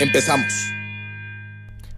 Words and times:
Empezamos. 0.00 0.72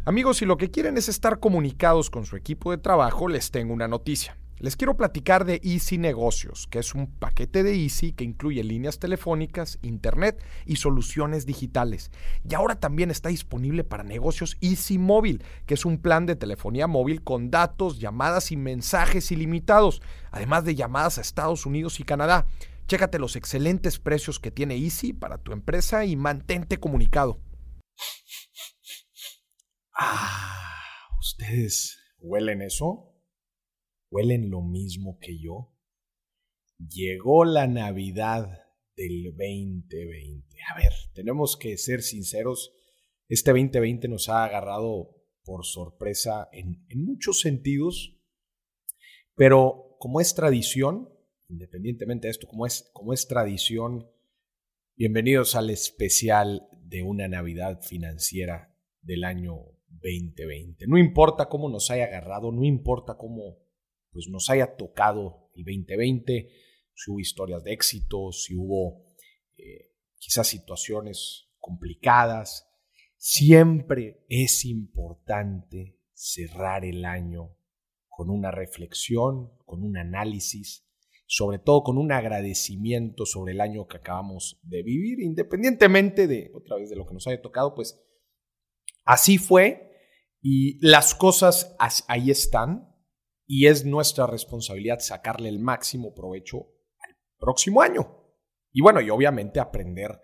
Amigos, 0.04 0.36
si 0.36 0.44
lo 0.44 0.58
que 0.58 0.70
quieren 0.70 0.98
es 0.98 1.08
estar 1.08 1.40
comunicados 1.40 2.10
con 2.10 2.26
su 2.26 2.36
equipo 2.36 2.70
de 2.70 2.76
trabajo, 2.76 3.26
les 3.26 3.50
tengo 3.50 3.72
una 3.72 3.88
noticia. 3.88 4.36
Les 4.58 4.76
quiero 4.76 4.98
platicar 4.98 5.46
de 5.46 5.62
Easy 5.64 5.96
Negocios, 5.96 6.66
que 6.66 6.78
es 6.78 6.94
un 6.94 7.06
paquete 7.06 7.62
de 7.62 7.74
Easy 7.74 8.12
que 8.12 8.24
incluye 8.24 8.62
líneas 8.64 8.98
telefónicas, 8.98 9.78
internet 9.80 10.44
y 10.66 10.76
soluciones 10.76 11.46
digitales. 11.46 12.10
Y 12.46 12.54
ahora 12.54 12.74
también 12.74 13.10
está 13.10 13.30
disponible 13.30 13.82
para 13.82 14.04
negocios 14.04 14.58
Easy 14.60 14.98
Móvil, 14.98 15.42
que 15.64 15.72
es 15.72 15.86
un 15.86 15.96
plan 15.96 16.26
de 16.26 16.36
telefonía 16.36 16.86
móvil 16.86 17.22
con 17.22 17.50
datos, 17.50 17.98
llamadas 17.98 18.52
y 18.52 18.58
mensajes 18.58 19.32
ilimitados, 19.32 20.02
además 20.30 20.64
de 20.64 20.74
llamadas 20.74 21.16
a 21.16 21.22
Estados 21.22 21.64
Unidos 21.64 21.98
y 21.98 22.04
Canadá. 22.04 22.46
Chécate 22.88 23.18
los 23.18 23.36
excelentes 23.36 23.98
precios 23.98 24.38
que 24.38 24.50
tiene 24.50 24.76
Easy 24.76 25.14
para 25.14 25.38
tu 25.38 25.52
empresa 25.52 26.04
y 26.04 26.14
mantente 26.14 26.78
comunicado. 26.78 27.40
Ah, 29.98 31.08
¿ustedes 31.18 31.98
huelen 32.18 32.60
eso? 32.60 33.14
¿Huelen 34.10 34.50
lo 34.50 34.60
mismo 34.60 35.18
que 35.18 35.38
yo? 35.38 35.74
Llegó 36.78 37.46
la 37.46 37.66
Navidad 37.66 38.62
del 38.94 39.24
2020. 39.24 40.54
A 40.70 40.76
ver, 40.76 40.92
tenemos 41.14 41.56
que 41.56 41.78
ser 41.78 42.02
sinceros. 42.02 42.74
Este 43.30 43.52
2020 43.52 44.08
nos 44.08 44.28
ha 44.28 44.44
agarrado 44.44 45.16
por 45.44 45.64
sorpresa 45.64 46.50
en, 46.52 46.84
muchos 46.94 47.40
sentidos, 47.40 48.20
pero 49.34 49.96
como 49.98 50.20
es 50.20 50.34
tradición, 50.34 51.08
independientemente 51.48 52.26
de 52.26 52.32
esto, 52.32 52.46
como 52.46 52.66
es, 52.66 52.90
como 52.92 53.14
es 53.14 53.26
tradición, 53.28 54.10
bienvenidos 54.94 55.54
al 55.54 55.70
especial 55.70 56.68
de 56.82 57.02
una 57.02 57.28
Navidad 57.28 57.80
financiera 57.80 58.76
del 59.00 59.24
año 59.24 59.75
2020. 60.06 60.86
No 60.86 60.98
importa 60.98 61.48
cómo 61.48 61.68
nos 61.68 61.90
haya 61.90 62.04
agarrado, 62.04 62.52
no 62.52 62.64
importa 62.64 63.16
cómo 63.16 63.58
pues, 64.10 64.28
nos 64.28 64.48
haya 64.50 64.76
tocado 64.76 65.50
el 65.54 65.64
2020, 65.64 66.48
si 66.94 67.10
hubo 67.10 67.20
historias 67.20 67.64
de 67.64 67.72
éxito, 67.72 68.32
si 68.32 68.54
hubo 68.54 69.04
eh, 69.56 69.92
quizás 70.18 70.46
situaciones 70.46 71.48
complicadas, 71.58 72.68
siempre 73.16 74.24
es 74.28 74.64
importante 74.64 75.98
cerrar 76.12 76.84
el 76.84 77.04
año 77.04 77.56
con 78.08 78.30
una 78.30 78.50
reflexión, 78.50 79.50
con 79.64 79.82
un 79.82 79.96
análisis 79.96 80.86
sobre 81.26 81.58
todo 81.58 81.82
con 81.82 81.98
un 81.98 82.12
agradecimiento 82.12 83.26
sobre 83.26 83.52
el 83.52 83.60
año 83.60 83.86
que 83.88 83.96
acabamos 83.96 84.60
de 84.62 84.82
vivir, 84.82 85.20
independientemente 85.20 86.28
de, 86.28 86.52
otra 86.54 86.76
vez, 86.76 86.88
de 86.88 86.96
lo 86.96 87.04
que 87.04 87.14
nos 87.14 87.26
haya 87.26 87.42
tocado, 87.42 87.74
pues 87.74 88.00
así 89.04 89.36
fue 89.36 89.85
y 90.48 90.78
las 90.80 91.16
cosas 91.16 91.74
ahí 92.06 92.30
están 92.30 92.94
y 93.48 93.66
es 93.66 93.84
nuestra 93.84 94.28
responsabilidad 94.28 95.00
sacarle 95.00 95.48
el 95.48 95.58
máximo 95.58 96.14
provecho 96.14 96.68
al 97.00 97.16
próximo 97.36 97.82
año. 97.82 98.22
Y 98.70 98.80
bueno, 98.80 99.00
y 99.00 99.10
obviamente 99.10 99.58
aprender 99.58 100.20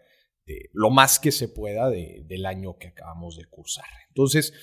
de 0.46 0.70
lo 0.74 0.90
más 0.90 1.18
que 1.18 1.32
se 1.32 1.48
pueda 1.48 1.90
del 1.90 2.46
año 2.46 2.78
que 2.78 2.86
acabamos 2.86 3.36
de 3.36 3.46
cursar. 3.46 3.88
Entonces, 4.10 4.54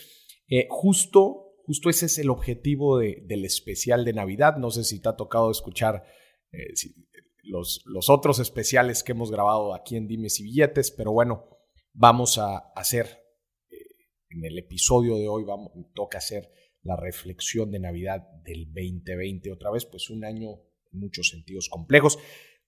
eh, 0.48 0.66
justo, 0.70 1.56
justo 1.66 1.90
ese 1.90 2.06
es 2.06 2.18
el 2.20 2.30
objetivo 2.30 2.98
del 2.98 3.44
especial 3.44 4.06
de 4.06 4.14
Navidad. 4.14 4.56
No 4.56 4.72
sé 4.72 4.86
si 4.86 5.02
te 5.02 5.10
ha 5.10 5.18
tocado 5.18 5.52
escuchar 5.52 6.06
eh, 6.54 6.74
los, 7.44 7.82
los, 7.84 8.10
otros 8.10 8.40
especiales 8.40 9.04
que 9.04 9.12
hemos 9.12 9.30
grabado 9.30 9.74
aquí 9.74 9.98
en 9.98 10.08
Dimes 10.08 10.40
y 10.40 10.44
Billetes, 10.44 10.92
pero 10.92 11.12
bueno, 11.12 11.50
vamos 11.92 12.38
a 12.38 12.60
hacer, 12.78 13.26
en 14.30 14.46
el 14.46 14.58
episodio 14.58 15.18
de 15.18 15.28
hoy, 15.28 15.44
vamos, 15.44 15.72
toca 15.94 16.20
hacer 16.20 16.52
la 16.84 16.96
reflexión 16.96 17.72
de 17.72 17.80
Navidad 17.80 18.22
del 18.44 18.66
2020, 18.68 19.52
otra 19.52 19.72
vez, 19.72 19.86
pues 19.86 20.10
un 20.10 20.24
año 20.24 20.52
en 20.92 21.00
muchos 21.00 21.30
sentidos 21.30 21.70
complejos. 21.70 22.18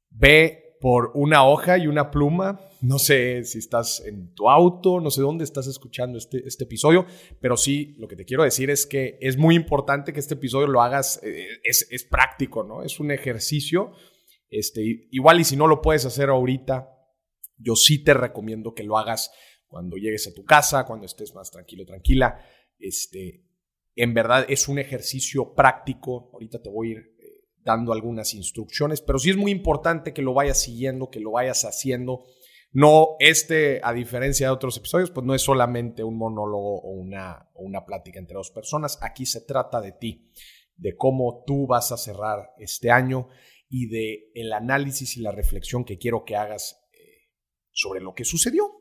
Ve 0.09 0.71
por 0.81 1.11
una 1.13 1.45
hoja 1.47 1.77
y 1.77 1.87
una 1.87 2.09
pluma. 2.09 2.59
No 2.81 2.97
sé 2.97 3.43
si 3.43 3.59
estás 3.59 4.03
en 4.05 4.33
tu 4.33 4.49
auto, 4.49 4.99
no 4.99 5.11
sé 5.11 5.21
dónde 5.21 5.43
estás 5.43 5.67
escuchando 5.67 6.17
este, 6.17 6.41
este 6.45 6.63
episodio, 6.63 7.05
pero 7.39 7.55
sí, 7.55 7.95
lo 7.99 8.07
que 8.07 8.15
te 8.15 8.25
quiero 8.25 8.43
decir 8.43 8.71
es 8.71 8.87
que 8.87 9.17
es 9.21 9.37
muy 9.37 9.55
importante 9.55 10.11
que 10.11 10.19
este 10.19 10.33
episodio 10.33 10.67
lo 10.67 10.81
hagas, 10.81 11.21
eh, 11.23 11.47
es, 11.63 11.87
es, 11.91 12.03
práctico, 12.03 12.63
¿no? 12.63 12.83
Es 12.83 12.99
un 12.99 13.11
ejercicio. 13.11 13.91
Este, 14.49 15.07
igual 15.11 15.39
y 15.39 15.43
si 15.43 15.55
no 15.55 15.67
lo 15.67 15.81
puedes 15.81 16.05
hacer 16.05 16.29
ahorita, 16.29 16.89
yo 17.57 17.75
sí 17.75 18.03
te 18.03 18.15
recomiendo 18.15 18.73
que 18.73 18.83
lo 18.83 18.97
hagas 18.97 19.31
cuando 19.71 19.95
llegues 19.95 20.27
a 20.27 20.33
tu 20.33 20.43
casa, 20.43 20.85
cuando 20.85 21.05
estés 21.05 21.33
más 21.33 21.49
tranquilo, 21.49 21.85
tranquila. 21.85 22.45
Este, 22.77 23.45
en 23.95 24.13
verdad 24.13 24.45
es 24.49 24.67
un 24.67 24.79
ejercicio 24.79 25.53
práctico. 25.53 26.29
Ahorita 26.33 26.61
te 26.61 26.69
voy 26.69 26.89
a 26.89 26.91
ir 26.91 27.15
dando 27.63 27.93
algunas 27.93 28.33
instrucciones, 28.33 29.01
pero 29.01 29.17
sí 29.17 29.29
es 29.29 29.37
muy 29.37 29.49
importante 29.51 30.13
que 30.13 30.21
lo 30.21 30.33
vayas 30.33 30.61
siguiendo, 30.61 31.09
que 31.09 31.21
lo 31.21 31.31
vayas 31.31 31.63
haciendo. 31.63 32.25
No, 32.73 33.15
este, 33.19 33.79
a 33.81 33.93
diferencia 33.93 34.47
de 34.47 34.53
otros 34.53 34.75
episodios, 34.75 35.09
pues 35.09 35.25
no 35.25 35.33
es 35.35 35.41
solamente 35.41 36.03
un 36.03 36.17
monólogo 36.17 36.81
o 36.81 36.91
una, 36.91 37.49
una 37.55 37.85
plática 37.85 38.19
entre 38.19 38.35
dos 38.35 38.51
personas. 38.51 38.99
Aquí 39.01 39.25
se 39.25 39.39
trata 39.39 39.79
de 39.79 39.93
ti, 39.93 40.29
de 40.75 40.97
cómo 40.97 41.45
tú 41.47 41.65
vas 41.65 41.93
a 41.93 41.97
cerrar 41.97 42.51
este 42.57 42.91
año 42.91 43.29
y 43.69 43.87
de 43.87 44.31
el 44.33 44.51
análisis 44.51 45.15
y 45.15 45.21
la 45.21 45.31
reflexión 45.31 45.85
que 45.85 45.97
quiero 45.97 46.25
que 46.25 46.35
hagas 46.35 46.81
eh, 46.91 47.29
sobre 47.71 48.01
lo 48.01 48.13
que 48.13 48.25
sucedió, 48.25 48.80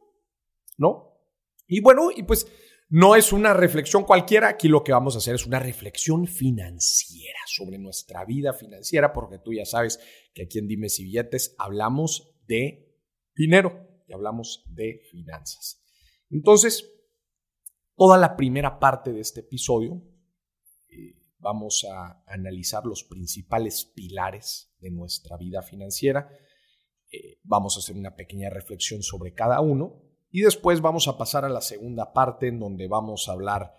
¿no? 0.81 1.21
Y 1.69 1.81
bueno, 1.81 2.11
y 2.11 2.25
pues 2.25 2.49
no 2.89 3.15
es 3.15 3.33
una 3.33 3.55
reflexión 3.55 4.03
cualquiera, 4.03 4.49
aquí 4.49 4.67
lo 4.67 4.83
que 4.83 4.91
vamos 4.91 5.15
a 5.15 5.19
hacer 5.19 5.37
es 5.37 5.47
una 5.47 5.61
reflexión 5.61 6.27
financiera 6.27 7.39
sobre 7.47 7.79
nuestra 7.79 8.25
vida 8.25 8.53
financiera, 8.53 9.13
porque 9.13 9.39
tú 9.39 9.53
ya 9.53 9.65
sabes 9.65 10.01
que 10.35 10.43
aquí 10.43 10.59
en 10.59 10.67
Dimes 10.67 10.99
y 10.99 11.05
Billetes 11.05 11.55
hablamos 11.59 12.35
de 12.49 12.97
dinero 13.37 14.03
y 14.09 14.13
hablamos 14.13 14.65
de 14.69 15.03
finanzas. 15.11 15.81
Entonces, 16.31 16.91
toda 17.95 18.19
la 18.19 18.37
primera 18.37 18.81
parte 18.81 19.13
de 19.13 19.21
este 19.21 19.41
episodio 19.41 20.03
eh, 20.89 21.15
vamos 21.39 21.87
a 21.89 22.25
analizar 22.27 22.87
los 22.87 23.05
principales 23.05 23.85
pilares 23.85 24.75
de 24.81 24.91
nuestra 24.91 25.37
vida 25.37 25.63
financiera. 25.63 26.29
Eh, 27.13 27.39
vamos 27.45 27.77
a 27.77 27.81
hacer 27.81 27.97
una 27.97 28.17
pequeña 28.17 28.51
reflexión 28.51 29.03
sobre 29.03 29.35
cada 29.35 29.61
uno 29.61 30.10
y 30.31 30.43
después 30.43 30.81
vamos 30.81 31.09
a 31.09 31.19
pasar 31.19 31.45
a 31.45 31.49
la 31.49 31.61
segunda 31.61 32.13
parte 32.13 32.49
en 32.49 32.59
donde 32.59 32.87
vamos 32.89 33.29
a 33.29 33.33
hablar 33.33 33.75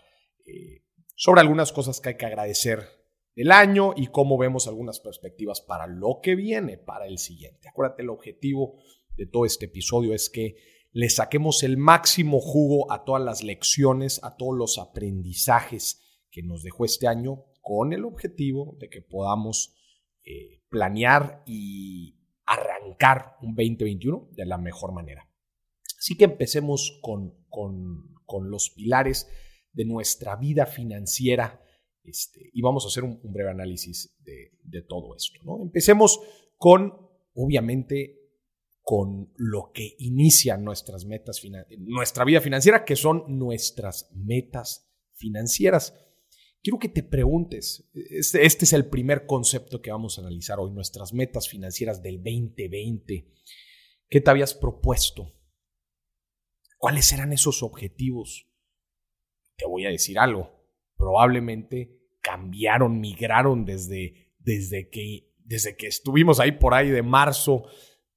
eh, 0.45 0.83
sobre 1.15 1.41
algunas 1.41 1.71
cosas 1.71 2.01
que 2.01 2.09
hay 2.09 2.17
que 2.17 2.25
agradecer 2.25 2.87
del 3.35 3.51
año 3.51 3.93
y 3.95 4.07
cómo 4.07 4.37
vemos 4.37 4.67
algunas 4.67 4.99
perspectivas 4.99 5.61
para 5.61 5.87
lo 5.87 6.19
que 6.21 6.35
viene, 6.35 6.77
para 6.77 7.07
el 7.07 7.17
siguiente. 7.17 7.69
Acuérdate, 7.69 8.01
el 8.01 8.09
objetivo 8.09 8.79
de 9.15 9.27
todo 9.27 9.45
este 9.45 9.65
episodio 9.65 10.13
es 10.13 10.29
que 10.29 10.55
le 10.91 11.09
saquemos 11.09 11.63
el 11.63 11.77
máximo 11.77 12.41
jugo 12.41 12.91
a 12.91 13.05
todas 13.05 13.23
las 13.23 13.43
lecciones, 13.43 14.21
a 14.23 14.35
todos 14.35 14.57
los 14.57 14.77
aprendizajes 14.77 16.01
que 16.29 16.43
nos 16.43 16.63
dejó 16.63 16.83
este 16.83 17.07
año 17.07 17.45
con 17.61 17.93
el 17.93 18.03
objetivo 18.03 18.75
de 18.79 18.89
que 18.89 19.01
podamos 19.01 19.75
eh, 20.25 20.63
planear 20.69 21.43
y 21.45 22.17
arrancar 22.45 23.37
un 23.41 23.55
2021 23.55 24.29
de 24.31 24.45
la 24.45 24.57
mejor 24.57 24.91
manera. 24.91 25.30
Así 26.01 26.17
que 26.17 26.23
empecemos 26.23 26.97
con, 26.99 27.45
con, 27.47 28.49
los 28.49 28.71
pilares 28.71 29.29
de 29.71 29.85
nuestra 29.85 30.35
vida 30.35 30.65
financiera 30.65 31.63
este, 32.03 32.49
y 32.53 32.61
vamos 32.63 32.85
a 32.85 32.87
hacer 32.87 33.03
un, 33.03 33.19
breve 33.31 33.51
análisis 33.51 34.17
de, 34.23 34.81
todo 34.81 35.15
esto. 35.15 35.39
Empecemos 35.61 36.19
con, 36.57 37.07
obviamente, 37.35 38.17
con 38.81 39.31
lo 39.35 39.71
que 39.71 39.95
inicia 39.99 40.57
nuestras 40.57 41.05
metas, 41.05 41.39
nuestra 41.77 42.25
vida 42.25 42.41
financiera, 42.41 42.83
que 42.83 42.95
son 42.95 43.37
nuestras 43.37 44.09
metas 44.15 44.91
financieras. 45.13 45.93
Quiero 46.63 46.79
que 46.79 46.89
te 46.89 47.03
preguntes, 47.03 47.87
este, 47.93 48.43
este, 48.43 48.65
es 48.65 48.73
el 48.73 48.87
primer 48.87 49.27
concepto 49.27 49.83
que 49.83 49.91
vamos 49.91 50.17
a 50.17 50.21
analizar 50.21 50.59
hoy, 50.59 50.71
nuestras 50.71 51.13
metas 51.13 51.47
financieras 51.47 52.01
del 52.01 52.23
2020. 52.23 53.27
¿Qué 54.09 54.19
te 54.19 54.29
habías 54.31 54.55
propuesto? 54.55 55.35
¿Cuáles 56.81 57.13
eran 57.13 57.31
esos 57.31 57.61
objetivos? 57.61 58.47
Te 59.55 59.67
voy 59.67 59.85
a 59.85 59.91
decir 59.91 60.17
algo. 60.17 60.49
Probablemente 60.97 61.99
cambiaron, 62.21 62.99
migraron 62.99 63.65
desde, 63.65 64.33
desde, 64.39 64.89
que, 64.89 65.31
desde 65.37 65.77
que 65.77 65.85
estuvimos 65.85 66.39
ahí 66.39 66.53
por 66.53 66.73
ahí 66.73 66.89
de 66.89 67.03
marzo 67.03 67.65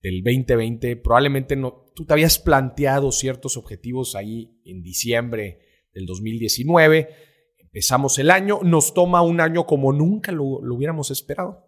del 0.00 0.22
2020. 0.24 0.96
Probablemente 0.96 1.56
no, 1.56 1.84
tú 1.94 2.06
te 2.06 2.14
habías 2.14 2.38
planteado 2.38 3.12
ciertos 3.12 3.58
objetivos 3.58 4.16
ahí 4.16 4.58
en 4.64 4.82
diciembre 4.82 5.58
del 5.92 6.06
2019. 6.06 7.10
Empezamos 7.58 8.18
el 8.18 8.30
año, 8.30 8.60
nos 8.62 8.94
toma 8.94 9.20
un 9.20 9.42
año 9.42 9.66
como 9.66 9.92
nunca 9.92 10.32
lo, 10.32 10.62
lo 10.62 10.74
hubiéramos 10.74 11.10
esperado. 11.10 11.66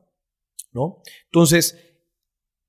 ¿no? 0.72 1.02
Entonces, 1.26 1.95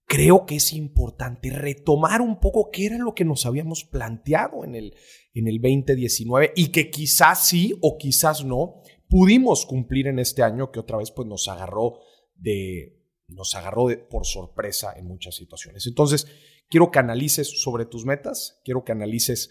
creo 0.08 0.46
que 0.46 0.56
es 0.56 0.74
importante 0.74 1.50
retomar 1.50 2.22
un 2.22 2.40
poco 2.40 2.72
qué 2.72 2.88
era 2.88 2.98
lo 2.98 3.14
que 3.14 3.26
nos 3.26 3.46
habíamos 3.46 3.84
planteado 3.84 4.64
en 4.64 4.74
el, 4.74 4.96
en 5.34 5.48
el 5.48 5.62
2019 5.62 6.54
y 6.56 6.70
que 6.70 6.90
quizás 6.90 7.48
sí 7.48 7.78
o 7.82 7.98
quizás 7.98 8.44
no 8.44 8.82
pudimos 9.10 9.66
cumplir 9.66 10.08
en 10.08 10.20
este 10.20 10.44
año 10.44 10.72
que 10.72 10.80
otra 10.80 10.98
vez 10.98 11.12
pues 11.12 11.28
nos 11.28 11.48
agarró 11.50 12.00
de 12.36 12.96
nos 13.28 13.56
agarró 13.56 13.88
por 14.10 14.26
sorpresa 14.26 14.94
en 14.96 15.06
muchas 15.06 15.36
situaciones. 15.36 15.86
Entonces, 15.86 16.28
quiero 16.70 16.92
que 16.92 17.00
analices 17.00 17.62
sobre 17.62 17.86
tus 17.86 18.06
metas, 18.06 18.62
quiero 18.64 18.86
que 18.86 18.94
analices 18.94 19.50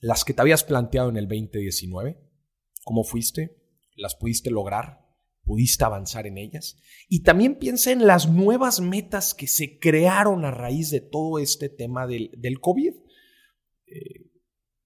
las 0.00 0.24
que 0.24 0.34
te 0.34 0.40
habías 0.42 0.64
planteado 0.64 1.08
en 1.08 1.16
el 1.16 1.28
2019, 1.28 2.20
cómo 2.82 3.04
fuiste, 3.04 3.56
las 3.94 4.16
pudiste 4.16 4.50
lograr, 4.50 5.01
pudiste 5.44 5.84
avanzar 5.84 6.26
en 6.26 6.38
ellas. 6.38 6.76
Y 7.08 7.22
también 7.22 7.58
piensa 7.58 7.90
en 7.92 8.06
las 8.06 8.28
nuevas 8.28 8.80
metas 8.80 9.34
que 9.34 9.46
se 9.46 9.78
crearon 9.78 10.44
a 10.44 10.50
raíz 10.50 10.90
de 10.90 11.00
todo 11.00 11.38
este 11.38 11.68
tema 11.68 12.06
del, 12.06 12.30
del 12.36 12.60
COVID. 12.60 12.94
Eh, 13.86 14.30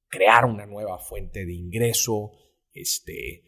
crear 0.08 0.44
una 0.44 0.66
nueva 0.66 0.98
fuente 0.98 1.44
de 1.44 1.54
ingreso, 1.54 2.32
este, 2.72 3.44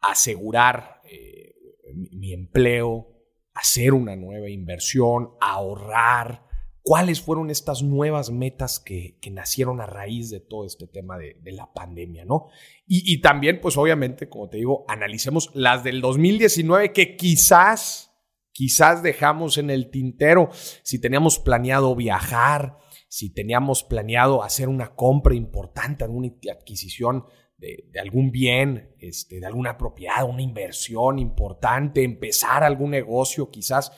asegurar 0.00 1.00
eh, 1.04 1.54
mi 1.94 2.32
empleo, 2.32 3.18
hacer 3.54 3.92
una 3.92 4.16
nueva 4.16 4.48
inversión, 4.48 5.30
ahorrar, 5.40 6.47
cuáles 6.88 7.20
fueron 7.20 7.50
estas 7.50 7.82
nuevas 7.82 8.30
metas 8.30 8.80
que, 8.80 9.18
nacieron 9.30 9.82
a 9.82 9.86
raíz 9.86 10.30
de 10.30 10.40
todo 10.40 10.64
este 10.64 10.86
tema 10.86 11.18
de, 11.18 11.36
la 11.52 11.70
pandemia, 11.70 12.24
¿no? 12.24 12.46
Y, 12.86 13.20
también, 13.20 13.60
pues 13.60 13.76
obviamente, 13.76 14.30
como 14.30 14.48
te 14.48 14.56
digo, 14.56 14.86
analicemos 14.88 15.50
las 15.52 15.84
del 15.84 16.00
2019 16.00 16.94
que 16.94 17.14
quizás, 17.14 18.14
quizás 18.52 19.02
dejamos 19.02 19.58
en 19.58 19.68
el 19.68 19.90
tintero, 19.90 20.48
si 20.82 20.98
teníamos 20.98 21.38
planeado 21.38 21.94
viajar, 21.94 22.78
si 23.10 23.34
teníamos 23.34 23.84
planeado 23.84 24.42
hacer 24.42 24.70
una 24.70 24.94
compra 24.94 25.34
importante, 25.34 26.04
alguna 26.04 26.30
adquisición 26.50 27.26
de, 27.58 27.84
de, 27.92 28.00
algún 28.00 28.30
bien, 28.30 28.94
este, 28.98 29.40
de 29.40 29.46
alguna 29.46 29.76
propiedad, 29.76 30.24
una 30.26 30.40
inversión 30.40 31.18
importante, 31.18 32.02
empezar 32.02 32.64
algún 32.64 32.92
negocio 32.92 33.50
quizás, 33.50 33.92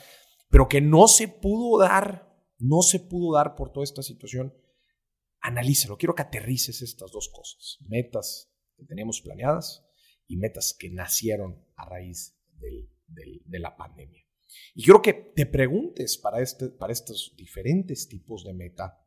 pero 0.48 0.66
que 0.66 0.80
no 0.80 1.06
se 1.06 1.28
pudo 1.28 1.78
dar 1.78 2.29
no 2.60 2.82
se 2.82 3.00
pudo 3.00 3.34
dar 3.34 3.54
por 3.54 3.72
toda 3.72 3.84
esta 3.84 4.02
situación, 4.02 4.54
analízalo. 5.40 5.96
Quiero 5.96 6.14
que 6.14 6.22
aterrices 6.22 6.82
estas 6.82 7.10
dos 7.10 7.28
cosas. 7.28 7.78
Metas 7.88 8.52
que 8.76 8.84
teníamos 8.84 9.20
planeadas 9.20 9.84
y 10.26 10.36
metas 10.36 10.76
que 10.78 10.90
nacieron 10.90 11.66
a 11.76 11.86
raíz 11.86 12.36
de 12.56 13.58
la 13.58 13.76
pandemia. 13.76 14.24
Y 14.74 14.84
quiero 14.84 15.02
que 15.02 15.12
te 15.12 15.46
preguntes 15.46 16.18
para, 16.18 16.40
este, 16.40 16.68
para 16.68 16.92
estos 16.92 17.34
diferentes 17.36 18.08
tipos 18.08 18.44
de 18.44 18.54
meta, 18.54 19.06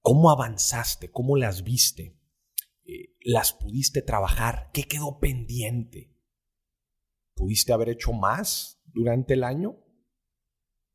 ¿cómo 0.00 0.30
avanzaste? 0.30 1.10
¿Cómo 1.10 1.36
las 1.36 1.62
viste? 1.62 2.18
Eh, 2.84 3.16
¿Las 3.20 3.52
pudiste 3.52 4.02
trabajar? 4.02 4.70
¿Qué 4.72 4.84
quedó 4.84 5.18
pendiente? 5.20 6.16
¿Pudiste 7.34 7.72
haber 7.72 7.90
hecho 7.90 8.12
más 8.12 8.82
durante 8.84 9.34
el 9.34 9.44
año? 9.44 9.78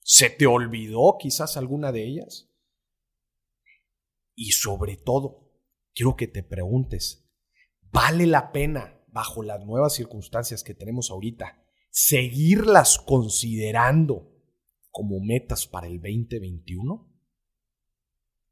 ¿Se 0.08 0.30
te 0.30 0.46
olvidó 0.46 1.18
quizás 1.20 1.58
alguna 1.58 1.92
de 1.92 2.06
ellas? 2.06 2.48
Y 4.36 4.52
sobre 4.52 4.98
todo, 4.98 5.52
quiero 5.96 6.16
que 6.16 6.28
te 6.28 6.44
preguntes, 6.44 7.28
¿vale 7.92 8.28
la 8.28 8.52
pena, 8.52 9.04
bajo 9.08 9.42
las 9.42 9.66
nuevas 9.66 9.96
circunstancias 9.96 10.64
que 10.64 10.76
tenemos 10.76 11.10
ahorita, 11.10 11.60
seguirlas 11.90 13.00
considerando 13.00 14.32
como 14.92 15.20
metas 15.22 15.66
para 15.66 15.88
el 15.88 16.00
2021? 16.00 17.12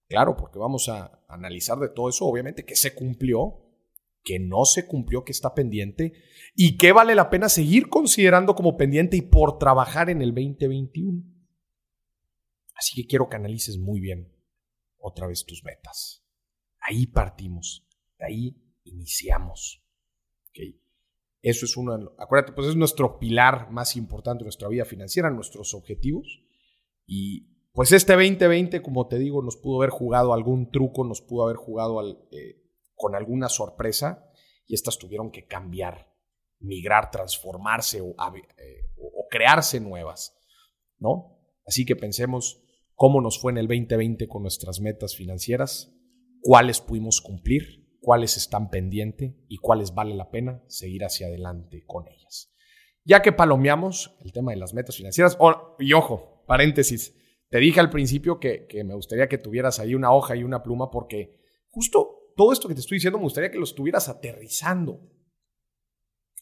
Claro, 0.07 0.35
porque 0.35 0.57
vamos 0.57 0.89
a 0.89 1.23
analizar 1.27 1.77
de 1.77 1.89
todo 1.89 2.09
eso, 2.09 2.25
obviamente, 2.25 2.65
que 2.65 2.75
se 2.75 2.95
cumplió, 2.95 3.61
que 4.23 4.39
no 4.39 4.65
se 4.65 4.88
cumplió, 4.88 5.23
que 5.23 5.33
está 5.33 5.53
pendiente 5.53 6.13
y 6.55 6.77
que 6.77 6.94
vale 6.94 7.13
la 7.13 7.29
pena 7.29 7.47
seguir 7.47 7.89
considerando 7.89 8.55
como 8.55 8.75
pendiente 8.75 9.17
y 9.17 9.21
por 9.21 9.59
trabajar 9.59 10.09
en 10.09 10.23
el 10.23 10.33
2021. 10.33 11.32
Así 12.83 13.01
que 13.01 13.07
quiero 13.07 13.30
que 13.30 13.38
analices 13.38 13.77
muy 13.77 14.01
bien 14.01 14.30
otra 14.97 15.25
vez 15.25 15.45
tus 15.45 15.63
metas. 15.63 16.27
Ahí 16.81 17.07
partimos, 17.07 17.88
ahí 18.19 18.62
iniciamos. 18.83 19.81
¿okay? 20.50 20.81
Eso 21.41 21.65
es 21.65 21.77
uno, 21.77 22.13
acuérdate, 22.19 22.51
pues 22.51 22.68
es 22.68 22.75
nuestro 22.75 23.19
pilar 23.19 23.71
más 23.71 23.95
importante 23.95 24.39
de 24.39 24.47
nuestra 24.47 24.68
vida 24.68 24.83
financiera, 24.83 25.30
nuestros 25.30 25.74
objetivos. 25.74 26.41
Y 27.06 27.71
pues 27.71 27.94
este 27.94 28.12
2020, 28.12 28.81
como 28.81 29.07
te 29.07 29.18
digo, 29.18 29.41
nos 29.41 29.56
pudo 29.56 29.77
haber 29.77 29.89
jugado 29.89 30.33
algún 30.33 30.69
truco, 30.69 31.06
nos 31.06 31.21
pudo 31.21 31.45
haber 31.45 31.56
jugado 31.56 32.01
eh, 32.31 32.62
con 32.95 33.15
alguna 33.15 33.47
sorpresa 33.47 34.29
y 34.68 34.74
estas 34.74 34.97
tuvieron 34.97 35.31
que 35.31 35.47
cambiar, 35.47 36.13
migrar, 36.59 37.12
transformarse 37.12 38.01
o, 38.01 38.09
eh, 38.09 38.89
o 38.97 39.25
crearse 39.29 39.79
nuevas, 39.79 40.36
¿no? 40.97 41.39
Así 41.65 41.86
que 41.86 41.95
pensemos 41.95 42.62
cómo 42.95 43.22
nos 43.22 43.40
fue 43.40 43.51
en 43.51 43.57
el 43.57 43.68
2020 43.68 44.28
con 44.28 44.44
nuestras 44.44 44.80
metas 44.80 45.16
financieras, 45.16 45.94
cuáles 46.42 46.81
pudimos 46.81 47.22
cumplir, 47.22 47.84
cuáles 48.00 48.38
están 48.38 48.69
pendientes 48.69 49.34
y 49.48 49.57
cuáles 49.57 49.94
vale 49.94 50.13
la 50.16 50.30
pena 50.30 50.63
seguir 50.68 51.04
hacia 51.06 51.28
adelante 51.28 51.84
con 51.86 52.07
ellas. 52.07 52.54
Ya 53.06 53.22
que 53.22 53.31
palomeamos 53.31 54.16
el 54.22 54.31
tema 54.31 54.51
de 54.51 54.57
las 54.57 54.74
metas 54.74 54.98
financieras, 54.98 55.38
y 55.80 55.94
ojo, 55.94 56.44
paréntesis, 56.48 57.16
te 57.50 57.60
dije 57.60 57.80
al 57.80 57.90
principio 57.90 58.40
que, 58.40 58.66
que 58.68 58.84
me 58.84 58.96
gustaría 58.96 59.28
que 59.28 59.38
tuvieras 59.38 59.80
ahí 59.80 59.96
una 59.96 60.13
hoja 60.13 60.36
y 60.36 60.44
una 60.44 60.63
pluma 60.63 60.89
porque 60.89 61.39
justo 61.69 62.32
todo 62.36 62.51
esto 62.51 62.67
que 62.67 62.74
te 62.74 62.79
estoy 62.79 62.98
diciendo 62.98 63.20
me 63.20 63.25
gustaría 63.25 63.51
que 63.51 63.58
lo 63.58 63.63
estuvieras 63.63 64.10
aterrizando. 64.10 65.01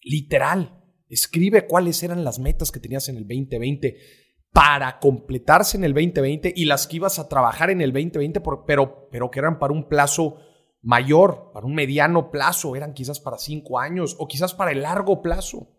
Literal, 0.03 0.83
escribe 1.09 1.67
cuáles 1.67 2.01
eran 2.03 2.23
las 2.23 2.39
metas 2.39 2.71
que 2.71 2.79
tenías 2.79 3.09
en 3.09 3.17
el 3.17 3.23
2020 3.23 3.97
para 4.51 4.99
completarse 4.99 5.77
en 5.77 5.85
el 5.85 5.93
2020 5.93 6.53
y 6.55 6.65
las 6.65 6.87
que 6.87 6.97
ibas 6.97 7.19
a 7.19 7.29
trabajar 7.29 7.69
en 7.69 7.81
el 7.81 7.93
2020, 7.93 8.41
pero, 8.41 9.07
pero 9.09 9.31
que 9.31 9.39
eran 9.39 9.59
para 9.59 9.73
un 9.73 9.87
plazo 9.87 10.37
mayor, 10.81 11.51
para 11.53 11.65
un 11.65 11.75
mediano 11.75 12.31
plazo, 12.31 12.75
eran 12.75 12.93
quizás 12.93 13.19
para 13.19 13.37
cinco 13.37 13.79
años 13.79 14.15
o 14.19 14.27
quizás 14.27 14.53
para 14.53 14.71
el 14.71 14.81
largo 14.81 15.21
plazo. 15.21 15.69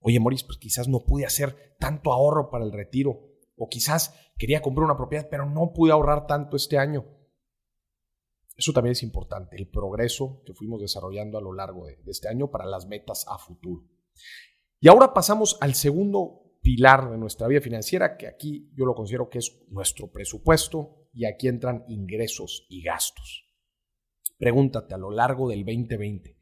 Oye, 0.00 0.18
Moris, 0.20 0.42
pues 0.42 0.58
quizás 0.58 0.88
no 0.88 1.04
pude 1.04 1.24
hacer 1.24 1.76
tanto 1.78 2.12
ahorro 2.12 2.50
para 2.50 2.64
el 2.64 2.72
retiro 2.72 3.20
o 3.56 3.68
quizás 3.68 4.14
quería 4.36 4.60
comprar 4.60 4.84
una 4.84 4.96
propiedad, 4.96 5.28
pero 5.30 5.48
no 5.48 5.72
pude 5.72 5.92
ahorrar 5.92 6.26
tanto 6.26 6.56
este 6.56 6.78
año. 6.78 7.06
Eso 8.56 8.72
también 8.72 8.92
es 8.92 9.02
importante, 9.02 9.56
el 9.56 9.68
progreso 9.68 10.42
que 10.44 10.54
fuimos 10.54 10.80
desarrollando 10.80 11.38
a 11.38 11.40
lo 11.40 11.52
largo 11.52 11.86
de 11.86 11.98
este 12.06 12.28
año 12.28 12.50
para 12.50 12.66
las 12.66 12.86
metas 12.86 13.24
a 13.28 13.38
futuro. 13.38 13.84
Y 14.78 14.88
ahora 14.88 15.14
pasamos 15.14 15.56
al 15.60 15.74
segundo 15.74 16.43
pilar 16.64 17.10
de 17.10 17.18
nuestra 17.18 17.46
vida 17.46 17.60
financiera, 17.60 18.16
que 18.16 18.26
aquí 18.26 18.70
yo 18.74 18.86
lo 18.86 18.94
considero 18.94 19.28
que 19.28 19.38
es 19.38 19.62
nuestro 19.68 20.10
presupuesto 20.10 21.10
y 21.12 21.26
aquí 21.26 21.46
entran 21.46 21.84
ingresos 21.88 22.66
y 22.70 22.82
gastos. 22.82 23.44
Pregúntate 24.38 24.94
a 24.94 24.98
lo 24.98 25.10
largo 25.10 25.50
del 25.50 25.62
2020, 25.62 26.38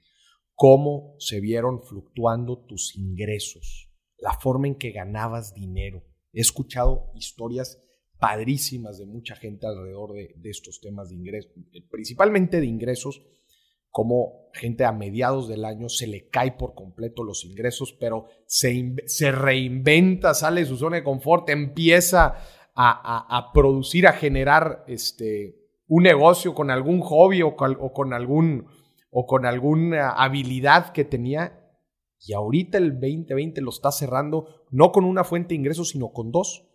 ¿cómo 0.54 1.16
se 1.18 1.40
vieron 1.40 1.82
fluctuando 1.82 2.64
tus 2.64 2.96
ingresos? 2.96 3.90
La 4.16 4.38
forma 4.38 4.68
en 4.68 4.76
que 4.76 4.92
ganabas 4.92 5.54
dinero. 5.54 6.04
He 6.32 6.40
escuchado 6.40 7.10
historias 7.16 7.82
padrísimas 8.20 8.98
de 8.98 9.06
mucha 9.06 9.34
gente 9.34 9.66
alrededor 9.66 10.12
de, 10.12 10.34
de 10.36 10.50
estos 10.50 10.80
temas 10.80 11.08
de 11.08 11.16
ingresos, 11.16 11.50
principalmente 11.90 12.60
de 12.60 12.66
ingresos 12.66 13.20
como 13.92 14.48
gente 14.52 14.84
a 14.84 14.92
mediados 14.92 15.48
del 15.48 15.64
año 15.64 15.88
se 15.88 16.06
le 16.06 16.28
cae 16.28 16.52
por 16.52 16.74
completo 16.74 17.22
los 17.22 17.44
ingresos, 17.44 17.92
pero 17.92 18.26
se, 18.46 18.94
se 19.06 19.30
reinventa, 19.30 20.34
sale 20.34 20.62
de 20.62 20.66
su 20.66 20.76
zona 20.76 20.96
de 20.96 21.04
confort, 21.04 21.48
empieza 21.50 22.36
a, 22.74 23.50
producir, 23.52 24.06
a 24.06 24.12
generar 24.12 24.84
este, 24.86 25.56
un 25.86 26.02
negocio 26.04 26.54
con 26.54 26.70
algún 26.70 27.00
hobby 27.00 27.42
o 27.42 27.54
con, 27.54 28.14
algún, 28.14 28.66
o 29.10 29.26
con 29.26 29.46
alguna 29.46 30.10
habilidad 30.10 30.92
que 30.92 31.04
tenía. 31.04 31.58
Y 32.18 32.32
ahorita 32.32 32.78
el 32.78 32.92
2020 32.92 33.60
lo 33.60 33.70
está 33.70 33.92
cerrando 33.92 34.64
no 34.70 34.90
con 34.90 35.04
una 35.04 35.24
fuente 35.24 35.50
de 35.50 35.56
ingresos, 35.56 35.90
sino 35.90 36.12
con 36.12 36.32
dos. 36.32 36.66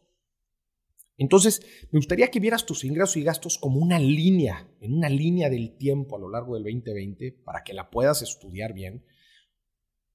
Entonces, 1.18 1.62
me 1.92 1.98
gustaría 1.98 2.30
que 2.30 2.40
vieras 2.40 2.66
tus 2.66 2.84
ingresos 2.84 3.18
y 3.18 3.24
gastos 3.24 3.58
como 3.58 3.80
una 3.80 3.98
línea, 3.98 4.72
en 4.80 4.94
una 4.94 5.10
línea 5.10 5.50
del 5.50 5.76
tiempo 5.76 6.16
a 6.16 6.20
lo 6.20 6.30
largo 6.30 6.54
del 6.54 6.64
2020, 6.64 7.42
para 7.44 7.64
que 7.64 7.74
la 7.74 7.90
puedas 7.90 8.22
estudiar 8.22 8.74
bien, 8.74 9.04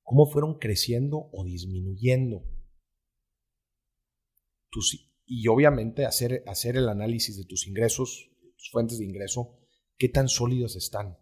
cómo 0.03 0.27
fueron 0.27 0.59
creciendo 0.59 1.29
o 1.33 1.45
disminuyendo. 1.45 2.45
y 5.27 5.49
obviamente 5.49 6.07
hacer, 6.07 6.43
hacer 6.47 6.77
el 6.77 6.89
análisis 6.89 7.37
de 7.37 7.45
tus 7.45 7.67
ingresos, 7.67 8.31
tus 8.57 8.71
fuentes 8.71 8.99
de 8.99 9.05
ingreso, 9.05 9.59
qué 9.99 10.09
tan 10.09 10.29
sólidos 10.29 10.77
están. 10.77 11.19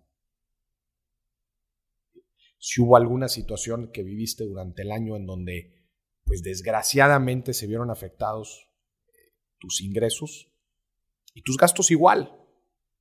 Si 2.58 2.80
hubo 2.82 2.96
alguna 2.96 3.28
situación 3.28 3.90
que 3.92 4.02
viviste 4.02 4.44
durante 4.44 4.82
el 4.82 4.92
año 4.92 5.16
en 5.16 5.26
donde, 5.26 5.88
pues 6.24 6.42
desgraciadamente 6.42 7.54
se 7.54 7.66
vieron 7.66 7.90
afectados 7.90 8.69
tus 9.60 9.80
ingresos 9.80 10.50
y 11.34 11.42
tus 11.42 11.56
gastos 11.56 11.90
igual. 11.90 12.36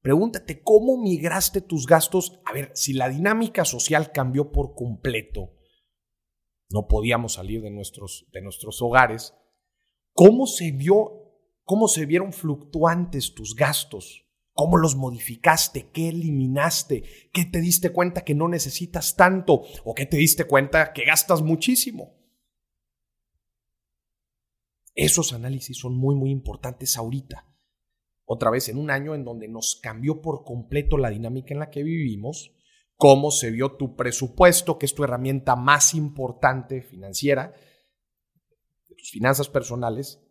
Pregúntate 0.01 0.61
cómo 0.61 0.97
migraste 1.01 1.61
tus 1.61 1.85
gastos. 1.85 2.39
A 2.45 2.53
ver, 2.53 2.71
si 2.75 2.93
la 2.93 3.09
dinámica 3.09 3.65
social 3.65 4.11
cambió 4.11 4.51
por 4.51 4.75
completo, 4.75 5.55
no 6.69 6.87
podíamos 6.87 7.33
salir 7.33 7.61
de 7.61 7.71
nuestros, 7.71 8.27
de 8.31 8.41
nuestros 8.41 8.81
hogares, 8.81 9.33
¿cómo 10.13 10.45
se 10.45 10.71
vio, 10.71 11.33
cómo 11.63 11.87
se 11.87 12.05
vieron 12.05 12.31
fluctuantes 12.31 13.33
tus 13.33 13.55
gastos? 13.55 14.25
¿Cómo 14.53 14.77
los 14.77 14.95
modificaste? 14.95 15.89
¿Qué 15.91 16.09
eliminaste? 16.09 17.03
¿Qué 17.31 17.45
te 17.45 17.61
diste 17.61 17.91
cuenta 17.91 18.23
que 18.23 18.35
no 18.35 18.47
necesitas 18.47 19.15
tanto? 19.15 19.63
¿O 19.85 19.95
qué 19.95 20.05
te 20.05 20.17
diste 20.17 20.43
cuenta 20.43 20.91
que 20.93 21.05
gastas 21.05 21.41
muchísimo? 21.41 22.18
Esos 24.99 25.31
análisis 25.31 25.77
son 25.77 25.95
muy, 25.95 26.13
muy 26.13 26.29
importantes 26.29 26.97
ahorita. 26.97 27.47
Otra 28.25 28.49
vez, 28.49 28.67
en 28.67 28.77
un 28.77 28.91
año 28.91 29.15
en 29.15 29.23
donde 29.23 29.47
nos 29.47 29.79
cambió 29.81 30.21
por 30.21 30.43
completo 30.43 30.97
la 30.97 31.09
dinámica 31.09 31.53
en 31.53 31.61
la 31.61 31.69
que 31.69 31.83
vivimos, 31.83 32.51
cómo 32.97 33.31
se 33.31 33.49
vio 33.49 33.77
tu 33.77 33.95
presupuesto, 33.95 34.77
que 34.77 34.85
es 34.85 34.93
tu 34.93 35.05
herramienta 35.05 35.55
más 35.55 35.93
importante 35.93 36.81
financiera, 36.81 37.53
de 38.89 38.95
tus 38.95 39.09
finanzas 39.11 39.47
personales, 39.47 40.21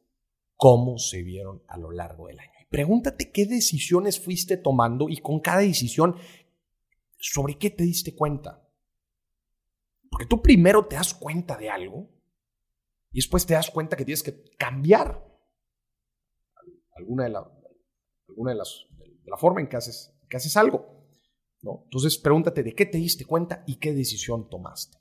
cómo 0.55 0.99
se 0.99 1.23
vieron 1.23 1.63
a 1.67 1.79
lo 1.79 1.91
largo 1.91 2.27
del 2.27 2.39
año. 2.39 2.53
pregúntate 2.69 3.33
qué 3.33 3.47
decisiones 3.47 4.21
fuiste 4.21 4.59
tomando 4.59 5.09
y 5.09 5.17
con 5.17 5.41
cada 5.41 5.61
decisión, 5.61 6.15
sobre 7.17 7.57
qué 7.57 7.71
te 7.71 7.85
diste 7.85 8.15
cuenta. 8.15 8.69
Porque 10.11 10.27
tú 10.27 10.43
primero 10.43 10.85
te 10.85 10.97
das 10.97 11.15
cuenta 11.15 11.57
de 11.57 11.71
algo 11.71 12.18
y 13.11 13.19
después 13.19 13.47
te 13.47 13.55
das 13.55 13.71
cuenta 13.71 13.97
que 13.97 14.05
tienes 14.05 14.23
que 14.23 14.45
cambiar 14.57 15.25
alguna 16.93 17.25
de, 17.25 17.31
la, 17.31 17.51
alguna 18.29 18.53
de 18.53 18.59
las 18.59 18.87
de 19.29 19.31
la 19.31 19.37
forma 19.37 19.61
en 19.61 19.69
que 19.69 19.77
haces, 19.77 20.15
que 20.29 20.37
haces 20.37 20.57
algo. 20.57 21.07
¿no? 21.63 21.83
Entonces 21.85 22.19
pregúntate 22.19 22.63
de 22.63 22.75
qué 22.75 22.87
te 22.87 22.99
diste 22.99 23.25
cuenta 23.25 23.63
y 23.67 23.79
qué 23.79 23.93
decisión 23.93 24.49
tomaste. 24.49 24.99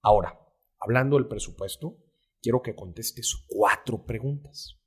Ahora, 0.00 0.38
hablando 0.78 1.16
del 1.16 1.28
presupuesto, 1.28 1.98
quiero 2.40 2.62
que 2.62 2.74
contestes 2.74 3.44
cuatro 3.46 4.04
preguntas 4.04 4.78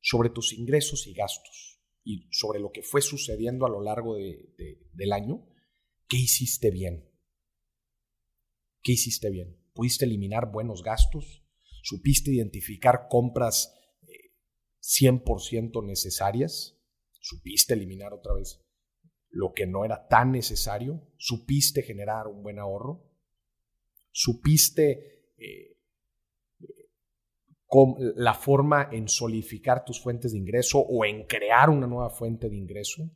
sobre 0.00 0.30
tus 0.30 0.52
ingresos 0.52 1.06
y 1.06 1.14
gastos 1.14 1.80
y 2.04 2.28
sobre 2.30 2.60
lo 2.60 2.70
que 2.70 2.82
fue 2.82 3.00
sucediendo 3.00 3.66
a 3.66 3.70
lo 3.70 3.80
largo 3.80 4.16
del 4.16 5.12
año. 5.12 5.46
¿Qué 6.06 6.18
hiciste 6.18 6.70
bien? 6.70 7.10
¿Qué 8.82 8.92
hiciste 8.92 9.30
bien? 9.30 9.65
¿Pudiste 9.76 10.06
eliminar 10.06 10.50
buenos 10.50 10.82
gastos? 10.82 11.44
¿Supiste 11.82 12.32
identificar 12.32 13.08
compras 13.10 13.78
100% 14.80 15.82
eh, 15.82 15.86
necesarias? 15.86 16.80
¿Supiste 17.20 17.74
eliminar 17.74 18.14
otra 18.14 18.32
vez 18.32 18.64
lo 19.28 19.52
que 19.52 19.66
no 19.66 19.84
era 19.84 20.08
tan 20.08 20.32
necesario? 20.32 21.06
¿Supiste 21.18 21.82
generar 21.82 22.26
un 22.26 22.42
buen 22.42 22.58
ahorro? 22.58 23.06
¿Supiste 24.10 25.34
eh, 25.36 25.76
la 28.16 28.32
forma 28.32 28.88
en 28.90 29.08
solidificar 29.08 29.84
tus 29.84 30.00
fuentes 30.00 30.32
de 30.32 30.38
ingreso 30.38 30.78
o 30.78 31.04
en 31.04 31.26
crear 31.26 31.68
una 31.68 31.86
nueva 31.86 32.08
fuente 32.08 32.48
de 32.48 32.56
ingreso? 32.56 33.10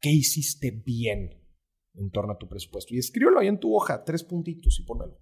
¿Qué 0.00 0.10
hiciste 0.10 0.70
bien 0.70 1.44
en 1.94 2.10
torno 2.12 2.34
a 2.34 2.38
tu 2.38 2.48
presupuesto? 2.48 2.94
Y 2.94 2.98
escríbelo 2.98 3.40
ahí 3.40 3.48
en 3.48 3.58
tu 3.58 3.74
hoja, 3.74 4.04
tres 4.04 4.22
puntitos 4.22 4.78
y 4.78 4.84
ponelo 4.84 5.18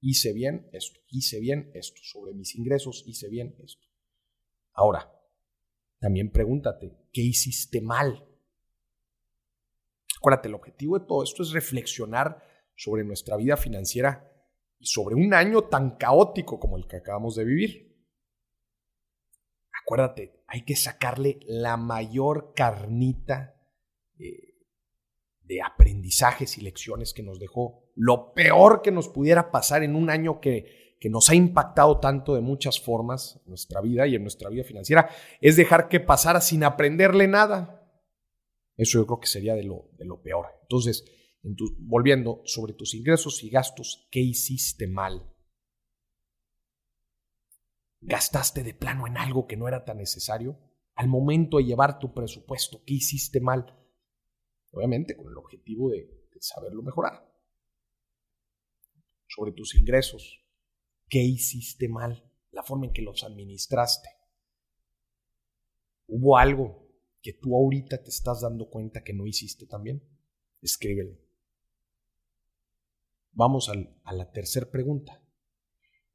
hice 0.00 0.32
bien 0.32 0.68
esto, 0.72 1.00
hice 1.08 1.40
bien 1.40 1.70
esto, 1.74 2.00
sobre 2.02 2.34
mis 2.34 2.54
ingresos 2.54 3.04
hice 3.06 3.28
bien 3.28 3.56
esto. 3.62 3.86
Ahora, 4.72 5.12
también 5.98 6.30
pregúntate, 6.30 6.96
¿qué 7.12 7.22
hiciste 7.22 7.80
mal? 7.80 8.24
Acuérdate, 10.18 10.48
el 10.48 10.54
objetivo 10.54 10.98
de 10.98 11.06
todo 11.06 11.22
esto 11.22 11.42
es 11.42 11.50
reflexionar 11.50 12.42
sobre 12.74 13.04
nuestra 13.04 13.36
vida 13.36 13.56
financiera 13.56 14.32
y 14.78 14.86
sobre 14.86 15.14
un 15.14 15.34
año 15.34 15.64
tan 15.64 15.96
caótico 15.96 16.60
como 16.60 16.76
el 16.76 16.86
que 16.86 16.96
acabamos 16.96 17.34
de 17.34 17.44
vivir. 17.44 17.88
Acuérdate, 19.82 20.44
hay 20.46 20.64
que 20.64 20.76
sacarle 20.76 21.40
la 21.46 21.76
mayor 21.76 22.52
carnita 22.54 23.54
eh, 24.18 24.54
de 25.42 25.62
aprendizajes 25.62 26.58
y 26.58 26.60
lecciones 26.60 27.12
que 27.14 27.22
nos 27.22 27.38
dejó. 27.38 27.87
Lo 28.00 28.32
peor 28.32 28.80
que 28.80 28.92
nos 28.92 29.08
pudiera 29.08 29.50
pasar 29.50 29.82
en 29.82 29.96
un 29.96 30.08
año 30.08 30.40
que, 30.40 30.94
que 31.00 31.10
nos 31.10 31.30
ha 31.30 31.34
impactado 31.34 31.98
tanto 31.98 32.36
de 32.36 32.40
muchas 32.40 32.80
formas 32.80 33.40
en 33.44 33.50
nuestra 33.50 33.80
vida 33.80 34.06
y 34.06 34.14
en 34.14 34.22
nuestra 34.22 34.48
vida 34.48 34.62
financiera 34.62 35.10
es 35.40 35.56
dejar 35.56 35.88
que 35.88 35.98
pasara 35.98 36.40
sin 36.40 36.62
aprenderle 36.62 37.26
nada. 37.26 37.90
Eso 38.76 39.00
yo 39.00 39.06
creo 39.06 39.18
que 39.18 39.26
sería 39.26 39.56
de 39.56 39.64
lo, 39.64 39.90
de 39.98 40.04
lo 40.04 40.22
peor. 40.22 40.46
Entonces, 40.62 41.04
volviendo 41.78 42.42
sobre 42.44 42.72
tus 42.72 42.94
ingresos 42.94 43.42
y 43.42 43.50
gastos, 43.50 44.06
¿qué 44.12 44.20
hiciste 44.20 44.86
mal? 44.86 45.34
¿Gastaste 48.00 48.62
de 48.62 48.74
plano 48.74 49.08
en 49.08 49.16
algo 49.16 49.48
que 49.48 49.56
no 49.56 49.66
era 49.66 49.84
tan 49.84 49.98
necesario? 49.98 50.56
Al 50.94 51.08
momento 51.08 51.56
de 51.56 51.64
llevar 51.64 51.98
tu 51.98 52.14
presupuesto, 52.14 52.82
¿qué 52.86 52.94
hiciste 52.94 53.40
mal? 53.40 53.76
Obviamente 54.70 55.16
con 55.16 55.26
el 55.26 55.36
objetivo 55.36 55.90
de, 55.90 56.16
saberlo 56.40 56.84
mejorar. 56.84 57.27
Sobre 59.28 59.52
tus 59.52 59.74
ingresos, 59.74 60.44
¿qué 61.08 61.22
hiciste 61.22 61.88
mal? 61.88 62.32
La 62.50 62.62
forma 62.62 62.86
en 62.86 62.92
que 62.92 63.02
los 63.02 63.22
administraste. 63.24 64.08
¿Hubo 66.06 66.38
algo 66.38 66.88
que 67.20 67.34
tú 67.34 67.54
ahorita 67.54 68.02
te 68.02 68.10
estás 68.10 68.40
dando 68.40 68.68
cuenta 68.68 69.04
que 69.04 69.12
no 69.12 69.26
hiciste 69.26 69.66
también? 69.66 70.02
Escríbelo. 70.62 71.16
Vamos 73.32 73.68
a 73.68 74.12
la 74.12 74.32
tercera 74.32 74.70
pregunta. 74.70 75.22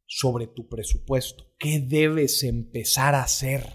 Sobre 0.05 0.48
tu 0.48 0.67
presupuesto, 0.67 1.55
¿qué 1.58 1.79
debes 1.79 2.43
empezar 2.43 3.15
a 3.15 3.24
hacer? 3.24 3.65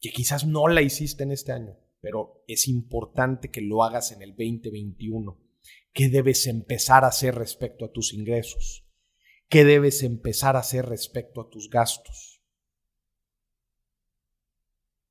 Que 0.00 0.10
quizás 0.10 0.46
no 0.46 0.68
la 0.68 0.80
hiciste 0.80 1.24
en 1.24 1.32
este 1.32 1.52
año 1.52 1.76
pero 2.02 2.42
es 2.48 2.66
importante 2.66 3.50
que 3.50 3.60
lo 3.60 3.84
hagas 3.84 4.10
en 4.10 4.22
el 4.22 4.30
2021. 4.30 5.38
¿Qué 5.92 6.08
debes 6.08 6.46
empezar 6.46 7.04
a 7.04 7.08
hacer 7.08 7.34
respecto 7.34 7.84
a 7.84 7.92
tus 7.92 8.14
ingresos? 8.14 8.84
¿Qué 9.48 9.64
debes 9.64 10.02
empezar 10.02 10.56
a 10.56 10.60
hacer 10.60 10.86
respecto 10.86 11.40
a 11.42 11.50
tus 11.50 11.68
gastos? 11.68 12.42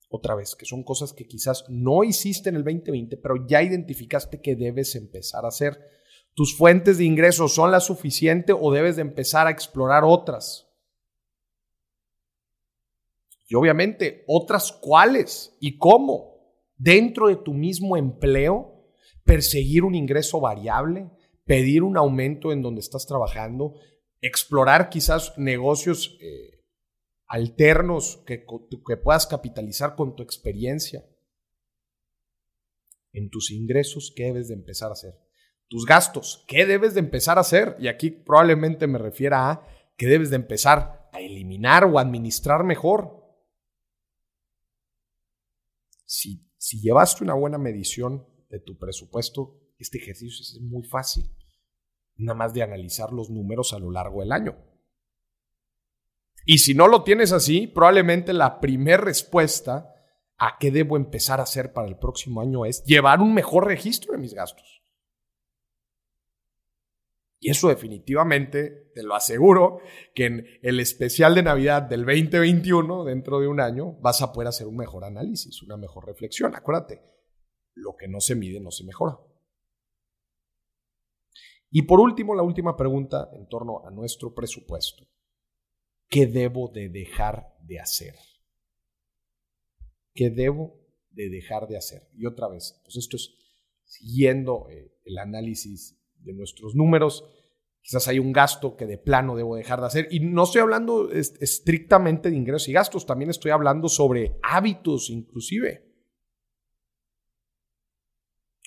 Otra 0.09 0.35
vez, 0.35 0.55
que 0.55 0.65
son 0.65 0.83
cosas 0.83 1.13
que 1.13 1.27
quizás 1.27 1.63
no 1.69 2.03
hiciste 2.03 2.49
en 2.49 2.55
el 2.55 2.63
2020, 2.63 3.15
pero 3.17 3.47
ya 3.47 3.61
identificaste 3.61 4.41
que 4.41 4.55
debes 4.55 4.95
empezar 4.95 5.45
a 5.45 5.49
hacer. 5.49 5.79
¿Tus 6.33 6.57
fuentes 6.57 6.97
de 6.97 7.05
ingresos 7.05 7.53
son 7.53 7.71
las 7.71 7.85
suficientes 7.85 8.55
o 8.59 8.73
debes 8.73 8.95
de 8.95 9.03
empezar 9.03 9.47
a 9.47 9.51
explorar 9.51 10.03
otras? 10.03 10.67
Y 13.47 13.55
obviamente, 13.55 14.23
otras 14.27 14.71
cuáles 14.71 15.55
y 15.59 15.77
cómo 15.77 16.55
dentro 16.77 17.27
de 17.27 17.35
tu 17.35 17.53
mismo 17.53 17.95
empleo, 17.95 18.80
perseguir 19.31 19.85
un 19.85 19.95
ingreso 19.95 20.41
variable, 20.41 21.09
pedir 21.45 21.83
un 21.83 21.95
aumento 21.95 22.51
en 22.51 22.61
donde 22.61 22.81
estás 22.81 23.07
trabajando, 23.07 23.75
explorar 24.19 24.89
quizás 24.89 25.37
negocios 25.37 26.17
eh, 26.19 26.65
alternos 27.27 28.21
que, 28.25 28.45
que 28.85 28.97
puedas 28.97 29.27
capitalizar 29.27 29.95
con 29.95 30.17
tu 30.17 30.23
experiencia. 30.23 31.05
En 33.13 33.29
tus 33.29 33.51
ingresos, 33.51 34.11
¿qué 34.13 34.25
debes 34.25 34.49
de 34.49 34.55
empezar 34.55 34.89
a 34.89 34.93
hacer? 34.93 35.13
Tus 35.69 35.85
gastos, 35.85 36.43
¿qué 36.49 36.65
debes 36.65 36.93
de 36.93 36.99
empezar 36.99 37.37
a 37.37 37.41
hacer? 37.41 37.77
Y 37.79 37.87
aquí 37.87 38.11
probablemente 38.11 38.85
me 38.85 38.99
refiera 38.99 39.49
a 39.49 39.65
que 39.95 40.07
debes 40.07 40.29
de 40.29 40.35
empezar 40.35 41.09
a 41.13 41.21
eliminar 41.21 41.85
o 41.85 41.99
administrar 41.99 42.65
mejor. 42.65 43.33
Si 46.03 46.51
si 46.61 46.79
llevaste 46.79 47.23
una 47.23 47.33
buena 47.33 47.57
medición 47.57 48.23
de 48.51 48.59
tu 48.59 48.77
presupuesto, 48.77 49.59
este 49.77 49.97
ejercicio 49.97 50.41
es 50.41 50.61
muy 50.61 50.83
fácil. 50.83 51.25
Nada 52.17 52.37
más 52.37 52.53
de 52.53 52.63
analizar 52.63 53.11
los 53.11 53.29
números 53.29 53.73
a 53.73 53.79
lo 53.79 53.91
largo 53.91 54.21
del 54.21 54.31
año. 54.31 54.57
Y 56.45 56.59
si 56.59 56.73
no 56.73 56.87
lo 56.87 57.03
tienes 57.03 57.31
así, 57.31 57.67
probablemente 57.67 58.33
la 58.33 58.59
primera 58.59 58.97
respuesta 58.97 59.93
a 60.37 60.57
qué 60.59 60.71
debo 60.71 60.97
empezar 60.97 61.39
a 61.39 61.43
hacer 61.43 61.71
para 61.71 61.87
el 61.87 61.97
próximo 61.97 62.41
año 62.41 62.65
es 62.65 62.83
llevar 62.83 63.21
un 63.21 63.33
mejor 63.33 63.67
registro 63.67 64.13
de 64.13 64.19
mis 64.19 64.33
gastos. 64.33 64.81
Y 67.43 67.49
eso 67.49 67.69
definitivamente, 67.69 68.91
te 68.93 69.01
lo 69.01 69.15
aseguro, 69.15 69.79
que 70.13 70.25
en 70.25 70.45
el 70.61 70.79
especial 70.79 71.33
de 71.33 71.41
Navidad 71.41 71.81
del 71.81 72.05
2021, 72.05 73.03
dentro 73.03 73.39
de 73.39 73.47
un 73.47 73.59
año, 73.59 73.93
vas 73.99 74.21
a 74.21 74.31
poder 74.31 74.47
hacer 74.47 74.67
un 74.67 74.77
mejor 74.77 75.05
análisis, 75.05 75.63
una 75.63 75.75
mejor 75.75 76.05
reflexión. 76.05 76.55
Acuérdate, 76.55 77.01
lo 77.73 77.95
que 77.95 78.07
no 78.07 78.19
se 78.19 78.35
mide 78.35 78.59
no 78.59 78.71
se 78.71 78.83
mejora. 78.83 79.17
Y 81.69 81.83
por 81.83 82.01
último, 82.01 82.35
la 82.35 82.43
última 82.43 82.75
pregunta 82.75 83.29
en 83.33 83.47
torno 83.47 83.85
a 83.85 83.91
nuestro 83.91 84.33
presupuesto. 84.33 85.07
¿Qué 86.09 86.27
debo 86.27 86.67
de 86.67 86.89
dejar 86.89 87.55
de 87.61 87.79
hacer? 87.79 88.15
¿Qué 90.13 90.29
debo 90.29 90.77
de 91.09 91.29
dejar 91.29 91.69
de 91.69 91.77
hacer? 91.77 92.09
Y 92.13 92.25
otra 92.25 92.49
vez, 92.49 92.81
pues 92.83 92.97
esto 92.97 93.15
es 93.15 93.37
siguiendo 93.85 94.67
eh, 94.69 94.93
el 95.05 95.17
análisis 95.17 95.97
de 96.15 96.33
nuestros 96.33 96.75
números. 96.75 97.23
Quizás 97.81 98.09
hay 98.09 98.19
un 98.19 98.33
gasto 98.33 98.75
que 98.75 98.85
de 98.85 98.97
plano 98.97 99.37
debo 99.37 99.55
dejar 99.55 99.79
de 99.79 99.87
hacer. 99.87 100.07
Y 100.11 100.19
no 100.19 100.43
estoy 100.43 100.61
hablando 100.61 101.09
estrictamente 101.09 102.29
de 102.29 102.35
ingresos 102.35 102.67
y 102.67 102.73
gastos, 102.73 103.05
también 103.05 103.29
estoy 103.29 103.51
hablando 103.51 103.87
sobre 103.87 104.37
hábitos 104.43 105.09
inclusive. 105.09 105.90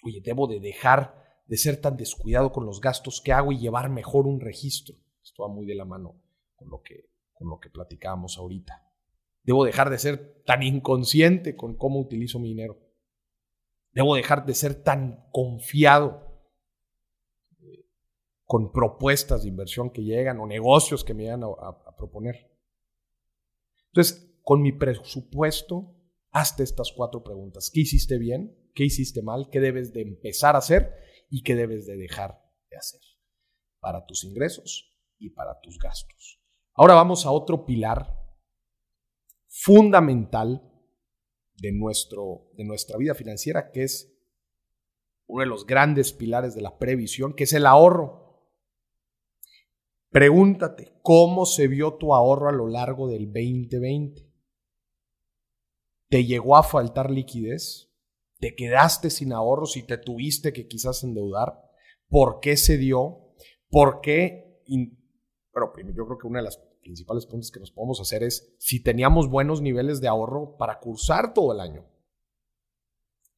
Oye, 0.05 0.21
debo 0.23 0.47
de 0.47 0.61
dejar 0.61 1.25
de 1.47 1.57
ser 1.57 1.81
tan 1.81 1.97
descuidado 1.97 2.53
con 2.53 2.67
los 2.67 2.81
gastos 2.81 3.23
que 3.23 3.33
hago 3.33 3.53
y 3.53 3.59
llevar 3.59 3.89
mejor 3.89 4.27
un 4.27 4.41
registro. 4.41 4.97
Esto 5.23 5.43
va 5.43 5.49
muy 5.49 5.67
de 5.67 5.75
la 5.75 5.85
mano 5.85 6.21
con 6.55 6.69
lo 6.69 6.83
que, 6.83 7.11
con 7.33 7.49
lo 7.49 7.59
que 7.59 7.71
platicábamos 7.71 8.37
ahorita. 8.37 8.83
Debo 9.43 9.65
dejar 9.65 9.91
de 9.91 9.99
ser 9.99 10.43
tan 10.45 10.63
inconsciente 10.63 11.57
con 11.57 11.77
cómo 11.77 12.01
utilizo 12.01 12.39
mi 12.39 12.49
dinero. 12.49 12.79
Debo 13.93 14.15
dejar 14.15 14.45
de 14.45 14.55
ser 14.55 14.83
tan 14.83 15.27
confiado 15.33 16.43
eh, 17.61 17.87
con 18.45 18.73
propuestas 18.73 19.43
de 19.43 19.49
inversión 19.49 19.91
que 19.91 20.03
llegan 20.03 20.39
o 20.41 20.47
negocios 20.47 21.03
que 21.03 21.15
me 21.15 21.25
llegan 21.25 21.45
a, 21.45 21.47
a 21.47 21.97
proponer. 21.97 22.51
Entonces, 23.87 24.39
con 24.43 24.61
mi 24.61 24.73
presupuesto, 24.73 25.95
hazte 26.35 26.63
estas 26.63 26.93
cuatro 26.95 27.25
preguntas. 27.25 27.71
¿Qué 27.73 27.81
hiciste 27.81 28.19
bien? 28.19 28.55
¿Qué 28.75 28.85
hiciste 28.85 29.23
mal? 29.23 29.49
¿Qué 29.51 29.61
debes 29.61 29.95
de 29.95 30.03
empezar 30.03 30.55
a 30.55 30.59
hacer? 30.59 31.03
y 31.35 31.43
qué 31.43 31.57
debes 31.57 31.85
de 31.87 31.97
dejar 31.97 32.41
de 32.71 32.77
hacer 32.77 33.01
para 33.81 34.07
tus 34.07 34.23
ingresos 34.23 34.97
y 35.19 35.31
para 35.31 35.61
tus 35.61 35.81
gastos. 35.81 36.41
Ahora 36.75 36.95
vamos 36.95 37.27
a 37.27 37.33
otro 37.33 37.67
pilar 37.67 38.09
fundamental 39.49 40.63
de, 41.57 41.73
nuestro, 41.73 42.51
de 42.53 42.63
nuestra 42.63 42.99
vida 42.99 43.17
financiera, 43.17 43.73
que 43.73 43.83
es 43.83 44.17
uno 45.27 45.41
de 45.41 45.49
los 45.49 45.67
grandes 45.67 46.13
pilares 46.13 46.55
de 46.55 46.61
la 46.61 46.79
previsión, 46.79 47.35
que 47.35 47.45
es 47.45 47.53
el 47.53 47.67
ahorro. 47.67 48.49
Pregúntate, 50.11 50.93
¿cómo 51.03 51.47
se 51.47 51.67
vio 51.67 51.95
tu 51.95 52.15
ahorro 52.15 52.49
a 52.49 52.53
lo 52.53 52.69
largo 52.69 53.09
del 53.09 53.27
2020? 53.27 54.34
¿Te 56.09 56.25
llegó 56.25 56.57
a 56.57 56.63
faltar 56.63 57.11
liquidez? 57.11 57.95
te 58.45 58.55
quedaste 58.55 59.09
sin 59.09 59.33
ahorros 59.33 59.75
y 59.79 59.85
te 59.85 59.97
tuviste 59.97 60.53
que 60.53 60.67
quizás 60.67 61.03
endeudar, 61.03 61.63
por 62.09 62.41
qué 62.41 62.59
se 62.59 62.77
dio, 62.77 63.33
por 63.71 64.03
qué, 64.03 64.61
pero 65.51 65.73
primero 65.73 65.97
yo 65.97 66.07
creo 66.07 66.19
que 66.19 66.27
una 66.27 66.41
de 66.41 66.45
las 66.45 66.59
principales 66.83 67.25
preguntas 67.25 67.51
que 67.51 67.61
nos 67.61 67.73
podemos 67.73 68.03
hacer 68.03 68.23
es 68.23 68.55
si 68.59 68.83
teníamos 68.83 69.31
buenos 69.31 69.63
niveles 69.63 70.03
de 70.03 70.09
ahorro 70.09 70.59
para 70.59 70.79
cursar 70.79 71.33
todo 71.33 71.55
el 71.55 71.61
año. 71.61 71.89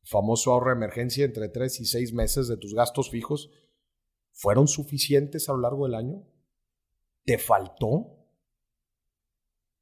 Famoso 0.02 0.52
ahorro 0.52 0.70
de 0.70 0.76
emergencia 0.76 1.24
entre 1.24 1.48
tres 1.50 1.78
y 1.80 1.84
seis 1.84 2.12
meses 2.12 2.48
de 2.48 2.56
tus 2.56 2.74
gastos 2.74 3.08
fijos, 3.08 3.50
¿fueron 4.32 4.66
suficientes 4.66 5.48
a 5.48 5.52
lo 5.52 5.60
largo 5.60 5.86
del 5.86 5.94
año? 5.94 6.26
¿Te 7.24 7.38
faltó? 7.38 8.15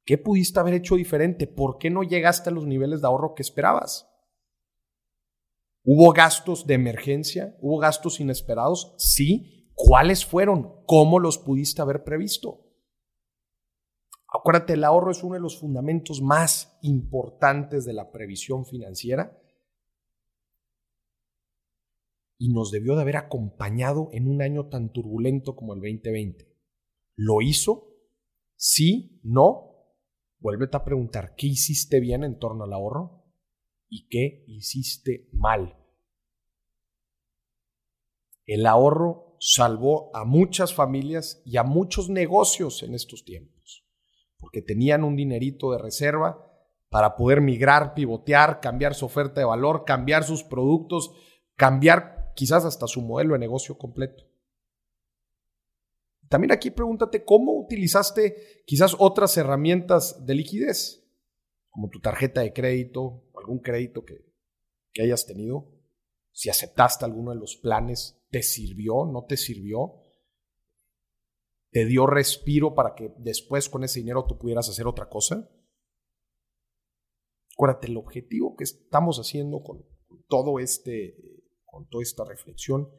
¿Qué 0.05 0.17
pudiste 0.19 0.59
haber 0.59 0.75
hecho 0.75 0.95
diferente? 0.95 1.47
¿Por 1.47 1.77
qué 1.79 1.89
no 1.89 2.03
llegaste 2.03 2.49
a 2.49 2.53
los 2.53 2.67
niveles 2.67 3.01
de 3.01 3.07
ahorro 3.07 3.33
que 3.33 3.41
esperabas? 3.41 4.07
¿Hubo 5.83 6.13
gastos 6.13 6.67
de 6.67 6.75
emergencia? 6.75 7.57
¿Hubo 7.59 7.79
gastos 7.79 8.19
inesperados? 8.19 8.93
Sí. 8.97 9.71
¿Cuáles 9.73 10.25
fueron? 10.25 10.83
¿Cómo 10.85 11.19
los 11.19 11.37
pudiste 11.37 11.81
haber 11.81 12.03
previsto? 12.03 12.61
Acuérdate, 14.27 14.73
el 14.73 14.83
ahorro 14.83 15.11
es 15.11 15.23
uno 15.23 15.35
de 15.35 15.39
los 15.39 15.59
fundamentos 15.59 16.21
más 16.21 16.77
importantes 16.81 17.85
de 17.85 17.93
la 17.93 18.11
previsión 18.11 18.65
financiera 18.65 19.41
y 22.37 22.49
nos 22.49 22.71
debió 22.71 22.95
de 22.95 23.01
haber 23.01 23.17
acompañado 23.17 24.09
en 24.11 24.27
un 24.27 24.41
año 24.41 24.67
tan 24.67 24.91
turbulento 24.91 25.55
como 25.55 25.73
el 25.73 25.79
2020. 25.79 26.47
¿Lo 27.15 27.41
hizo? 27.41 27.87
¿Sí? 28.55 29.19
¿No? 29.23 29.74
Vuélvete 30.39 30.77
a 30.77 30.83
preguntar, 30.83 31.35
¿qué 31.35 31.47
hiciste 31.47 31.99
bien 31.99 32.23
en 32.23 32.37
torno 32.37 32.63
al 32.63 32.73
ahorro? 32.73 33.25
y 33.89 34.07
qué 34.09 34.43
hiciste 34.47 35.29
mal. 35.31 35.77
El 38.45 38.65
ahorro 38.65 39.37
salvó 39.39 40.15
a 40.15 40.25
muchas 40.25 40.73
familias 40.73 41.41
y 41.45 41.57
a 41.57 41.63
muchos 41.63 42.09
negocios 42.09 42.83
en 42.83 42.93
estos 42.93 43.23
tiempos, 43.23 43.85
porque 44.37 44.61
tenían 44.61 45.03
un 45.03 45.15
dinerito 45.15 45.71
de 45.71 45.77
reserva 45.77 46.45
para 46.89 47.15
poder 47.15 47.41
migrar, 47.41 47.93
pivotear, 47.93 48.59
cambiar 48.59 48.95
su 48.95 49.05
oferta 49.05 49.39
de 49.39 49.45
valor, 49.45 49.83
cambiar 49.85 50.23
sus 50.23 50.43
productos, 50.43 51.11
cambiar 51.55 52.33
quizás 52.35 52.65
hasta 52.65 52.87
su 52.87 53.01
modelo 53.01 53.33
de 53.33 53.39
negocio 53.39 53.77
completo. 53.77 54.24
También 56.29 56.51
aquí 56.51 56.71
pregúntate 56.71 57.23
cómo 57.23 57.53
utilizaste 57.53 58.63
quizás 58.65 58.95
otras 58.97 59.37
herramientas 59.37 60.25
de 60.25 60.35
liquidez, 60.35 61.03
como 61.69 61.89
tu 61.89 61.99
tarjeta 61.99 62.41
de 62.41 62.53
crédito, 62.53 63.29
algún 63.35 63.59
crédito 63.59 64.03
que, 64.03 64.25
hayas 65.01 65.25
tenido, 65.25 65.73
si 66.31 66.49
aceptaste 66.49 67.03
alguno 67.03 67.31
de 67.31 67.37
los 67.37 67.57
planes, 67.57 68.23
¿te 68.29 68.41
sirvió? 68.41 69.05
¿No 69.05 69.25
te 69.25 69.35
sirvió? 69.35 70.01
¿Te 71.71 71.85
dio 71.85 72.07
respiro 72.07 72.73
para 72.73 72.95
que 72.95 73.13
después 73.17 73.67
con 73.67 73.83
ese 73.83 73.99
dinero 73.99 74.25
tú 74.25 74.37
pudieras 74.37 74.69
hacer 74.69 74.87
otra 74.87 75.09
cosa? 75.09 75.49
Acuérdate, 77.53 77.87
el 77.87 77.97
objetivo 77.97 78.55
que 78.55 78.63
estamos 78.63 79.17
haciendo 79.17 79.61
con, 79.61 79.85
todo 80.29 80.59
este, 80.59 81.17
con 81.65 81.87
toda 81.89 82.03
esta 82.03 82.23
reflexión 82.23 82.89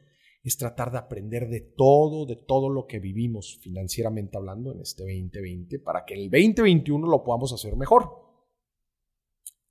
es 0.47 0.57
tratar 0.57 0.91
de 0.91 0.97
aprender 0.97 1.49
de 1.49 1.59
todo, 1.59 2.25
de 2.25 2.37
todo 2.37 2.69
lo 2.69 2.87
que 2.87 2.99
vivimos 2.99 3.59
financieramente 3.61 4.37
hablando 4.37 4.71
en 4.71 4.79
este 4.79 5.03
2020 5.03 5.79
para 5.79 6.05
que 6.05 6.13
el 6.13 6.29
2021 6.29 7.05
lo 7.05 7.21
podamos 7.21 7.51
hacer 7.51 7.75
mejor. 7.75 8.09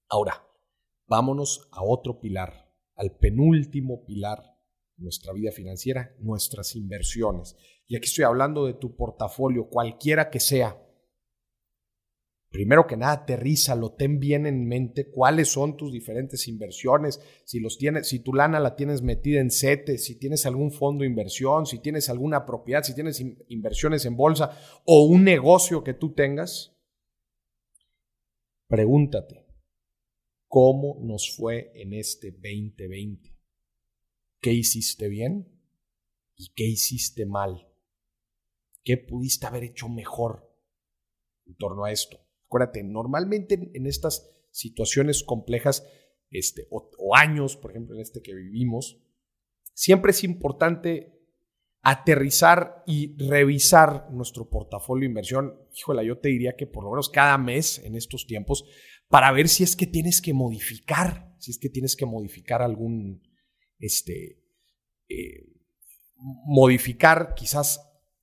Ahora, 0.08 0.46
vámonos 1.06 1.68
a 1.72 1.82
otro 1.82 2.20
pilar, 2.20 2.70
al 2.94 3.16
penúltimo 3.16 4.04
pilar 4.04 4.42
de 4.96 5.04
nuestra 5.04 5.32
vida 5.32 5.50
financiera, 5.50 6.14
nuestras 6.18 6.76
inversiones. 6.76 7.56
Y 7.86 7.96
aquí 7.96 8.06
estoy 8.06 8.24
hablando 8.24 8.66
de 8.66 8.74
tu 8.74 8.96
portafolio, 8.96 9.70
cualquiera 9.70 10.28
que 10.28 10.40
sea. 10.40 10.78
Primero 12.56 12.86
que 12.86 12.96
nada, 12.96 13.12
aterrízalo, 13.12 13.92
ten 13.92 14.18
bien 14.18 14.46
en 14.46 14.66
mente 14.66 15.10
cuáles 15.10 15.50
son 15.50 15.76
tus 15.76 15.92
diferentes 15.92 16.48
inversiones, 16.48 17.20
si 17.44 17.60
los 17.60 17.76
tienes, 17.76 18.08
si 18.08 18.20
tu 18.20 18.32
lana 18.32 18.60
la 18.60 18.76
tienes 18.76 19.02
metida 19.02 19.42
en 19.42 19.50
CETES, 19.50 20.02
si 20.02 20.18
tienes 20.18 20.46
algún 20.46 20.72
fondo 20.72 21.02
de 21.02 21.08
inversión, 21.08 21.66
si 21.66 21.80
tienes 21.80 22.08
alguna 22.08 22.46
propiedad, 22.46 22.82
si 22.82 22.94
tienes 22.94 23.22
inversiones 23.48 24.06
en 24.06 24.16
bolsa 24.16 24.58
o 24.86 25.04
un 25.04 25.22
negocio 25.22 25.84
que 25.84 25.92
tú 25.92 26.14
tengas. 26.14 26.74
Pregúntate, 28.68 29.44
cómo 30.48 30.96
nos 31.02 31.36
fue 31.36 31.72
en 31.74 31.92
este 31.92 32.30
2020. 32.30 33.36
¿Qué 34.40 34.52
hiciste 34.54 35.10
bien 35.10 35.46
y 36.34 36.54
qué 36.54 36.64
hiciste 36.64 37.26
mal? 37.26 37.68
¿Qué 38.82 38.96
pudiste 38.96 39.44
haber 39.44 39.64
hecho 39.64 39.90
mejor 39.90 40.50
en 41.44 41.54
torno 41.56 41.84
a 41.84 41.92
esto? 41.92 42.25
Acuérdate, 42.46 42.82
normalmente 42.82 43.70
en 43.74 43.86
estas 43.86 44.28
situaciones 44.50 45.22
complejas 45.22 45.86
este, 46.30 46.66
o, 46.70 47.16
años, 47.16 47.56
por 47.56 47.70
ejemplo, 47.70 47.94
en 47.94 48.02
este 48.02 48.22
que 48.22 48.34
vivimos, 48.34 48.98
siempre 49.74 50.10
es 50.10 50.24
importante 50.24 51.12
aterrizar 51.82 52.82
y 52.86 53.16
revisar 53.28 54.10
nuestro 54.10 54.48
portafolio 54.48 55.02
de 55.02 55.10
inversión. 55.10 55.54
Híjole, 55.76 56.04
yo 56.04 56.18
te 56.18 56.28
diría 56.28 56.56
que 56.56 56.66
por 56.66 56.84
lo 56.84 56.90
menos 56.90 57.10
cada 57.10 57.38
mes 57.38 57.78
en 57.84 57.94
estos 57.94 58.26
tiempos 58.26 58.64
para 59.08 59.30
ver 59.30 59.48
si 59.48 59.62
es 59.62 59.76
que 59.76 59.86
tienes 59.86 60.20
que 60.20 60.32
modificar, 60.32 61.36
si 61.38 61.52
es 61.52 61.58
que 61.58 61.68
tienes 61.68 61.94
que 61.94 62.06
modificar 62.06 62.60
algún, 62.60 63.22
este, 63.78 64.42
eh, 65.08 65.46
modificar 66.16 67.34
quizás, 67.34 67.80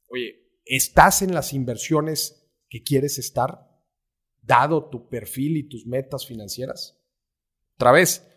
oye, 0.07 0.35
estás 0.65 1.21
en 1.21 1.33
las 1.33 1.53
inversiones 1.53 2.51
que 2.69 2.83
quieres 2.83 3.17
estar, 3.17 3.72
dado 4.43 4.89
tu 4.89 5.09
perfil 5.09 5.57
y 5.57 5.67
tus 5.67 5.85
metas 5.85 6.27
financieras? 6.27 6.99
Otra 7.75 7.91
vez, 7.91 8.27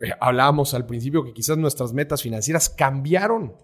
eh, 0.00 0.10
hablábamos 0.20 0.74
al 0.74 0.86
principio 0.86 1.24
que 1.24 1.32
quizás 1.32 1.56
nuestras 1.56 1.92
metas 1.92 2.22
financieras 2.22 2.68
cambiaron, 2.68 3.56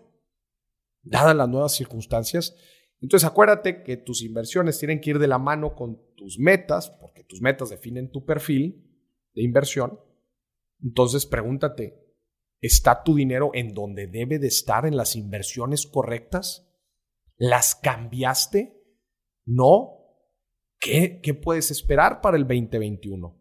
dadas 1.02 1.36
las 1.36 1.48
nuevas 1.48 1.72
circunstancias. 1.74 2.54
Entonces 3.00 3.28
acuérdate 3.28 3.82
que 3.82 3.96
tus 3.96 4.22
inversiones 4.22 4.78
tienen 4.78 5.00
que 5.00 5.10
ir 5.10 5.18
de 5.18 5.26
la 5.26 5.38
mano 5.38 5.74
con 5.74 6.00
tus 6.16 6.38
metas, 6.38 6.90
porque 7.00 7.24
tus 7.24 7.42
metas 7.42 7.70
definen 7.70 8.10
tu 8.10 8.24
perfil 8.24 8.88
de 9.34 9.42
inversión. 9.42 10.00
Entonces 10.82 11.26
pregúntate, 11.26 11.98
¿está 12.60 13.02
tu 13.02 13.14
dinero 13.14 13.50
en 13.54 13.74
donde 13.74 14.06
debe 14.06 14.38
de 14.38 14.46
estar 14.46 14.86
en 14.86 14.96
las 14.96 15.16
inversiones 15.16 15.86
correctas? 15.86 16.68
¿Las 17.36 17.74
cambiaste? 17.74 18.80
¿No? 19.44 20.01
¿Qué, 20.82 21.20
puedes 21.40 21.70
esperar 21.70 22.20
para 22.20 22.36
el 22.36 22.42
2021? 22.42 23.40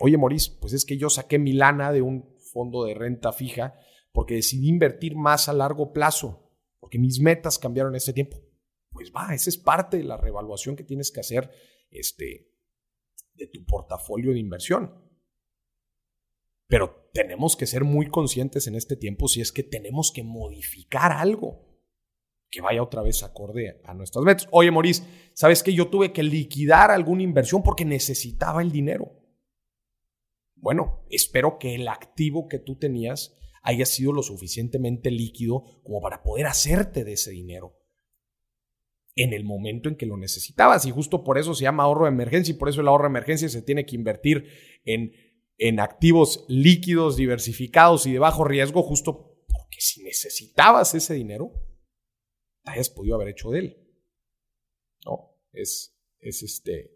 Oye, 0.00 0.18
Maurice, 0.18 0.50
pues 0.60 0.72
es 0.72 0.84
que 0.84 0.96
yo 0.96 1.08
saqué 1.08 1.38
mi 1.38 1.52
lana 1.52 1.92
de 1.92 2.02
un 2.02 2.36
fondo 2.52 2.84
de 2.84 2.94
renta 2.94 3.32
fija 3.32 3.78
porque 4.10 4.34
decidí 4.34 4.68
invertir 4.68 5.14
más 5.14 5.48
a 5.48 5.52
largo 5.52 5.92
plazo, 5.92 6.50
porque 6.80 6.98
mis 6.98 7.20
metas 7.20 7.60
cambiaron 7.60 7.92
en 7.92 7.98
ese 7.98 8.12
tiempo. 8.12 8.36
Pues 8.90 9.12
va, 9.14 9.32
esa 9.32 9.48
es 9.48 9.56
parte 9.56 9.96
de 9.96 10.04
la 10.04 10.16
revaluación 10.16 10.74
que 10.74 10.82
tienes 10.82 11.12
que 11.12 11.20
hacer 11.20 11.52
este, 11.90 12.50
de 13.34 13.46
tu 13.46 13.64
portafolio 13.64 14.32
de 14.32 14.40
inversión. 14.40 14.92
Pero 16.66 17.10
tenemos 17.12 17.54
que 17.54 17.66
ser 17.66 17.84
muy 17.84 18.08
conscientes 18.08 18.66
en 18.66 18.74
este 18.74 18.96
tiempo 18.96 19.28
si 19.28 19.40
es 19.40 19.52
que 19.52 19.62
tenemos 19.62 20.10
que 20.10 20.24
modificar 20.24 21.12
algo 21.12 21.63
que 22.54 22.60
vaya 22.60 22.84
otra 22.84 23.02
vez 23.02 23.24
acorde 23.24 23.80
a 23.84 23.94
nuestras 23.94 24.24
metas. 24.24 24.46
Oye, 24.52 24.70
Maurice, 24.70 25.02
¿sabes 25.32 25.64
que 25.64 25.74
yo 25.74 25.88
tuve 25.88 26.12
que 26.12 26.22
liquidar 26.22 26.92
alguna 26.92 27.24
inversión 27.24 27.64
porque 27.64 27.84
necesitaba 27.84 28.62
el 28.62 28.70
dinero? 28.70 29.10
Bueno, 30.54 31.04
espero 31.10 31.58
que 31.58 31.74
el 31.74 31.88
activo 31.88 32.46
que 32.46 32.60
tú 32.60 32.78
tenías 32.78 33.36
haya 33.62 33.84
sido 33.86 34.12
lo 34.12 34.22
suficientemente 34.22 35.10
líquido 35.10 35.64
como 35.82 36.00
para 36.00 36.22
poder 36.22 36.46
hacerte 36.46 37.02
de 37.02 37.14
ese 37.14 37.32
dinero 37.32 37.74
en 39.16 39.32
el 39.32 39.42
momento 39.42 39.88
en 39.88 39.96
que 39.96 40.06
lo 40.06 40.16
necesitabas. 40.16 40.86
Y 40.86 40.92
justo 40.92 41.24
por 41.24 41.38
eso 41.38 41.54
se 41.54 41.64
llama 41.64 41.82
ahorro 41.82 42.04
de 42.04 42.12
emergencia 42.12 42.52
y 42.52 42.56
por 42.56 42.68
eso 42.68 42.82
el 42.82 42.88
ahorro 42.88 43.04
de 43.04 43.10
emergencia 43.10 43.48
se 43.48 43.62
tiene 43.62 43.84
que 43.84 43.96
invertir 43.96 44.46
en, 44.84 45.12
en 45.58 45.80
activos 45.80 46.44
líquidos, 46.46 47.16
diversificados 47.16 48.06
y 48.06 48.12
de 48.12 48.20
bajo 48.20 48.44
riesgo, 48.44 48.84
justo 48.84 49.42
porque 49.48 49.80
si 49.80 50.04
necesitabas 50.04 50.94
ese 50.94 51.14
dinero, 51.14 51.52
hayas 52.64 52.90
podido 52.90 53.16
haber 53.16 53.28
hecho 53.28 53.50
de 53.50 53.58
él. 53.58 53.76
No, 55.04 55.36
es, 55.52 55.96
es 56.20 56.42
este, 56.42 56.94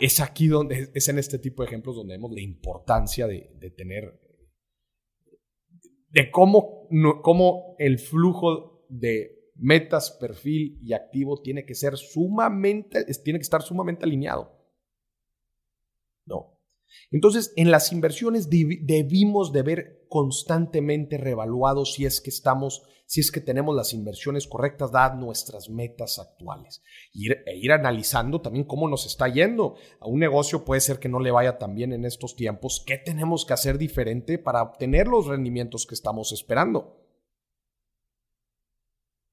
es 0.00 0.20
aquí 0.20 0.48
donde, 0.48 0.90
es 0.94 1.08
en 1.08 1.18
este 1.18 1.38
tipo 1.38 1.62
de 1.62 1.68
ejemplos 1.68 1.96
donde 1.96 2.14
vemos 2.14 2.32
la 2.32 2.40
importancia 2.40 3.26
de, 3.26 3.72
tener, 3.76 4.20
de 6.10 6.30
cómo, 6.30 6.88
cómo 7.22 7.76
el 7.78 7.98
flujo 7.98 8.86
de 8.88 9.38
metas, 9.56 10.16
perfil 10.20 10.78
y 10.82 10.92
activo 10.92 11.40
tiene 11.42 11.64
que 11.64 11.74
ser 11.74 11.96
sumamente, 11.96 13.04
tiene 13.24 13.38
que 13.38 13.44
estar 13.44 13.62
sumamente 13.62 14.04
alineado. 14.04 14.56
No. 16.26 16.60
Entonces, 17.10 17.52
en 17.56 17.70
las 17.70 17.92
inversiones 17.92 18.48
debimos 18.48 19.52
de 19.52 19.62
ver 19.62 19.97
constantemente 20.08 21.18
revaluados 21.18 21.94
si 21.94 22.06
es 22.06 22.20
que 22.20 22.30
estamos 22.30 22.82
si 23.08 23.22
es 23.22 23.32
que 23.32 23.40
tenemos 23.40 23.74
las 23.74 23.94
inversiones 23.94 24.46
correctas, 24.46 24.92
dadas 24.92 25.18
nuestras 25.18 25.70
metas 25.70 26.18
actuales. 26.18 26.82
E 27.14 27.56
ir 27.56 27.72
analizando 27.72 28.42
también 28.42 28.66
cómo 28.66 28.86
nos 28.86 29.06
está 29.06 29.28
yendo. 29.28 29.76
A 29.98 30.06
un 30.06 30.20
negocio 30.20 30.62
puede 30.66 30.82
ser 30.82 30.98
que 30.98 31.08
no 31.08 31.18
le 31.18 31.30
vaya 31.30 31.56
tan 31.56 31.74
bien 31.74 31.94
en 31.94 32.04
estos 32.04 32.36
tiempos. 32.36 32.84
¿Qué 32.86 32.98
tenemos 32.98 33.46
que 33.46 33.54
hacer 33.54 33.78
diferente 33.78 34.36
para 34.36 34.62
obtener 34.62 35.08
los 35.08 35.26
rendimientos 35.26 35.86
que 35.86 35.94
estamos 35.94 36.32
esperando? 36.32 37.00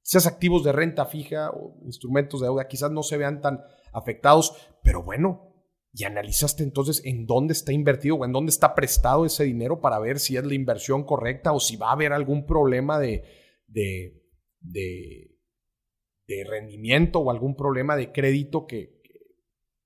Seas 0.01 0.25
activos 0.25 0.63
de 0.63 0.71
renta 0.71 1.05
fija 1.05 1.49
o 1.49 1.75
instrumentos 1.83 2.39
de 2.39 2.47
deuda, 2.47 2.69
quizás 2.69 2.91
no 2.91 3.03
se 3.03 3.17
vean 3.17 3.41
tan 3.41 3.61
afectados, 3.91 4.55
pero 4.83 5.03
bueno, 5.03 5.54
y 5.97 6.03
analizaste 6.03 6.61
entonces 6.61 7.01
en 7.05 7.25
dónde 7.25 7.53
está 7.53 7.71
invertido 7.71 8.17
o 8.17 8.25
en 8.25 8.33
dónde 8.33 8.49
está 8.49 8.75
prestado 8.75 9.25
ese 9.25 9.45
dinero 9.45 9.79
para 9.79 9.97
ver 9.97 10.19
si 10.19 10.35
es 10.35 10.43
la 10.43 10.53
inversión 10.53 11.05
correcta 11.05 11.53
o 11.53 11.61
si 11.61 11.77
va 11.77 11.87
a 11.87 11.93
haber 11.93 12.11
algún 12.11 12.45
problema 12.45 12.99
de, 12.99 13.23
de, 13.65 14.21
de, 14.59 16.43
rendimiento 16.49 17.19
o 17.19 17.31
algún 17.31 17.55
problema 17.55 17.95
de 17.95 18.11
crédito 18.11 18.67
que, 18.67 18.93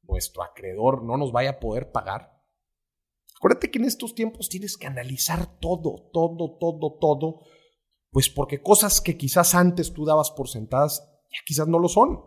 nuestro 0.02 0.41
acreedor 0.41 1.04
no 1.04 1.17
nos 1.17 1.32
vaya 1.32 1.52
a 1.52 1.60
poder 1.60 1.91
pagar. 1.91 2.41
Acuérdate 3.38 3.69
que 3.69 3.78
en 3.78 3.86
estos 3.86 4.15
tiempos 4.15 4.50
tienes 4.50 4.76
que 4.76 4.88
analizar 4.88 5.60
todo, 5.60 6.10
todo, 6.12 6.58
todo, 6.60 6.98
todo, 7.00 7.41
pues 8.10 8.28
porque 8.32 8.63
cosas 8.63 9.02
que 9.02 9.15
quizás 9.15 9.54
antes 9.54 9.93
tú 9.93 10.06
dabas 10.06 10.32
por 10.32 10.50
sentadas, 10.50 11.08
ya 11.32 11.39
quizás 11.45 11.67
no 11.67 11.78
lo 11.78 11.88
son. 11.88 12.24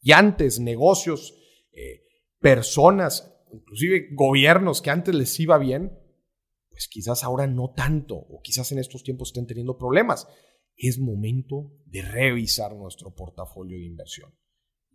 Y 0.00 0.10
antes 0.10 0.58
negocios, 0.58 1.38
eh, 1.70 2.05
personas, 2.40 3.34
inclusive 3.52 4.08
gobiernos 4.12 4.82
que 4.82 4.90
antes 4.90 5.14
les 5.14 5.38
iba 5.40 5.58
bien, 5.58 5.98
pues 6.70 6.88
quizás 6.88 7.24
ahora 7.24 7.46
no 7.46 7.72
tanto, 7.74 8.16
o 8.16 8.40
quizás 8.42 8.70
en 8.72 8.78
estos 8.78 9.02
tiempos 9.02 9.28
estén 9.28 9.46
teniendo 9.46 9.78
problemas. 9.78 10.28
Es 10.76 10.98
momento 10.98 11.72
de 11.86 12.02
revisar 12.02 12.74
nuestro 12.76 13.14
portafolio 13.14 13.78
de 13.78 13.86
inversión. 13.86 14.34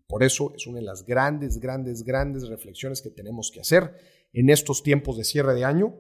Por 0.08 0.23
eso 0.23 0.54
es 0.56 0.67
una 0.67 0.80
de 0.80 0.86
las 0.86 1.06
grandes, 1.06 1.60
grandes, 1.60 2.04
grandes 2.04 2.47
reflexiones 2.49 3.01
que 3.01 3.10
tenemos 3.10 3.49
que 3.51 3.62
hacer 3.62 3.95
en 4.34 4.49
estos 4.49 4.84
tiempos 4.84 5.17
de 5.17 5.23
cierre 5.23 5.56
de 5.56 5.65
año. 5.65 5.95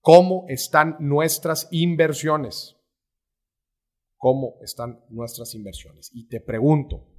¿Cómo 0.00 0.46
están 0.48 0.96
nuestras 1.00 1.68
inversiones? 1.72 2.76
¿Cómo 4.16 4.54
están 4.62 5.04
nuestras 5.10 5.54
inversiones? 5.54 6.10
Y 6.14 6.28
te 6.28 6.40
pregunto, 6.40 7.11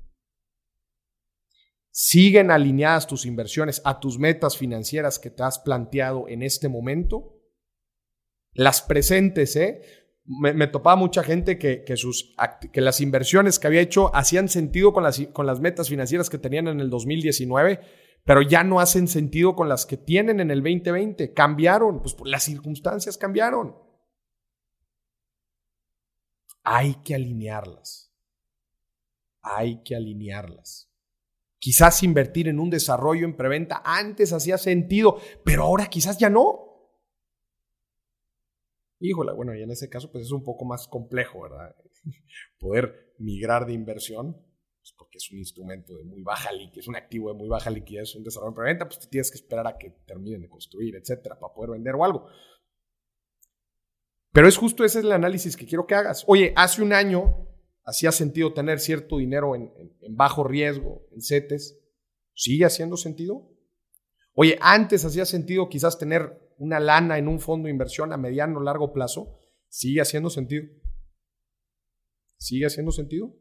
¿siguen 1.93 2.51
alineadas 2.51 3.07
tus 3.07 3.25
inversiones 3.25 3.81
a 3.85 4.01
tus 4.01 4.19
metas 4.19 4.57
financieras 4.57 5.17
que 5.17 5.29
te 5.29 5.43
has 5.43 5.59
planteado 5.59 6.27
en 6.27 6.43
este 6.43 6.67
momento? 6.67 7.33
las 8.53 8.81
presentes, 8.81 9.55
¿eh? 9.55 9.81
Me, 10.25 10.67
topaba 10.67 10.95
mucha 10.95 11.21
gente 11.21 11.57
que, 11.57 11.83
que, 11.83 11.97
sus, 11.97 12.33
que 12.71 12.79
las 12.79 13.01
inversiones 13.01 13.59
que 13.59 13.67
había 13.67 13.81
hecho 13.81 14.15
hacían 14.15 14.47
sentido 14.47 14.93
con 14.93 15.03
las, 15.03 15.19
con 15.33 15.45
las 15.45 15.59
metas 15.59 15.89
financieras 15.89 16.29
que 16.29 16.37
tenían 16.37 16.69
en 16.69 16.79
el 16.79 16.89
2019, 16.89 17.81
pero 18.23 18.41
ya 18.41 18.63
no 18.63 18.79
hacen 18.79 19.09
sentido 19.09 19.53
con 19.53 19.67
las 19.67 19.85
que 19.85 19.97
tienen 19.97 20.39
en 20.39 20.49
el 20.49 20.63
2020. 20.63 21.33
Cambiaron, 21.33 22.01
pues 22.01 22.15
las 22.23 22.43
circunstancias 22.43 23.17
cambiaron. 23.17 23.75
Hay 26.63 26.95
que 27.03 27.15
alinearlas. 27.15 28.15
Hay 29.41 29.83
que 29.83 29.97
alinearlas. 29.97 30.89
Quizás 31.63 32.03
invertir 32.03 32.49
en 32.49 32.59
un 32.59 32.69
desarrollo 32.69 33.23
en 33.23 33.37
preventa 33.37 33.81
antes 33.85 34.33
hacía 34.33 34.57
sentido, 34.57 35.17
pero 35.45 35.63
ahora 35.63 35.87
quizás 35.87 36.17
ya 36.17 36.29
no. 36.29 36.91
Híjole, 38.99 39.31
bueno, 39.31 39.55
y 39.55 39.61
en 39.61 39.71
ese 39.71 39.87
caso 39.87 40.11
pues 40.11 40.25
es 40.25 40.31
un 40.33 40.43
poco 40.43 40.65
más 40.65 40.89
complejo, 40.89 41.43
¿verdad? 41.43 41.73
Poder 42.59 43.13
migrar 43.17 43.65
de 43.65 43.71
inversión, 43.71 44.33
pues 44.33 44.93
porque 44.97 45.19
es 45.19 45.31
un 45.31 45.37
instrumento 45.37 45.95
de 45.95 46.03
muy 46.03 46.21
baja 46.21 46.51
liquidez, 46.51 46.83
es 46.83 46.87
un 46.89 46.97
activo 46.97 47.31
de 47.31 47.37
muy 47.37 47.47
baja 47.47 47.69
liquidez, 47.69 48.13
un 48.15 48.25
desarrollo 48.25 48.49
en 48.49 48.55
preventa, 48.55 48.85
pues 48.85 49.09
tienes 49.09 49.31
que 49.31 49.37
esperar 49.37 49.65
a 49.65 49.77
que 49.77 49.89
terminen 50.05 50.41
de 50.41 50.49
construir, 50.49 50.97
etcétera, 50.97 51.39
para 51.39 51.53
poder 51.53 51.71
vender 51.71 51.95
o 51.95 52.03
algo. 52.03 52.27
Pero 54.33 54.49
es 54.49 54.57
justo 54.57 54.83
ese 54.83 54.99
el 54.99 55.13
análisis 55.13 55.55
que 55.55 55.65
quiero 55.65 55.87
que 55.87 55.95
hagas. 55.95 56.25
Oye, 56.27 56.51
hace 56.57 56.81
un 56.81 56.91
año 56.91 57.52
hacía 57.83 58.11
sentido 58.11 58.53
tener 58.53 58.79
cierto 58.79 59.17
dinero 59.17 59.55
en, 59.55 59.71
bajo 60.09 60.43
riesgo, 60.43 61.05
en 61.11 61.21
CETES. 61.21 61.79
¿Sigue 62.33 62.65
haciendo 62.65 62.97
sentido? 62.97 63.49
Oye, 64.33 64.57
antes 64.61 65.05
hacía 65.05 65.25
sentido 65.25 65.69
quizás 65.69 65.99
tener 65.99 66.41
una 66.57 66.79
lana 66.79 67.17
en 67.17 67.27
un 67.27 67.39
fondo 67.39 67.65
de 67.65 67.71
inversión 67.71 68.13
a 68.13 68.17
mediano 68.17 68.59
o 68.59 68.63
largo 68.63 68.93
plazo, 68.93 69.39
¿sigue 69.67 70.01
haciendo 70.01 70.29
sentido? 70.29 70.65
¿Sigue 72.37 72.65
haciendo 72.65 72.91
sentido? 72.91 73.35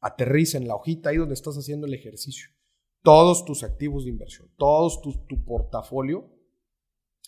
Aterriza 0.00 0.58
en 0.58 0.68
la 0.68 0.74
hojita 0.74 1.10
ahí 1.10 1.16
donde 1.16 1.34
estás 1.34 1.56
haciendo 1.56 1.86
el 1.86 1.94
ejercicio. 1.94 2.50
Todos 3.02 3.44
tus 3.44 3.62
activos 3.62 4.04
de 4.04 4.10
inversión, 4.10 4.50
todos 4.56 5.00
tu 5.00 5.44
portafolio, 5.44 6.30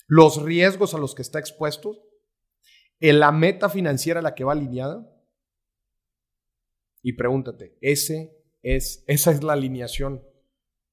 los 0.07 0.42
riesgos 0.42 0.94
a 0.94 0.99
los 0.99 1.14
que 1.14 1.23
está 1.23 1.38
expuesto, 1.38 2.10
en 3.00 3.20
la 3.20 3.32
meta 3.32 3.68
financiera 3.68 4.20
a 4.20 4.22
la 4.22 4.34
que 4.34 4.44
va 4.44 4.52
alineada. 4.52 5.06
Y 7.02 7.14
pregúntate, 7.14 7.76
¿ese 7.80 8.36
es, 8.62 9.04
¿esa 9.06 9.30
es 9.30 9.42
la 9.42 9.54
alineación 9.54 10.22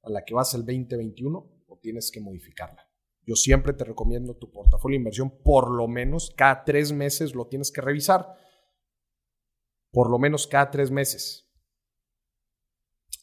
a 0.03 0.09
la 0.09 0.23
que 0.23 0.33
vas 0.33 0.53
el 0.53 0.61
2021? 0.61 1.57
tienes 1.81 2.11
que 2.11 2.19
modificarla. 2.19 2.89
Yo 3.25 3.35
siempre 3.35 3.73
te 3.73 3.83
recomiendo 3.83 4.35
tu 4.35 4.51
portafolio 4.51 4.95
de 4.95 4.99
inversión, 4.99 5.41
por 5.43 5.71
lo 5.71 5.87
menos 5.87 6.33
cada 6.35 6.63
tres 6.63 6.91
meses 6.91 7.35
lo 7.35 7.47
tienes 7.47 7.71
que 7.71 7.81
revisar. 7.81 8.35
por 9.89 10.11
lo 10.11 10.19
menos 10.19 10.45
cada 10.47 10.69
tres 10.69 10.91
meses. 10.91 11.49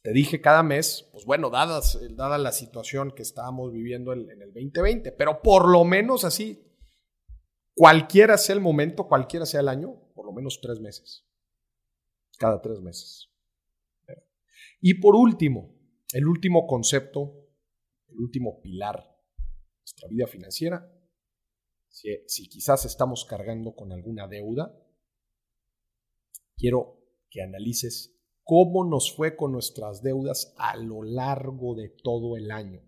Te 0.02 0.12
dije 0.12 0.40
cada 0.40 0.62
mes, 0.62 1.08
pues 1.12 1.24
bueno, 1.24 1.50
dadas, 1.50 2.00
dada 2.16 2.38
la 2.38 2.52
situación 2.52 3.12
que 3.12 3.22
estábamos 3.22 3.70
viviendo 3.70 4.12
en, 4.12 4.28
en 4.30 4.42
el 4.42 4.52
2020, 4.52 5.12
pero 5.12 5.40
por 5.40 5.68
lo 5.68 5.84
menos 5.84 6.24
así, 6.24 6.73
cualquiera 7.74 8.38
sea 8.38 8.54
el 8.54 8.60
momento, 8.60 9.06
cualquiera 9.08 9.46
sea 9.46 9.60
el 9.60 9.68
año, 9.68 10.00
por 10.14 10.26
lo 10.26 10.32
menos 10.32 10.60
tres 10.60 10.80
meses. 10.80 11.26
Cada 12.38 12.60
tres 12.60 12.80
meses. 12.80 13.30
Y 14.80 15.00
por 15.00 15.16
último, 15.16 15.74
el 16.12 16.26
último 16.26 16.66
concepto, 16.66 17.48
el 18.08 18.20
último 18.20 18.60
pilar 18.60 19.02
de 19.36 19.44
nuestra 19.80 20.08
vida 20.08 20.26
financiera, 20.26 20.90
si, 21.88 22.48
quizás 22.48 22.84
estamos 22.84 23.24
cargando 23.24 23.74
con 23.74 23.92
alguna 23.92 24.26
deuda, 24.26 24.76
quiero 26.56 26.98
que 27.30 27.42
analices 27.42 28.20
cómo 28.42 28.84
nos 28.84 29.14
fue 29.14 29.36
con 29.36 29.52
nuestras 29.52 30.02
deudas 30.02 30.54
a 30.58 30.76
lo 30.76 31.02
largo 31.02 31.74
de 31.74 31.88
todo 31.88 32.36
el 32.36 32.50
año. 32.50 32.82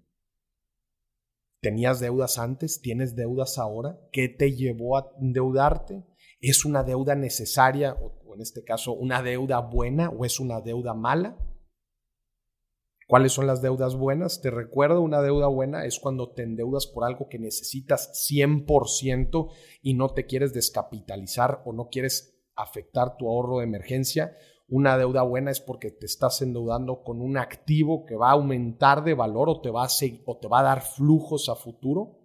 ¿Tenías 1.66 1.98
deudas 1.98 2.38
antes? 2.38 2.81
¿Tienes 2.81 3.16
deudas 3.16 3.59
ahora? 3.59 3.98
¿Qué 4.12 4.29
te 4.29 4.52
llevó 4.52 4.98
a 4.98 5.11
endeudarte? 5.20 6.07
¿Es 6.40 6.64
una 6.64 6.85
deuda 6.85 7.16
necesaria 7.16 7.92
o, 7.94 8.37
en 8.37 8.40
este 8.40 8.62
caso 8.62 8.92
una 8.92 9.20
deuda 9.20 9.59
buena 9.59 10.11
o 10.11 10.24
es 10.24 10.38
una 10.38 10.61
deuda 10.61 10.94
mala? 10.94 11.37
¿Cuáles 13.09 13.33
son 13.33 13.48
las 13.48 13.62
deudas 13.62 13.96
buenas? 13.96 14.40
Te 14.40 14.52
recuerdo, 14.52 15.00
una 15.00 15.20
deuda 15.22 15.48
buena 15.48 15.87
es 15.87 15.98
cuando 15.98 16.31
te 16.31 16.44
endeudas 16.44 16.87
por 16.87 17.02
algo 17.02 17.26
que 17.29 17.40
necesitas 17.40 18.12
100% 18.31 19.50
y 19.83 19.94
no 19.94 20.11
te 20.11 20.24
quieres 20.26 20.55
descapitalizar 20.55 21.62
o 21.64 21.72
no 21.72 21.88
quieres 21.88 22.44
afectar 22.55 23.16
tu 23.16 23.29
ahorro 23.29 23.59
de 23.59 23.64
emergencia. 23.64 24.37
Una 24.68 24.98
deuda 24.98 25.22
buena 25.22 25.52
es 25.52 25.61
porque 25.61 25.92
te 25.92 26.07
estás 26.07 26.42
endeudando 26.42 27.05
con 27.05 27.20
un 27.20 27.38
activo 27.38 28.05
que 28.05 28.16
va 28.16 28.31
a 28.31 28.33
aumentar 28.33 29.05
de 29.05 29.14
valor 29.14 29.48
o 29.48 29.61
te 29.61 29.70
va 29.70 29.85
a, 29.85 29.88
o 30.24 30.38
te 30.38 30.48
va 30.48 30.61
a 30.61 30.64
dar 30.64 30.83
flujos 30.83 31.48
a 31.48 31.55
futuro. 31.55 32.18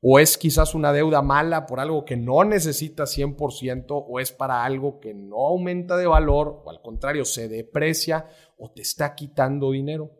O 0.00 0.18
es 0.18 0.36
quizás 0.38 0.74
una 0.74 0.92
deuda 0.92 1.22
mala 1.22 1.66
por 1.66 1.78
algo 1.78 2.04
que 2.04 2.16
no 2.16 2.42
necesitas 2.44 3.16
100% 3.16 4.06
o 4.08 4.18
es 4.18 4.32
para 4.32 4.64
algo 4.64 4.98
que 4.98 5.14
no 5.14 5.46
aumenta 5.46 5.96
de 5.96 6.06
valor 6.06 6.62
o 6.64 6.70
al 6.70 6.80
contrario 6.82 7.24
se 7.24 7.48
deprecia 7.48 8.28
o 8.58 8.72
te 8.72 8.82
está 8.82 9.14
quitando 9.14 9.70
dinero. 9.70 10.10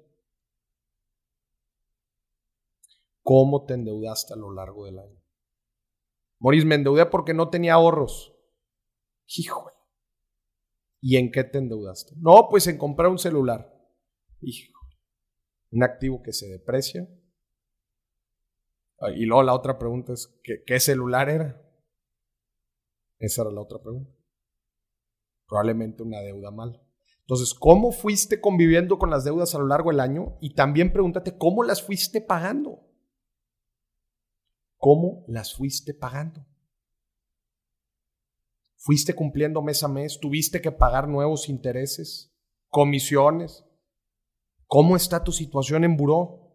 ¿Cómo 3.22 3.64
te 3.64 3.74
endeudaste 3.74 4.34
a 4.34 4.36
lo 4.36 4.52
largo 4.52 4.84
del 4.84 5.00
año? 5.00 5.20
Moris, 6.38 6.64
me 6.64 6.76
endeudé 6.76 7.06
porque 7.06 7.34
no 7.34 7.48
tenía 7.48 7.74
ahorros. 7.74 8.32
Híjole. 9.26 9.75
¿Y 11.00 11.16
en 11.16 11.30
qué 11.30 11.44
te 11.44 11.58
endeudaste? 11.58 12.14
No, 12.16 12.48
pues 12.50 12.66
en 12.66 12.78
comprar 12.78 13.10
un 13.10 13.18
celular. 13.18 13.72
Híjole. 14.40 14.74
Un 15.70 15.82
activo 15.82 16.22
que 16.22 16.32
se 16.32 16.46
deprecia 16.48 17.08
Ah, 18.98 19.10
y 19.10 19.24
luego 19.26 19.42
la 19.42 19.54
otra 19.54 19.78
pregunta 19.78 20.12
es, 20.14 20.40
¿qué, 20.42 20.80
celular 20.80 21.28
era? 21.28 21.62
Esa 23.18 23.42
era 23.42 23.50
la 23.50 23.60
otra 23.60 23.78
pregunta. 23.78 24.12
Probablemente 25.46 26.02
una 26.02 26.20
deuda 26.20 26.50
mala. 26.50 26.80
Entonces, 27.20 27.54
¿cómo 27.54 27.92
fuiste 27.92 28.40
conviviendo 28.40 28.98
con 28.98 29.10
las 29.10 29.24
deudas 29.24 29.54
a 29.54 29.58
lo 29.58 29.66
largo 29.66 29.90
del 29.90 30.00
año? 30.00 30.38
Y 30.40 30.54
también 30.54 30.92
pregúntate, 30.92 31.36
¿cómo 31.36 31.62
las 31.62 31.82
fuiste 31.82 32.20
pagando? 32.20 32.80
¿Cómo 34.76 35.24
las 35.28 35.54
fuiste 35.54 35.92
pagando? 35.92 36.46
¿Fuiste 38.76 39.14
cumpliendo 39.14 39.62
mes 39.62 39.82
a 39.82 39.88
mes? 39.88 40.18
¿Tuviste 40.20 40.60
que 40.60 40.72
pagar 40.72 41.08
nuevos 41.08 41.48
intereses? 41.48 42.34
¿Comisiones? 42.68 43.64
¿Cómo 44.66 44.96
está 44.96 45.24
tu 45.24 45.32
situación 45.32 45.84
en 45.84 45.96
buró? 45.96 46.52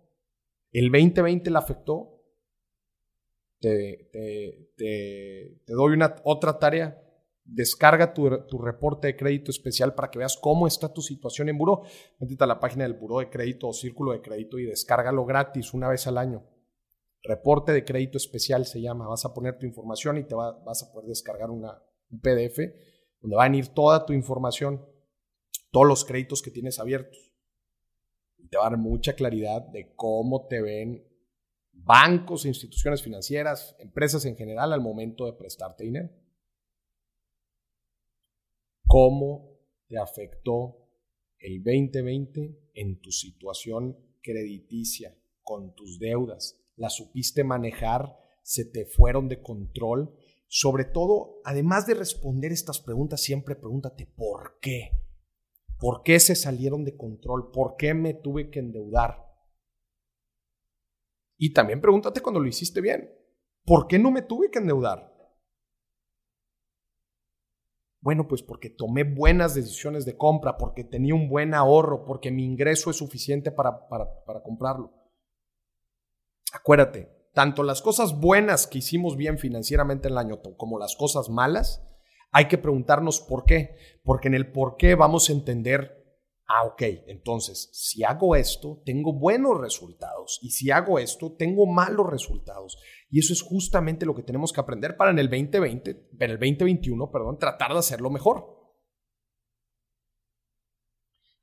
¿El 0.71 0.91
2020 0.91 1.49
la 1.49 1.59
afectó? 1.59 2.21
te, 3.61 5.61
doy 5.67 5.93
una, 5.93 6.15
otra 6.23 6.59
tarea. 6.59 6.97
Descarga 7.43 8.13
tu, 8.13 8.29
reporte 8.29 9.07
de 9.07 9.17
crédito 9.17 9.51
especial 9.51 9.93
para 9.93 10.09
que 10.09 10.19
veas 10.19 10.37
cómo 10.37 10.67
está 10.67 10.93
tu 10.93 11.01
situación 11.01 11.49
en 11.49 11.57
buró. 11.57 11.83
Métete 12.19 12.43
a 12.43 12.47
la 12.47 12.59
página 12.59 12.83
del 12.83 12.93
buró 12.93 13.19
de 13.19 13.29
crédito 13.29 13.67
o 13.67 13.73
círculo 13.73 14.13
de 14.13 14.21
crédito 14.21 14.59
y 14.59 14.65
descárgalo 14.65 15.25
gratis 15.25 15.73
una 15.73 15.89
vez 15.89 16.07
al 16.07 16.17
año. 16.17 16.45
Reporte 17.23 17.71
de 17.71 17.83
crédito 17.83 18.17
especial 18.17 18.65
se 18.65 18.81
llama. 18.81 19.07
Vas 19.07 19.25
a 19.25 19.33
poner 19.33 19.57
tu 19.57 19.65
información 19.65 20.17
y 20.17 20.23
te 20.23 20.35
vas 20.35 20.83
a 20.83 20.91
poder 20.91 21.09
descargar 21.09 21.49
una, 21.49 21.81
un 22.11 22.19
PDF 22.19 22.59
donde 23.21 23.35
va 23.35 23.43
a 23.43 23.49
venir 23.49 23.67
toda 23.69 24.05
tu 24.05 24.13
información, 24.13 24.85
todos 25.71 25.87
los 25.87 26.05
créditos 26.05 26.41
que 26.41 26.51
tienes 26.51 26.79
abiertos. 26.79 27.31
Te 28.49 28.57
va 28.57 28.67
a 28.67 28.69
dar 28.71 28.79
mucha 28.79 29.13
claridad 29.13 29.61
de 29.61 29.93
cómo 29.95 30.47
te 30.47 30.61
ven 30.61 31.07
bancos, 31.71 32.45
instituciones 32.45 33.01
financieras, 33.01 33.75
empresas 33.79 34.25
en 34.25 34.35
general 34.35 34.73
al 34.73 34.81
momento 34.81 35.25
de 35.25 35.33
prestarte 35.33 35.85
dinero. 35.85 36.09
¿Cómo 38.85 39.57
te 39.87 39.97
afectó 39.97 40.89
el 41.39 41.63
2020 41.63 42.71
en 42.73 42.99
tu 42.99 43.11
situación 43.11 43.97
crediticia, 44.21 45.17
con 45.41 45.73
tus 45.75 45.97
deudas? 45.97 46.59
¿Las 46.75 46.95
supiste 46.95 47.43
manejar? 47.43 48.17
¿Se 48.43 48.65
te 48.65 48.85
fueron 48.85 49.29
de 49.29 49.41
control? 49.41 50.13
Sobre 50.53 50.83
todo, 50.83 51.39
además 51.45 51.87
de 51.87 51.93
responder 51.93 52.51
estas 52.51 52.81
preguntas, 52.81 53.21
siempre 53.21 53.55
pregúntate 53.55 54.05
¿por 54.05 54.59
qué? 54.59 55.01
¿Por 55.79 56.03
qué 56.03 56.19
se 56.19 56.35
salieron 56.35 56.83
de 56.83 56.97
control? 56.97 57.51
¿Por 57.51 57.77
qué 57.77 57.93
me 57.93 58.13
tuve 58.13 58.49
que 58.49 58.59
endeudar? 58.59 59.31
Y 61.37 61.53
también 61.53 61.79
pregúntate 61.79 62.19
cuando 62.19 62.41
lo 62.41 62.49
hiciste 62.49 62.81
bien, 62.81 63.09
¿por 63.63 63.87
qué 63.87 63.97
no 63.97 64.11
me 64.11 64.23
tuve 64.23 64.51
que 64.51 64.59
endeudar? 64.59 65.09
Bueno, 68.01 68.27
pues 68.27 68.43
porque 68.43 68.69
tomé 68.69 69.05
buenas 69.05 69.55
decisiones 69.55 70.03
de 70.03 70.17
compra, 70.17 70.57
porque 70.57 70.83
tenía 70.83 71.15
un 71.15 71.29
buen 71.29 71.53
ahorro, 71.53 72.03
porque 72.03 72.29
mi 72.29 72.43
ingreso 72.43 72.89
es 72.89 72.97
suficiente 72.97 73.51
para, 73.53 73.87
para, 73.87 74.43
comprarlo. 74.43 74.91
Acuérdate, 76.51 77.09
tanto 77.33 77.63
las 77.63 77.81
cosas 77.81 78.19
buenas 78.19 78.67
que 78.67 78.79
hicimos 78.79 79.17
bien 79.17 79.37
financieramente 79.37 80.07
en 80.07 80.13
el 80.13 80.17
año 80.17 80.41
como 80.57 80.79
las 80.79 80.95
cosas 80.95 81.29
malas, 81.29 81.83
hay 82.31 82.47
que 82.47 82.57
preguntarnos 82.57 83.19
por 83.19 83.45
qué, 83.45 83.75
porque 84.03 84.27
en 84.27 84.35
el 84.35 84.51
por 84.51 84.77
qué 84.77 84.95
vamos 84.95 85.29
a 85.29 85.33
entender 85.33 86.01
ah, 86.51 86.65
ok, 86.65 86.81
entonces, 87.07 87.69
si 87.71 88.03
hago 88.03 88.35
esto, 88.35 88.81
tengo 88.85 89.13
buenos 89.13 89.59
resultados 89.59 90.39
y 90.41 90.51
si 90.51 90.71
hago 90.71 90.99
esto, 90.99 91.33
tengo 91.37 91.65
malos 91.65 92.09
resultados. 92.09 92.77
Y 93.09 93.19
eso 93.19 93.33
es 93.33 93.41
justamente 93.41 94.05
lo 94.05 94.15
que 94.15 94.23
tenemos 94.23 94.51
que 94.51 94.59
aprender 94.59 94.97
para 94.97 95.11
en 95.11 95.19
el 95.19 95.29
2020, 95.29 96.09
en 96.19 96.29
el 96.29 96.37
2021, 96.37 97.11
perdón, 97.11 97.37
tratar 97.37 97.71
de 97.73 97.79
hacerlo 97.79 98.09
mejor. 98.09 98.60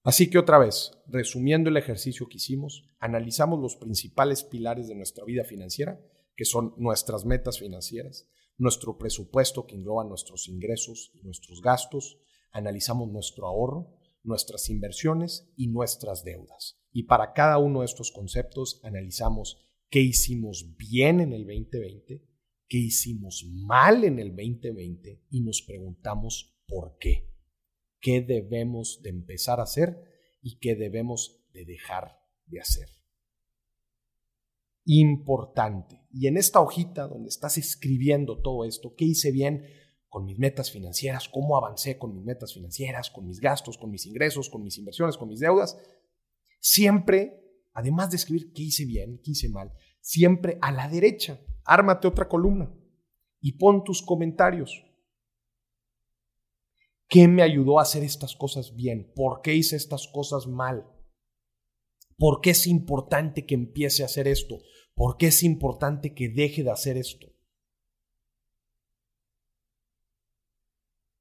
Así 0.09 0.31
que 0.31 0.39
otra 0.39 0.57
vez, 0.57 0.93
resumiendo 1.07 1.69
el 1.69 1.77
ejercicio 1.77 2.31
que 2.31 2.39
hicimos, 2.39 2.89
analizamos 2.99 3.61
los 3.61 3.77
principales 3.77 4.43
pilares 4.43 4.89
de 4.89 4.95
nuestra 4.95 5.23
vida 5.27 5.45
financiera, 5.45 6.01
que 6.35 6.47
son 6.47 6.73
nuestras 6.79 7.27
metas 7.27 7.59
financieras, 7.59 8.27
nuestro 8.57 8.97
presupuesto 8.97 9.67
que 9.67 9.75
engloba 9.75 10.05
nuestros 10.05 10.49
ingresos 10.49 11.11
y 11.13 11.21
nuestros 11.25 11.61
gastos, 11.61 12.17
analizamos 12.53 13.11
nuestro 13.11 13.49
ahorro, 13.49 13.99
nuestras 14.23 14.71
inversiones 14.71 15.53
y 15.59 15.67
nuestras 15.67 16.25
deudas. 16.25 16.81
Y 16.91 17.03
para 17.03 17.35
cada 17.35 17.59
uno 17.59 17.81
de 17.81 17.85
estos 17.85 18.11
conceptos 18.11 18.81
analizamos 18.85 19.59
qué 19.91 20.01
hicimos 20.01 20.75
bien 20.79 21.21
en 21.21 21.35
el 21.35 21.43
2020, 21.47 22.25
qué 22.67 22.79
hicimos 22.79 23.45
mal 23.53 24.05
en 24.05 24.21
el 24.21 24.35
2020 24.35 25.27
y 25.29 25.43
nos 25.43 25.61
preguntamos 25.61 26.57
por 26.67 26.97
qué. 26.97 27.29
¿Qué 28.01 28.21
debemos 28.21 29.01
de 29.03 29.11
empezar 29.11 29.61
a 29.61 29.65
hacer 29.65 30.03
y 30.41 30.59
qué 30.59 30.77
debemos 30.77 31.41
de 31.53 31.65
dejar 31.65 32.21
de 32.47 32.61
hacer? 32.61 32.89
Importante. 34.85 36.01
Y 36.11 36.27
en 36.27 36.37
esta 36.37 36.61
hojita 36.61 37.07
donde 37.09 37.29
estás 37.29 37.59
escribiendo 37.59 38.41
todo 38.41 38.65
esto, 38.65 38.95
¿qué 38.97 39.05
hice 39.05 39.33
bien? 39.33 39.65
con 40.09 40.25
mis 40.25 40.39
metas 40.39 40.71
financieras, 40.71 41.29
cómo 41.29 41.57
avancé 41.57 41.99
con 41.99 42.15
mis 42.15 42.25
metas 42.25 42.55
financieras, 42.55 43.11
con 43.11 43.27
mis 43.27 43.41
gastos, 43.41 43.77
con 43.77 43.91
mis 43.91 44.07
ingresos, 44.07 44.49
con 44.49 44.63
mis 44.63 44.79
inversiones, 44.79 45.17
con 45.17 45.29
mis 45.29 45.41
deudas. 45.41 45.79
Siempre, 46.61 47.43
además 47.75 48.11
de 48.11 48.17
escribir 48.17 48.53
qué 48.53 48.63
hice 48.63 48.87
bien, 48.87 49.21
qué 49.23 49.33
hice 49.33 49.49
mal, 49.49 49.73
siempre 50.01 50.59
a 50.63 50.73
la 50.73 50.89
derecha, 50.89 51.41
ármate 51.65 52.09
otra 52.09 52.29
columna 52.29 52.75
y 53.41 53.53
pon 53.59 53.85
tus 53.85 54.03
comentarios. 54.03 54.85
¿Qué 57.09 57.27
me 57.27 57.43
ayudó 57.43 57.79
a 57.79 57.83
hacer 57.83 58.05
estas 58.05 58.37
cosas 58.37 58.75
bien? 58.75 59.11
¿Por 59.15 59.41
qué 59.41 59.55
hice 59.55 59.77
estas 59.77 60.09
cosas 60.09 60.47
mal? 60.47 60.87
¿Por 62.19 62.41
qué 62.43 62.51
es 62.51 62.67
importante 62.67 63.47
que 63.47 63.55
empiece 63.55 64.03
a 64.03 64.07
hacer 64.07 64.29
esto? 64.29 64.59
¿Por 64.95 65.17
qué 65.17 65.29
es 65.29 65.43
importante 65.43 66.15
que 66.15 66.29
deje 66.29 66.63
de 66.63 66.71
hacer 66.71 66.99
esto? 66.99 67.29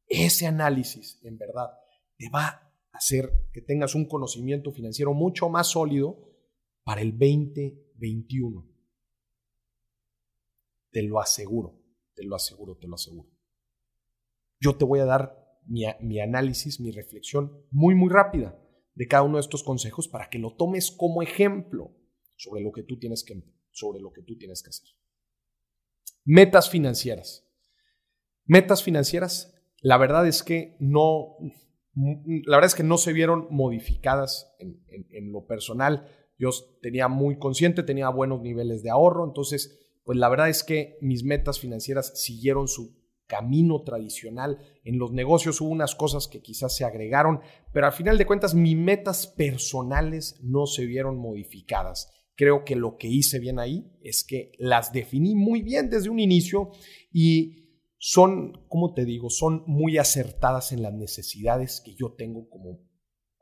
Ese 0.07 0.45
análisis, 0.45 1.19
en 1.23 1.37
verdad, 1.37 1.69
te 2.17 2.29
va 2.29 2.47
a 2.47 2.73
hacer 2.91 3.49
que 3.53 3.61
tengas 3.61 3.95
un 3.95 4.07
conocimiento 4.07 4.71
financiero 4.71 5.13
mucho 5.13 5.47
más 5.47 5.67
sólido 5.67 6.17
para 6.83 7.01
el 7.01 7.11
2021. 7.11 8.67
Te 10.91 11.03
lo 11.03 11.21
aseguro, 11.21 11.79
te 12.13 12.23
lo 12.23 12.35
aseguro, 12.35 12.75
te 12.77 12.87
lo 12.87 12.95
aseguro. 12.95 13.29
Yo 14.59 14.75
te 14.75 14.85
voy 14.85 14.99
a 14.99 15.05
dar 15.05 15.46
mi, 15.67 16.19
análisis, 16.19 16.79
mi 16.79 16.91
reflexión 16.91 17.51
muy, 17.71 17.95
muy 17.95 18.09
rápida 18.09 18.57
de 18.95 19.07
cada 19.07 19.23
uno 19.23 19.37
de 19.37 19.41
estos 19.41 19.63
consejos 19.63 20.07
para 20.07 20.29
que 20.29 20.39
lo 20.39 20.55
tomes 20.55 20.91
como 20.91 21.21
ejemplo 21.21 21.95
sobre 22.35 22.61
lo 22.61 22.71
que 22.71 22.83
tú 22.83 22.97
tienes 22.97 23.23
que, 23.23 23.43
sobre 23.71 23.99
lo 23.99 24.11
que 24.11 24.23
tú 24.23 24.37
tienes 24.37 24.63
que 24.63 24.69
hacer. 24.69 24.87
Metas 26.23 26.69
financieras. 26.69 27.47
Metas 28.45 28.81
financieras, 28.81 29.53
la 29.81 29.97
verdad 29.97 30.27
es 30.27 30.41
que 30.41 30.77
no, 30.79 31.37
la 31.93 32.57
verdad 32.57 32.67
es 32.67 32.75
que 32.75 32.83
no 32.83 32.97
se 32.97 33.13
vieron 33.13 33.47
modificadas 33.49 34.55
en, 34.59 34.83
en, 35.09 35.31
lo 35.31 35.45
personal. 35.45 36.09
Yo 36.37 36.51
tenía 36.81 37.07
muy 37.07 37.37
consciente, 37.37 37.83
tenía 37.83 38.09
buenos 38.09 38.41
niveles 38.41 38.83
de 38.83 38.89
ahorro, 38.89 39.25
entonces, 39.25 39.77
pues 40.05 40.17
la 40.17 40.29
verdad 40.29 40.49
es 40.49 40.63
que 40.63 40.97
mis 41.01 41.23
metas 41.23 41.59
financieras 41.59 42.21
siguieron 42.21 42.67
su 42.67 42.95
camino 43.27 43.83
tradicional. 43.83 44.57
En 44.83 44.97
los 44.97 45.11
negocios 45.11 45.61
hubo 45.61 45.69
unas 45.69 45.95
cosas 45.95 46.27
que 46.27 46.41
quizás 46.41 46.75
se 46.75 46.85
agregaron, 46.85 47.41
pero 47.73 47.85
al 47.85 47.93
final 47.93 48.17
de 48.17 48.25
cuentas 48.25 48.55
mis 48.55 48.75
metas 48.75 49.27
personales 49.27 50.39
no 50.41 50.65
se 50.65 50.85
vieron 50.85 51.17
modificadas. 51.17 52.11
Creo 52.35 52.63
que 52.63 52.75
lo 52.75 52.97
que 52.97 53.07
hice 53.07 53.39
bien 53.39 53.59
ahí 53.59 53.91
es 54.01 54.23
que 54.23 54.51
las 54.57 54.91
definí 54.91 55.35
muy 55.35 55.61
bien 55.61 55.89
desde 55.89 56.09
un 56.09 56.19
inicio 56.19 56.71
y 57.11 57.67
son, 57.97 58.65
como 58.67 58.93
te 58.93 59.05
digo, 59.05 59.29
son 59.29 59.63
muy 59.67 59.97
acertadas 59.97 60.71
en 60.71 60.81
las 60.83 60.93
necesidades 60.93 61.81
que 61.83 61.95
yo 61.95 62.13
tengo 62.13 62.47
como, 62.49 62.79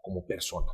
como 0.02 0.26
persona. 0.26 0.72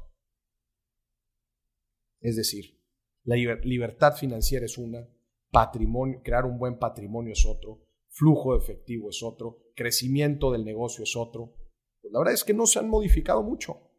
Es 2.19 2.35
decir, 2.35 2.79
la 3.23 3.35
libertad 3.35 4.15
financiera 4.15 4.65
es 4.65 4.77
una, 4.77 5.07
patrimonio, 5.49 6.21
crear 6.23 6.45
un 6.45 6.59
buen 6.59 6.77
patrimonio 6.77 7.33
es 7.33 7.45
otro, 7.45 7.87
flujo 8.11 8.53
de 8.53 8.59
efectivo 8.59 9.09
es 9.09 9.23
otro, 9.23 9.71
crecimiento 9.75 10.51
del 10.51 10.65
negocio 10.65 11.03
es 11.03 11.15
otro. 11.15 11.55
Pues 12.01 12.11
la 12.11 12.19
verdad 12.19 12.33
es 12.33 12.43
que 12.43 12.53
no 12.53 12.65
se 12.65 12.79
han 12.79 12.89
modificado 12.89 13.41
mucho. 13.41 13.89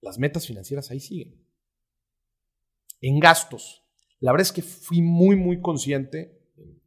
Las 0.00 0.18
metas 0.18 0.46
financieras 0.46 0.90
ahí 0.90 1.00
siguen. 1.00 1.46
En 3.00 3.18
gastos, 3.18 3.82
la 4.18 4.32
verdad 4.32 4.46
es 4.46 4.52
que 4.52 4.62
fui 4.62 5.00
muy, 5.00 5.36
muy 5.36 5.60
consciente 5.60 6.38
en 6.56 6.80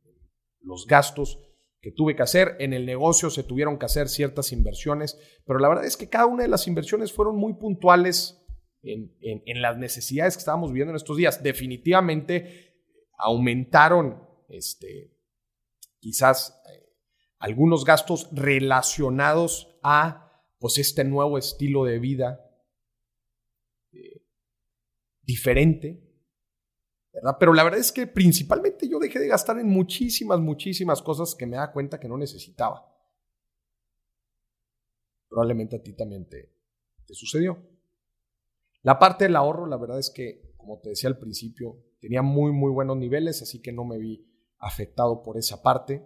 los 0.62 0.86
gastos 0.86 1.40
que 1.82 1.92
tuve 1.92 2.16
que 2.16 2.24
hacer. 2.24 2.56
En 2.60 2.74
el 2.74 2.86
negocio 2.86 3.30
se 3.30 3.44
tuvieron 3.44 3.80
que 3.80 3.86
hacer 3.86 4.10
ciertas 4.10 4.52
inversiones, 4.52 5.20
pero 5.46 5.60
la 5.60 5.70
verdad 5.70 5.86
es 5.86 5.98
que 5.98 6.10
cada 6.10 6.26
una 6.26 6.44
de 6.44 6.50
las 6.50 6.68
inversiones 6.68 7.12
fueron 7.14 7.36
muy 7.36 7.54
puntuales 7.54 8.40
en, 8.82 9.16
en 9.22 9.62
las 9.62 9.78
necesidades 9.78 10.36
que 10.36 10.40
estábamos 10.40 10.72
viviendo 10.72 10.92
en 10.92 10.98
estos 10.98 11.18
días. 11.18 11.42
Definitivamente 11.42 12.74
aumentaron 13.18 14.33
este, 14.50 15.16
quizás 16.00 16.62
eh, 16.72 16.94
algunos 17.40 17.86
gastos 17.86 18.30
relacionados 18.32 19.78
a 19.84 20.42
pues, 20.60 20.78
este 20.78 21.04
nuevo 21.04 21.38
estilo 21.38 21.86
de 21.86 22.00
vida 22.00 22.50
eh, 23.92 24.22
diferente, 25.22 26.02
¿verdad? 27.12 27.38
Pero 27.40 27.54
la 27.54 27.64
verdad 27.64 27.80
es 27.80 27.92
que 27.92 28.08
principalmente 28.08 28.88
yo 28.88 29.00
dejé 29.00 29.20
de 29.20 29.28
gastar 29.28 29.60
en 29.60 29.68
muchísimas, 29.68 30.40
muchísimas 30.40 31.02
cosas 31.02 31.36
que 31.36 31.46
me 31.46 31.58
da 31.58 31.72
cuenta 31.72 32.00
que 32.00 32.08
no 32.08 32.18
necesitaba. 32.18 32.90
Probablemente 35.28 35.78
a 35.78 35.84
ti 35.84 35.94
también 35.94 36.30
te, 36.30 36.54
te 37.06 37.14
sucedió. 37.14 37.58
La 38.84 39.00
parte 39.00 39.24
del 39.24 39.36
ahorro, 39.36 39.66
la 39.66 39.78
verdad 39.78 40.00
es 40.00 40.10
que, 40.10 40.54
como 40.58 40.80
te 40.80 40.90
decía 40.90 41.10
al 41.10 41.18
principio, 41.18 41.78
tenía 42.00 42.22
muy, 42.22 42.52
muy 42.52 42.72
buenos 42.72 42.98
niveles, 42.98 43.42
así 43.42 43.62
que 43.62 43.72
no 43.72 43.86
me 43.86 43.98
vi 43.98 44.33
afectado 44.64 45.22
por 45.22 45.38
esa 45.38 45.62
parte. 45.62 46.04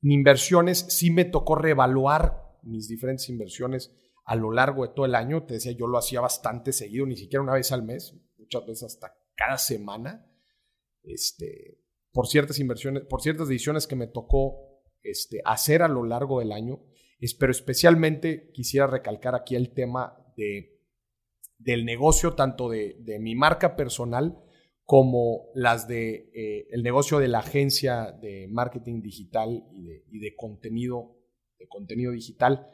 Mi 0.00 0.14
inversiones 0.14 0.80
sí 0.88 1.10
me 1.10 1.24
tocó 1.24 1.54
reevaluar 1.54 2.58
mis 2.62 2.88
diferentes 2.88 3.28
inversiones 3.28 3.94
a 4.24 4.34
lo 4.36 4.52
largo 4.52 4.86
de 4.86 4.92
todo 4.94 5.06
el 5.06 5.14
año. 5.14 5.44
Te 5.44 5.54
decía, 5.54 5.72
yo 5.72 5.86
lo 5.86 5.98
hacía 5.98 6.20
bastante 6.20 6.72
seguido, 6.72 7.06
ni 7.06 7.16
siquiera 7.16 7.42
una 7.42 7.54
vez 7.54 7.72
al 7.72 7.82
mes, 7.82 8.14
muchas 8.36 8.66
veces 8.66 8.82
hasta 8.84 9.14
cada 9.34 9.58
semana. 9.58 10.26
Este, 11.04 11.78
por 12.12 12.26
ciertas 12.26 12.58
inversiones, 12.58 13.04
por 13.04 13.22
ciertas 13.22 13.48
decisiones 13.48 13.86
que 13.86 13.96
me 13.96 14.06
tocó 14.06 14.82
este, 15.02 15.40
hacer 15.44 15.82
a 15.82 15.88
lo 15.88 16.04
largo 16.04 16.40
del 16.40 16.52
año. 16.52 16.84
Pero 17.38 17.52
especialmente 17.52 18.50
quisiera 18.52 18.88
recalcar 18.88 19.36
aquí 19.36 19.54
el 19.54 19.72
tema 19.72 20.16
de, 20.36 20.80
del 21.58 21.84
negocio, 21.84 22.34
tanto 22.34 22.68
de, 22.68 22.96
de 22.98 23.20
mi 23.20 23.36
marca 23.36 23.76
personal 23.76 24.42
como 24.92 25.46
las 25.54 25.88
de 25.88 26.28
eh, 26.34 26.68
el 26.70 26.82
negocio 26.82 27.18
de 27.18 27.26
la 27.26 27.38
agencia 27.38 28.12
de 28.12 28.46
marketing 28.50 29.00
digital 29.00 29.64
y 30.10 30.18
de, 30.18 30.36
contenido, 30.36 31.16
de 31.58 31.66
contenido 31.66 32.12
digital, 32.12 32.68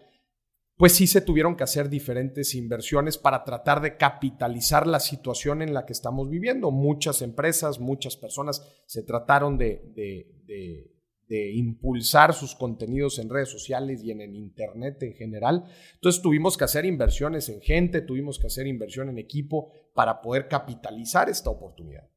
pues 0.76 0.94
sí 0.94 1.06
se 1.06 1.20
tuvieron 1.20 1.54
que 1.54 1.62
hacer 1.62 1.88
diferentes 1.88 2.56
inversiones 2.56 3.18
para 3.18 3.44
tratar 3.44 3.80
de 3.80 3.96
capitalizar 3.96 4.88
la 4.88 4.98
situación 4.98 5.62
en 5.62 5.72
la 5.72 5.86
que 5.86 5.92
estamos 5.92 6.28
viviendo. 6.28 6.72
Muchas 6.72 7.22
empresas, 7.22 7.78
muchas 7.78 8.16
personas 8.16 8.66
se 8.86 9.04
trataron 9.04 9.56
de, 9.56 9.84
de, 9.94 10.90
impulsar 11.30 12.32
sus 12.34 12.54
contenidos 12.54 13.18
en 13.18 13.28
redes 13.28 13.50
sociales 13.50 14.02
y 14.02 14.10
en 14.10 14.20
el 14.20 14.34
Internet 14.34 15.02
en 15.02 15.14
general. 15.14 15.64
Entonces 15.94 16.22
tuvimos 16.22 16.56
que 16.56 16.64
hacer 16.64 16.84
inversiones 16.84 17.48
en 17.48 17.60
gente, 17.60 18.00
tuvimos 18.00 18.38
que 18.38 18.46
hacer 18.46 18.66
inversión 18.66 19.08
en 19.08 19.18
equipo 19.18 19.70
para 19.94 20.20
poder 20.20 20.48
capitalizar 20.48 21.28
esta 21.28 21.50
oportunidad. 21.50 22.08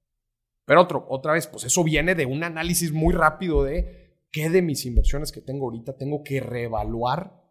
Pero 0.66 0.82
otro, 0.82 1.06
otra 1.10 1.34
vez, 1.34 1.48
pues 1.48 1.66
eso 1.66 1.84
viene 1.84 2.16
de 2.16 2.26
un 2.26 2.44
análisis 2.44 2.92
muy 2.92 3.14
rápido 3.14 3.64
de 3.64 4.20
qué 4.32 4.50
de 4.50 4.62
mis 4.62 4.86
inversiones 4.86 5.32
que 5.32 5.42
tengo 5.42 5.66
ahorita 5.66 5.98
tengo 5.98 6.24
que 6.24 6.40
reevaluar 6.40 7.42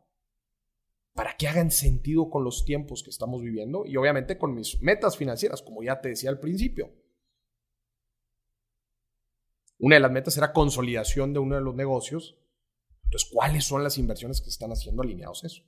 para 1.15 1.37
que 1.37 1.49
hagan 1.49 1.71
sentido 1.71 2.31
con 2.31 2.45
los 2.45 2.65
tiempos 2.65 3.03
que 3.03 3.11
estamos 3.11 3.43
viviendo 3.43 3.85
y 3.85 3.97
obviamente 3.97 4.39
con 4.39 4.55
mis 4.55 4.81
metas 4.81 5.17
financieras, 5.17 5.61
como 5.61 5.83
ya 5.83 6.01
te 6.01 6.11
decía 6.11 6.31
al 6.31 6.39
principio. 6.39 6.91
Una 9.81 9.97
de 9.97 10.01
las 10.01 10.13
metas 10.13 10.37
era 10.37 10.53
consolidación 10.53 11.33
de 11.33 11.39
uno 11.41 11.57
de 11.57 11.63
los 11.63 11.75
negocios. 11.75 12.39
Entonces, 13.05 13.29
¿cuáles 13.33 13.65
son 13.65 13.83
las 13.83 13.99
inversiones 13.99 14.41
que 14.41 14.51
están 14.51 14.71
haciendo 14.71 15.03
alineados 15.03 15.43
a 15.43 15.47
eso? 15.49 15.63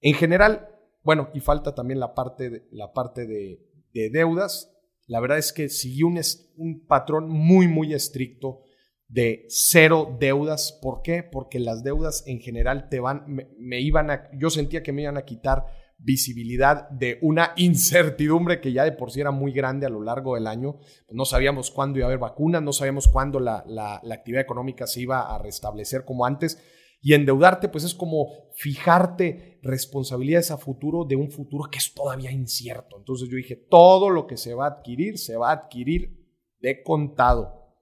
En 0.00 0.14
general, 0.14 0.68
bueno, 1.02 1.30
y 1.32 1.40
falta 1.40 1.74
también 1.74 2.00
la 2.00 2.14
parte 2.14 2.50
de, 2.50 2.68
la 2.72 2.92
parte 2.92 3.26
de, 3.26 4.10
deudas. 4.10 4.76
La 5.06 5.20
verdad 5.20 5.38
es 5.38 5.52
que 5.52 5.68
siguió 5.68 6.08
un, 6.08 6.20
un 6.56 6.86
patrón 6.86 7.28
muy, 7.28 7.68
muy 7.68 7.94
estricto 7.94 8.64
de 9.06 9.46
cero 9.48 10.16
deudas. 10.18 10.76
¿Por 10.82 11.02
qué? 11.02 11.22
Porque 11.22 11.60
las 11.60 11.84
deudas 11.84 12.24
en 12.26 12.40
general 12.40 12.88
te 12.88 12.98
van, 12.98 13.24
me, 13.58 13.80
iban 13.80 14.10
a, 14.10 14.28
yo 14.36 14.50
sentía 14.50 14.82
que 14.82 14.92
me 14.92 15.02
iban 15.02 15.16
a 15.16 15.24
quitar 15.24 15.66
visibilidad 16.02 16.88
de 16.90 17.18
una 17.22 17.52
incertidumbre 17.56 18.60
que 18.60 18.72
ya 18.72 18.84
de 18.84 18.92
por 18.92 19.10
sí 19.10 19.20
era 19.20 19.30
muy 19.30 19.52
grande 19.52 19.86
a 19.86 19.90
lo 19.90 20.02
largo 20.02 20.34
del 20.34 20.46
año. 20.46 20.78
No 21.10 21.24
sabíamos 21.24 21.70
cuándo 21.70 21.98
iba 21.98 22.06
a 22.06 22.08
haber 22.08 22.18
vacunas, 22.18 22.62
no 22.62 22.72
sabíamos 22.72 23.08
cuándo 23.08 23.40
la, 23.40 23.64
la 23.66 24.14
actividad 24.14 24.42
económica 24.42 24.86
se 24.86 25.00
iba 25.00 25.34
a 25.34 25.38
restablecer 25.38 26.04
como 26.04 26.26
antes. 26.26 26.58
Y 27.04 27.14
endeudarte, 27.14 27.68
pues 27.68 27.82
es 27.82 27.94
como 27.94 28.28
fijarte 28.54 29.58
responsabilidades 29.62 30.52
a 30.52 30.56
futuro 30.56 31.04
de 31.04 31.16
un 31.16 31.32
futuro 31.32 31.68
que 31.68 31.78
es 31.78 31.92
todavía 31.92 32.30
incierto. 32.30 32.96
Entonces 32.96 33.28
yo 33.28 33.36
dije, 33.36 33.56
todo 33.56 34.08
lo 34.08 34.28
que 34.28 34.36
se 34.36 34.54
va 34.54 34.66
a 34.66 34.70
adquirir, 34.70 35.18
se 35.18 35.36
va 35.36 35.50
a 35.50 35.54
adquirir 35.54 36.22
de 36.60 36.80
contado, 36.84 37.74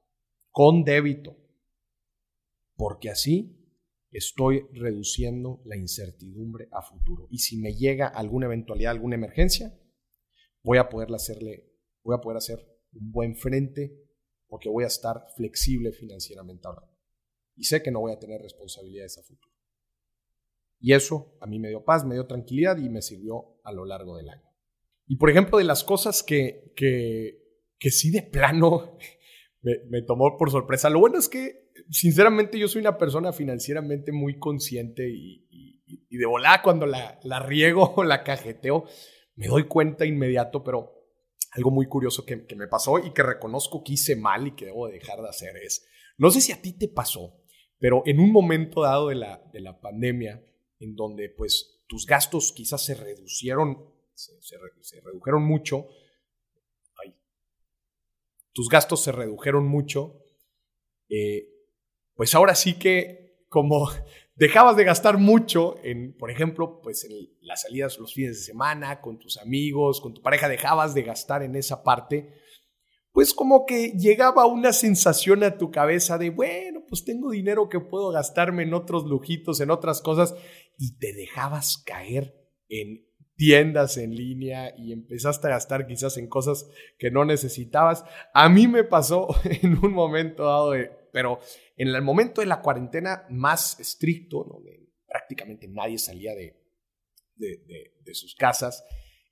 con 0.50 0.84
débito. 0.84 1.36
Porque 2.76 3.10
así 3.10 3.59
estoy 4.10 4.66
reduciendo 4.72 5.62
la 5.64 5.76
incertidumbre 5.76 6.68
a 6.72 6.82
futuro. 6.82 7.26
Y 7.30 7.38
si 7.38 7.56
me 7.58 7.74
llega 7.74 8.08
alguna 8.08 8.46
eventualidad, 8.46 8.92
alguna 8.92 9.16
emergencia, 9.16 9.78
voy 10.62 10.78
a 10.78 10.88
poder 10.88 11.12
hacerle, 11.14 11.72
voy 12.02 12.16
a 12.16 12.20
poder 12.20 12.38
hacer 12.38 12.58
un 12.92 13.12
buen 13.12 13.36
frente 13.36 13.96
porque 14.48 14.68
voy 14.68 14.84
a 14.84 14.88
estar 14.88 15.26
flexible 15.36 15.92
financieramente 15.92 16.66
ahora 16.66 16.90
y 17.60 17.64
sé 17.64 17.82
que 17.82 17.90
no 17.90 18.00
voy 18.00 18.12
a 18.12 18.18
tener 18.18 18.40
responsabilidades 18.40 19.18
a 19.18 19.22
futuro. 19.22 19.54
Y 20.80 20.94
eso 20.94 21.36
a 21.40 21.46
mí 21.46 21.58
me 21.58 21.68
dio 21.68 21.84
paz, 21.84 22.06
me 22.06 22.14
dio 22.14 22.26
tranquilidad 22.26 22.78
y 22.78 22.88
me 22.88 23.02
sirvió 23.02 23.60
a 23.64 23.72
lo 23.72 23.84
largo 23.84 24.16
del 24.16 24.30
año. 24.30 24.48
Y 25.06 25.16
por 25.16 25.28
ejemplo, 25.28 25.58
de 25.58 25.64
las 25.64 25.84
cosas 25.84 26.22
que, 26.22 26.72
que, 26.74 27.42
que 27.78 27.90
sí 27.90 28.10
de 28.10 28.22
plano 28.22 28.96
me, 29.62 30.00
tomó 30.02 30.38
por 30.38 30.50
sorpresa, 30.50 30.88
lo 30.88 31.00
bueno 31.00 31.18
es 31.18 31.28
que 31.28 31.59
sinceramente 31.90 32.58
yo 32.58 32.68
soy 32.68 32.80
una 32.80 32.96
persona 32.96 33.32
financieramente 33.32 34.12
muy 34.12 34.38
consciente 34.38 35.08
y, 35.08 35.46
de 36.10 36.26
volada 36.26 36.62
cuando 36.62 36.86
la, 36.86 37.18
la 37.24 37.40
riego 37.40 37.94
o 37.96 38.04
la 38.04 38.22
cajeteo, 38.22 38.84
me 39.34 39.46
doy 39.46 39.64
cuenta 39.64 40.06
inmediato, 40.06 40.62
pero 40.62 41.00
algo 41.52 41.70
muy 41.70 41.86
curioso 41.86 42.24
que, 42.24 42.46
me 42.56 42.68
pasó 42.68 42.98
y 42.98 43.12
que 43.12 43.22
reconozco 43.22 43.82
que 43.82 43.94
hice 43.94 44.16
mal 44.16 44.46
y 44.46 44.54
que 44.54 44.66
debo 44.66 44.88
dejar 44.88 45.20
de 45.20 45.28
hacer 45.28 45.56
es, 45.56 45.86
no 46.16 46.30
sé 46.30 46.40
si 46.40 46.52
a 46.52 46.60
ti 46.60 46.72
te 46.72 46.88
pasó, 46.88 47.42
pero 47.78 48.02
en 48.06 48.20
un 48.20 48.30
momento 48.30 48.82
dado 48.82 49.08
de 49.08 49.16
la, 49.16 49.42
de 49.52 49.60
la 49.60 49.80
pandemia, 49.80 50.44
en 50.78 50.94
donde 50.94 51.28
pues 51.28 51.82
tus 51.88 52.06
gastos 52.06 52.52
quizás 52.52 52.84
se 52.84 52.94
reducieron, 52.94 53.84
se, 54.14 55.00
redujeron 55.00 55.42
mucho, 55.42 55.88
tus 58.52 58.68
gastos 58.68 59.02
se 59.02 59.12
redujeron 59.12 59.66
mucho, 59.66 60.22
eh, 61.08 61.48
pues 62.20 62.34
ahora 62.34 62.54
sí 62.54 62.74
que 62.74 63.46
como 63.48 63.88
dejabas 64.36 64.76
de 64.76 64.84
gastar 64.84 65.16
mucho 65.16 65.76
en, 65.82 66.14
por 66.18 66.30
ejemplo, 66.30 66.82
pues 66.82 67.04
en 67.04 67.12
las 67.40 67.62
salidas 67.62 67.98
los 67.98 68.12
fines 68.12 68.36
de 68.36 68.42
semana, 68.44 69.00
con 69.00 69.18
tus 69.18 69.38
amigos, 69.38 70.02
con 70.02 70.12
tu 70.12 70.20
pareja, 70.20 70.46
dejabas 70.46 70.92
de 70.92 71.02
gastar 71.02 71.42
en 71.42 71.56
esa 71.56 71.82
parte, 71.82 72.34
pues 73.10 73.32
como 73.32 73.64
que 73.64 73.92
llegaba 73.92 74.44
una 74.44 74.74
sensación 74.74 75.42
a 75.44 75.56
tu 75.56 75.70
cabeza 75.70 76.18
de, 76.18 76.28
bueno, 76.28 76.84
pues 76.86 77.06
tengo 77.06 77.30
dinero 77.30 77.70
que 77.70 77.80
puedo 77.80 78.10
gastarme 78.10 78.64
en 78.64 78.74
otros 78.74 79.04
lujitos, 79.04 79.58
en 79.62 79.70
otras 79.70 80.02
cosas, 80.02 80.34
y 80.76 80.98
te 80.98 81.14
dejabas 81.14 81.82
caer 81.86 82.34
en 82.68 83.06
tiendas 83.36 83.96
en 83.96 84.14
línea 84.14 84.74
y 84.76 84.92
empezaste 84.92 85.46
a 85.46 85.52
gastar 85.52 85.86
quizás 85.86 86.18
en 86.18 86.28
cosas 86.28 86.68
que 86.98 87.10
no 87.10 87.24
necesitabas. 87.24 88.04
A 88.34 88.50
mí 88.50 88.68
me 88.68 88.84
pasó 88.84 89.28
en 89.62 89.78
un 89.82 89.94
momento 89.94 90.44
dado 90.44 90.72
de, 90.72 90.99
pero 91.12 91.40
en 91.76 91.88
el 91.88 92.02
momento 92.02 92.40
de 92.40 92.46
la 92.46 92.60
cuarentena 92.60 93.26
más 93.30 93.78
estricto, 93.80 94.44
donde 94.44 94.88
prácticamente 95.06 95.68
nadie 95.68 95.98
salía 95.98 96.34
de, 96.34 96.56
de, 97.36 98.14
sus 98.14 98.34
casas, 98.34 98.84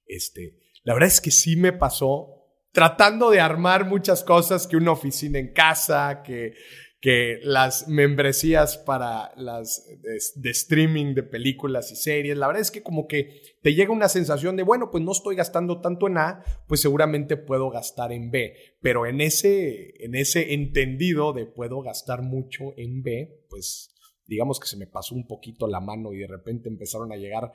este, 0.06 0.58
la 0.84 0.94
verdad 0.94 1.08
es 1.08 1.20
que 1.20 1.30
sí 1.30 1.56
me 1.56 1.72
pasó 1.72 2.38
tratando 2.72 3.30
de 3.30 3.40
armar 3.40 3.86
muchas 3.86 4.22
cosas, 4.22 4.66
que 4.66 4.76
una 4.76 4.92
oficina 4.92 5.38
en 5.38 5.52
casa, 5.52 6.22
que, 6.24 6.54
que 7.00 7.38
las 7.44 7.86
membresías 7.86 8.76
para 8.76 9.32
las 9.36 9.86
de, 10.34 10.50
streaming 10.50 11.14
de 11.14 11.22
películas 11.22 11.92
y 11.92 11.96
series. 11.96 12.36
La 12.36 12.48
verdad 12.48 12.62
es 12.62 12.72
que 12.72 12.82
como 12.82 13.06
que 13.06 13.40
te 13.62 13.74
llega 13.74 13.92
una 13.92 14.08
sensación 14.08 14.56
de, 14.56 14.64
bueno, 14.64 14.90
pues 14.90 15.04
no 15.04 15.12
estoy 15.12 15.36
gastando 15.36 15.80
tanto 15.80 16.08
en 16.08 16.18
A, 16.18 16.42
pues 16.66 16.80
seguramente 16.80 17.36
puedo 17.36 17.70
gastar 17.70 18.10
en 18.12 18.30
B. 18.30 18.54
Pero 18.80 19.06
en 19.06 19.20
ese, 19.20 20.04
en 20.04 20.16
ese 20.16 20.54
entendido 20.54 21.32
de 21.32 21.46
puedo 21.46 21.82
gastar 21.82 22.22
mucho 22.22 22.74
en 22.76 23.02
B, 23.02 23.44
pues 23.48 23.94
digamos 24.26 24.58
que 24.58 24.66
se 24.66 24.76
me 24.76 24.88
pasó 24.88 25.14
un 25.14 25.26
poquito 25.26 25.68
la 25.68 25.80
mano 25.80 26.12
y 26.12 26.18
de 26.18 26.26
repente 26.26 26.68
empezaron 26.68 27.12
a 27.12 27.16
llegar 27.16 27.52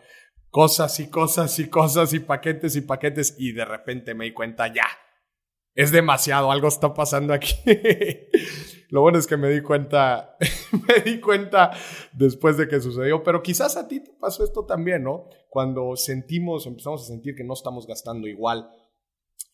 cosas 0.50 1.00
y 1.02 1.10
cosas 1.10 1.60
y 1.60 1.68
cosas 1.68 2.14
y 2.14 2.20
paquetes 2.20 2.76
y 2.78 2.82
paquetes 2.82 3.36
y 3.38 3.52
de 3.52 3.66
repente 3.66 4.14
me 4.14 4.26
di 4.26 4.34
cuenta, 4.34 4.74
ya, 4.74 4.88
es 5.76 5.92
demasiado, 5.92 6.52
algo 6.52 6.70
está 6.70 6.94
pasando 6.94 7.34
aquí. 7.34 7.56
Lo 8.94 9.02
bueno 9.02 9.18
es 9.18 9.26
que 9.26 9.38
me 9.38 9.50
di 9.50 9.64
cuenta, 9.64 10.38
me 10.88 11.02
di 11.02 11.20
cuenta 11.20 11.72
después 12.12 12.58
de 12.58 12.68
que 12.68 12.80
sucedió, 12.80 13.24
pero 13.24 13.42
quizás 13.42 13.76
a 13.76 13.88
ti 13.88 14.02
te 14.02 14.12
pasó 14.12 14.44
esto 14.44 14.68
también, 14.68 15.02
¿no? 15.02 15.30
Cuando 15.50 15.96
sentimos, 15.96 16.68
empezamos 16.68 17.02
a 17.02 17.08
sentir 17.08 17.34
que 17.34 17.44
no 17.44 17.56
estamos 17.56 17.88
gastando 17.88 18.28
igual 18.28 18.70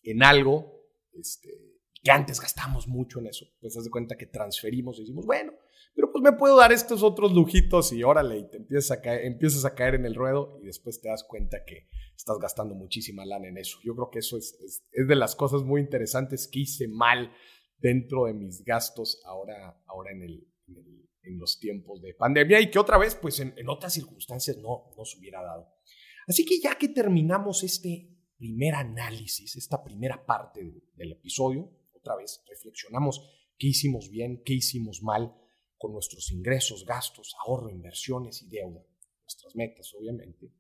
en 0.04 0.24
algo, 0.24 0.84
este, 1.14 1.52
que 2.04 2.12
antes 2.12 2.42
gastamos 2.42 2.90
mucho 2.90 3.20
en 3.20 3.28
eso, 3.28 3.46
pues 3.62 3.76
das 3.76 3.88
cuenta 3.88 4.18
que 4.18 4.26
transferimos 4.26 4.98
y 4.98 5.04
decimos, 5.04 5.26
bueno, 5.26 5.54
pero 5.96 6.12
pues 6.12 6.22
me 6.22 6.34
puedo 6.34 6.58
dar 6.58 6.74
estos 6.74 7.02
otros 7.02 7.32
lujitos 7.32 7.94
y 7.94 8.04
órale, 8.04 8.40
y 8.40 8.50
te 8.50 8.58
empiezas 8.58 8.92
a 8.92 9.02
caer, 9.02 9.24
empiezas 9.24 9.64
a 9.64 9.74
caer 9.74 9.96
en 9.96 10.06
el 10.06 10.16
ruedo 10.16 10.60
y 10.62 10.66
después 10.66 11.00
te 11.00 11.08
das 11.08 11.24
cuenta 11.24 11.64
que 11.66 11.88
estás 12.14 12.38
gastando 12.40 12.76
muchísima 12.76 13.26
lana 13.26 13.48
en 13.48 13.58
eso. 13.58 13.78
Yo 13.86 13.96
creo 13.96 14.10
que 14.10 14.20
eso 14.20 14.38
es, 14.38 14.60
es, 14.92 15.08
de 15.08 15.16
las 15.16 15.38
cosas 15.38 15.64
muy 15.64 15.80
interesantes 15.80 16.50
que 16.52 16.60
hice 16.60 16.90
mal 16.90 17.32
dentro 17.80 18.26
de 18.26 18.34
mis 18.34 18.64
gastos 18.64 19.22
ahora, 19.26 19.82
ahora 19.88 20.12
en, 20.12 20.24
el, 20.24 20.48
en, 21.24 21.40
los 21.40 21.60
tiempos 21.60 22.02
de 22.02 22.14
pandemia 22.14 22.60
y 22.60 22.70
que 22.70 22.80
otra 22.80 22.98
vez, 22.98 23.16
pues 23.16 23.40
en, 23.40 23.54
otras 23.70 23.94
circunstancias 23.94 24.58
no, 24.58 24.92
no 24.98 25.06
se 25.06 25.18
hubiera 25.18 25.42
dado. 25.42 25.68
Así 26.28 26.46
que 26.46 26.60
ya 26.60 26.78
que 26.78 26.90
terminamos 26.90 27.64
este 27.64 28.10
primer 28.38 28.76
análisis, 28.76 29.56
esta 29.56 29.84
primera 29.84 30.26
parte 30.26 30.62
del 30.96 31.12
episodio, 31.12 31.70
otra 31.94 32.16
vez 32.16 32.42
reflexionamos 32.48 33.22
qué 33.58 33.68
hicimos 33.68 34.10
bien, 34.10 34.42
qué 34.46 34.54
hicimos 34.54 35.02
mal, 35.04 35.36
con 35.78 35.94
nuestros 35.94 36.32
ingresos, 36.32 36.86
gastos, 36.86 37.36
ahorro, 37.46 37.70
inversiones 37.70 38.42
y 38.42 38.50
deuda, 38.50 38.86
nuestras 39.24 39.56
metas, 39.56 39.94
obviamente. 39.98 40.52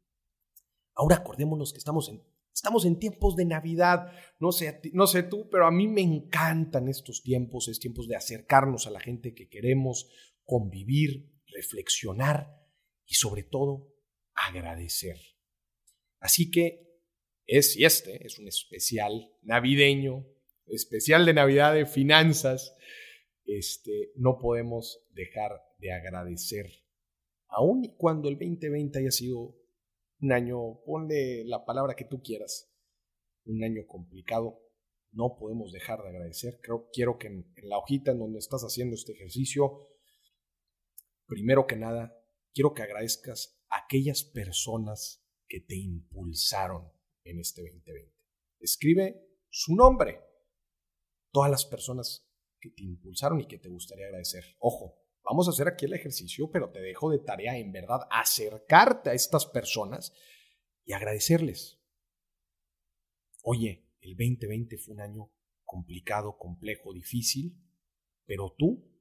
Ahora 0.96 1.18
acordémonos 1.18 1.72
que 1.72 1.78
estamos 1.78 2.10
en, 2.10 2.24
estamos 2.60 2.84
en 2.84 3.00
tiempos 3.00 3.38
de 3.38 3.46
Navidad. 3.46 4.12
No 4.38 4.52
sé, 4.52 4.82
no 4.92 5.08
sé 5.08 5.24
tú, 5.24 5.50
pero 5.50 5.66
a 5.66 5.72
mí 5.72 5.88
me 5.88 6.02
encantan 6.02 6.90
estos 6.90 7.24
tiempos, 7.24 7.70
es 7.70 7.80
tiempos 7.80 8.10
de 8.10 8.18
acercarnos 8.18 8.86
a 8.86 8.92
la 8.92 9.00
gente 9.00 9.34
que 9.34 9.48
queremos, 9.48 10.10
convivir, 10.44 11.32
reflexionar 11.48 12.50
y 13.06 13.14
sobre 13.14 13.44
todo 13.44 13.96
agradecer. 14.34 15.16
Así 16.20 16.52
que 16.52 17.00
es, 17.46 17.78
y 17.78 17.86
este 17.86 18.26
es 18.28 18.38
un 18.40 18.50
especial 18.50 19.32
navideño, 19.42 20.28
especial 20.68 21.26
de 21.26 21.34
Navidad 21.34 21.74
de 21.74 21.86
finanzas, 21.86 22.76
este, 23.46 24.12
no 24.16 24.38
podemos 24.38 25.02
dejar 25.12 25.52
de 25.78 25.94
agradecer, 25.94 26.70
aun 27.48 27.96
cuando 27.96 28.28
el 28.28 28.36
2020 28.38 29.00
haya 29.00 29.12
sido 29.12 29.56
un 30.22 30.34
año, 30.34 30.82
ponle 30.86 31.44
la 31.46 31.66
palabra 31.66 31.96
que 31.96 32.06
tú 32.06 32.22
quieras, 32.22 32.72
un 33.46 33.64
año 33.64 33.86
complicado, 33.88 34.60
no 35.12 35.36
podemos 35.38 35.72
dejar 35.72 36.02
de 36.04 36.10
agradecer. 36.10 36.60
Creo, 36.62 36.90
quiero 36.94 37.18
que 37.18 37.28
en, 37.28 37.52
en 37.56 37.70
la 37.70 37.78
hojita 37.78 38.12
en 38.12 38.20
donde 38.20 38.40
estás 38.40 38.62
haciendo 38.62 38.96
este 38.96 39.14
ejercicio, 39.14 39.88
primero 41.26 41.66
que 41.66 41.76
nada, 41.76 42.16
quiero 42.54 42.74
que 42.74 42.84
agradezcas 42.84 43.60
a 43.70 43.86
aquellas 43.86 44.24
personas 44.24 45.26
que 45.48 45.62
te 45.62 45.76
impulsaron 45.76 46.92
en 47.24 47.40
este 47.40 47.62
2020. 47.62 48.14
Escribe 48.60 49.26
su 49.50 49.76
nombre. 49.76 50.22
Todas 51.32 51.52
las 51.52 51.66
personas 51.66 52.28
que 52.60 52.70
te 52.72 52.84
impulsaron 52.84 53.40
y 53.42 53.48
que 53.48 53.60
te 53.60 53.70
gustaría 53.70 54.06
agradecer. 54.06 54.44
Ojo, 54.60 54.99
vamos 55.30 55.48
a 55.48 55.52
hacer 55.52 55.68
aquí 55.68 55.86
el 55.86 55.94
ejercicio, 55.94 56.50
pero 56.52 56.72
te 56.72 56.82
dejo 56.82 57.12
de 57.12 57.20
tarea 57.20 57.58
en 57.58 57.72
verdad 57.72 58.00
acercarte 58.10 59.12
a 59.12 59.14
estas 59.14 59.46
personas 59.46 60.12
y 60.86 60.94
agradecerles. 60.94 61.80
Oye, 63.44 63.88
el 64.02 64.16
2020 64.16 64.78
fue 64.80 64.96
un 64.96 65.02
año 65.02 65.32
complicado, 65.64 66.38
complejo, 66.38 66.94
difícil, 66.94 67.64
pero 68.26 68.56
tú 68.58 68.92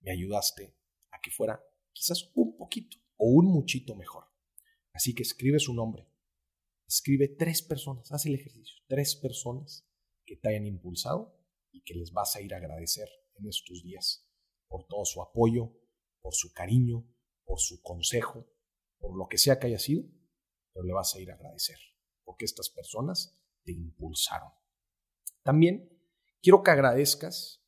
me 0.00 0.10
ayudaste 0.10 0.74
a 1.10 1.20
que 1.20 1.30
fuera 1.30 1.62
quizás 1.92 2.30
un 2.34 2.56
poquito 2.56 2.96
o 3.16 3.28
un 3.28 3.46
muchito 3.46 3.94
mejor. 3.94 4.24
Así 4.92 5.14
que 5.14 5.22
escribe 5.22 5.58
su 5.58 5.74
nombre. 5.74 6.08
Escribe 6.86 7.28
tres 7.28 7.60
personas, 7.60 8.10
haz 8.10 8.24
el 8.24 8.34
ejercicio, 8.34 8.76
tres 8.86 9.16
personas 9.16 9.86
que 10.24 10.36
te 10.36 10.48
hayan 10.48 10.66
impulsado 10.66 11.38
y 11.70 11.82
que 11.82 11.94
les 11.94 12.12
vas 12.12 12.34
a 12.36 12.40
ir 12.40 12.54
a 12.54 12.56
agradecer 12.56 13.08
en 13.34 13.46
estos 13.46 13.82
días 13.82 14.27
por 14.68 14.86
todo 14.86 15.04
su 15.04 15.22
apoyo, 15.22 15.72
por 16.20 16.34
su 16.34 16.52
cariño, 16.52 17.04
por 17.44 17.58
su 17.60 17.80
consejo, 17.82 18.46
por 18.98 19.16
lo 19.16 19.26
que 19.28 19.38
sea 19.38 19.58
que 19.58 19.68
haya 19.68 19.78
sido, 19.78 20.04
pero 20.72 20.84
le 20.84 20.92
vas 20.92 21.14
a 21.14 21.20
ir 21.20 21.30
a 21.30 21.34
agradecer, 21.34 21.78
porque 22.24 22.44
estas 22.44 22.70
personas 22.70 23.40
te 23.64 23.72
impulsaron. 23.72 24.50
También 25.42 25.90
quiero 26.42 26.62
que 26.62 26.70
agradezcas, 26.70 27.64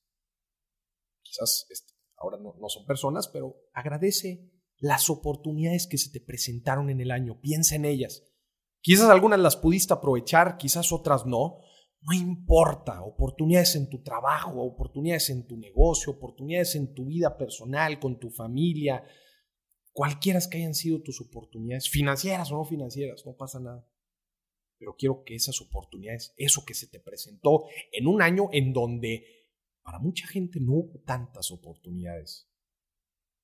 quizás 1.22 1.66
ahora 2.16 2.38
no 2.38 2.68
son 2.68 2.86
personas, 2.86 3.28
pero 3.28 3.56
agradece 3.72 4.50
las 4.80 5.10
oportunidades 5.10 5.86
que 5.86 5.98
se 5.98 6.10
te 6.10 6.20
presentaron 6.20 6.90
en 6.90 7.00
el 7.00 7.10
año, 7.10 7.40
piensa 7.40 7.76
en 7.76 7.84
ellas. 7.84 8.24
Quizás 8.80 9.10
algunas 9.10 9.38
las 9.38 9.56
pudiste 9.56 9.92
aprovechar, 9.92 10.56
quizás 10.56 10.90
otras 10.90 11.26
no, 11.26 11.60
no 12.02 12.14
importa, 12.14 13.02
oportunidades 13.02 13.76
en 13.76 13.90
tu 13.90 14.02
trabajo, 14.02 14.62
oportunidades 14.62 15.28
en 15.30 15.46
tu 15.46 15.56
negocio, 15.56 16.12
oportunidades 16.12 16.74
en 16.74 16.94
tu 16.94 17.06
vida 17.06 17.36
personal, 17.36 18.00
con 18.00 18.18
tu 18.18 18.30
familia, 18.30 19.04
cualquiera 19.92 20.40
que 20.50 20.58
hayan 20.58 20.74
sido 20.74 21.02
tus 21.02 21.20
oportunidades, 21.20 21.90
financieras 21.90 22.50
o 22.52 22.56
no 22.56 22.64
financieras, 22.64 23.24
no 23.26 23.36
pasa 23.36 23.60
nada. 23.60 23.86
Pero 24.78 24.96
quiero 24.96 25.24
que 25.24 25.34
esas 25.34 25.60
oportunidades, 25.60 26.32
eso 26.38 26.64
que 26.64 26.72
se 26.72 26.86
te 26.86 27.00
presentó 27.00 27.64
en 27.92 28.06
un 28.06 28.22
año 28.22 28.48
en 28.52 28.72
donde 28.72 29.24
para 29.82 29.98
mucha 29.98 30.26
gente 30.26 30.58
no 30.58 30.72
hubo 30.72 31.02
tantas 31.04 31.50
oportunidades, 31.50 32.50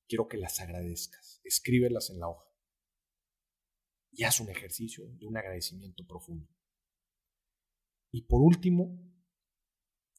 quiero 0.08 0.28
que 0.28 0.38
las 0.38 0.60
agradezcas, 0.60 1.40
escríbelas 1.44 2.08
en 2.08 2.20
la 2.20 2.30
hoja 2.30 2.46
y 4.12 4.24
haz 4.24 4.40
un 4.40 4.48
ejercicio 4.48 5.04
de 5.18 5.26
un 5.26 5.36
agradecimiento 5.36 6.06
profundo. 6.06 6.55
Y 8.10 8.22
por 8.22 8.40
último, 8.42 8.98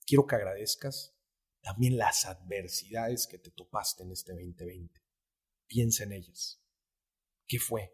quiero 0.06 0.26
que 0.26 0.36
agradezcas 0.36 1.16
también 1.62 1.98
las 1.98 2.26
adversidades 2.26 3.28
que 3.28 3.38
te 3.38 3.52
topaste 3.52 4.04
en 4.04 4.12
este 4.12 4.34
2020. 4.34 5.02
Piensa 5.68 6.04
en 6.04 6.14
ellas. 6.14 6.64
¿Qué 7.48 7.60
fue? 7.60 7.94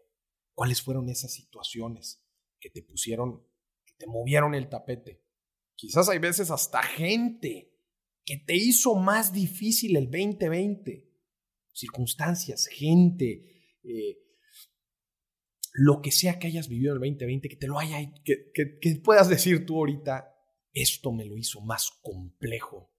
¿Cuáles 0.54 0.82
fueron 0.82 1.08
esas 1.08 1.32
situaciones 1.32 2.24
que 2.60 2.70
te 2.70 2.82
pusieron, 2.82 3.46
que 3.84 3.94
te 3.98 4.06
movieron 4.06 4.54
el 4.54 4.68
tapete? 4.68 5.24
quizás 5.76 6.08
hay 6.08 6.18
veces 6.18 6.50
hasta 6.50 6.82
gente 6.82 7.72
que 8.24 8.38
te 8.38 8.54
hizo 8.54 8.94
más 8.94 9.32
difícil 9.32 9.96
el 9.96 10.10
2020. 10.10 11.10
Circunstancias, 11.72 12.66
gente, 12.66 13.76
eh, 13.82 14.23
lo 15.76 16.00
que 16.00 16.12
sea 16.12 16.38
que 16.38 16.46
hayas 16.46 16.68
vivido 16.68 16.92
en 16.92 17.02
el 17.02 17.10
2020, 17.10 17.48
que 17.48 17.56
te 17.56 17.66
lo 17.66 17.80
haya, 17.80 17.98
que, 18.24 18.52
que 18.52 18.94
puedas 19.02 19.28
decir 19.28 19.66
tú 19.66 19.78
ahorita, 19.78 20.32
esto 20.72 21.10
me 21.12 21.24
lo 21.24 21.36
hizo 21.36 21.60
más 21.60 21.90
complejo 22.00 22.92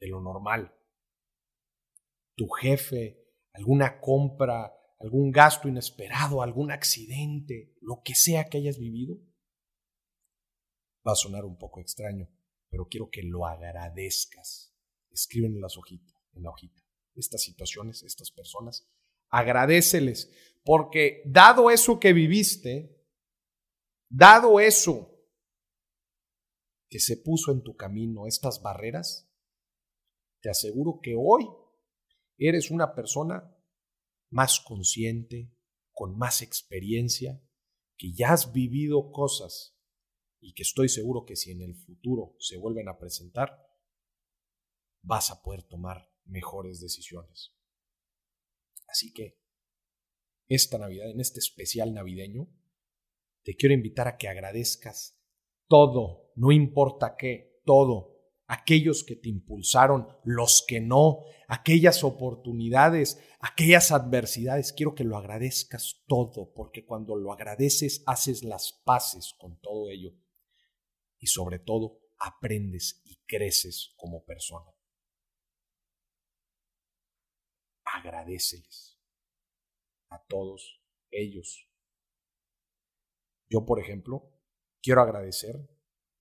de 0.00 0.08
lo 0.08 0.20
normal. 0.20 0.74
Tu 2.34 2.48
jefe, 2.48 3.24
alguna 3.52 4.00
compra, 4.00 4.72
algún 4.98 5.30
gasto 5.30 5.68
inesperado, 5.68 6.42
algún 6.42 6.72
accidente, 6.72 7.76
lo 7.80 8.02
que 8.02 8.16
sea 8.16 8.48
que 8.48 8.58
hayas 8.58 8.78
vivido, 8.78 9.20
va 11.06 11.12
a 11.12 11.16
sonar 11.16 11.44
un 11.44 11.56
poco 11.56 11.80
extraño, 11.80 12.28
pero 12.68 12.88
quiero 12.88 13.08
que 13.08 13.22
lo 13.22 13.46
agradezcas. 13.46 14.74
Escriben 15.10 15.54
en 15.54 15.60
las 15.60 15.76
en 16.32 16.42
la 16.42 16.50
hojita, 16.50 16.82
estas 17.14 17.42
situaciones, 17.42 18.02
estas 18.02 18.32
personas, 18.32 18.88
agradeceles, 19.28 20.32
porque 20.70 21.24
dado 21.26 21.68
eso 21.68 21.98
que 21.98 22.12
viviste, 22.12 22.96
dado 24.08 24.60
eso 24.60 25.20
que 26.88 27.00
se 27.00 27.16
puso 27.16 27.50
en 27.50 27.64
tu 27.64 27.74
camino, 27.74 28.28
estas 28.28 28.62
barreras, 28.62 29.28
te 30.40 30.48
aseguro 30.48 31.00
que 31.02 31.16
hoy 31.18 31.44
eres 32.38 32.70
una 32.70 32.94
persona 32.94 33.52
más 34.30 34.60
consciente, 34.60 35.52
con 35.90 36.16
más 36.16 36.40
experiencia, 36.40 37.42
que 37.96 38.12
ya 38.12 38.32
has 38.32 38.52
vivido 38.52 39.10
cosas 39.10 39.76
y 40.38 40.54
que 40.54 40.62
estoy 40.62 40.88
seguro 40.88 41.24
que 41.24 41.34
si 41.34 41.50
en 41.50 41.62
el 41.62 41.74
futuro 41.74 42.36
se 42.38 42.56
vuelven 42.58 42.88
a 42.88 42.96
presentar, 42.96 43.60
vas 45.02 45.32
a 45.32 45.42
poder 45.42 45.64
tomar 45.64 46.14
mejores 46.26 46.80
decisiones. 46.80 47.56
Así 48.86 49.12
que, 49.12 49.39
esta 50.50 50.78
Navidad, 50.78 51.08
en 51.08 51.20
este 51.20 51.38
especial 51.38 51.94
navideño, 51.94 52.48
te 53.42 53.54
quiero 53.56 53.74
invitar 53.74 54.08
a 54.08 54.18
que 54.18 54.28
agradezcas 54.28 55.16
todo, 55.68 56.32
no 56.34 56.50
importa 56.50 57.14
qué, 57.16 57.62
todo, 57.64 58.18
aquellos 58.46 59.04
que 59.04 59.14
te 59.14 59.28
impulsaron, 59.28 60.08
los 60.24 60.64
que 60.66 60.80
no, 60.80 61.20
aquellas 61.46 62.02
oportunidades, 62.02 63.22
aquellas 63.38 63.92
adversidades. 63.92 64.72
Quiero 64.72 64.96
que 64.96 65.04
lo 65.04 65.16
agradezcas 65.16 66.02
todo, 66.08 66.52
porque 66.52 66.84
cuando 66.84 67.14
lo 67.14 67.32
agradeces 67.32 68.02
haces 68.06 68.42
las 68.42 68.82
paces 68.84 69.34
con 69.38 69.60
todo 69.60 69.88
ello 69.88 70.12
y 71.20 71.28
sobre 71.28 71.60
todo 71.60 72.00
aprendes 72.18 73.00
y 73.04 73.20
creces 73.24 73.94
como 73.96 74.24
persona. 74.24 74.72
Agradeceles 77.84 78.89
a 80.10 80.22
todos 80.26 80.82
ellos. 81.10 81.68
Yo, 83.48 83.64
por 83.64 83.80
ejemplo, 83.80 84.30
quiero 84.82 85.02
agradecer 85.02 85.56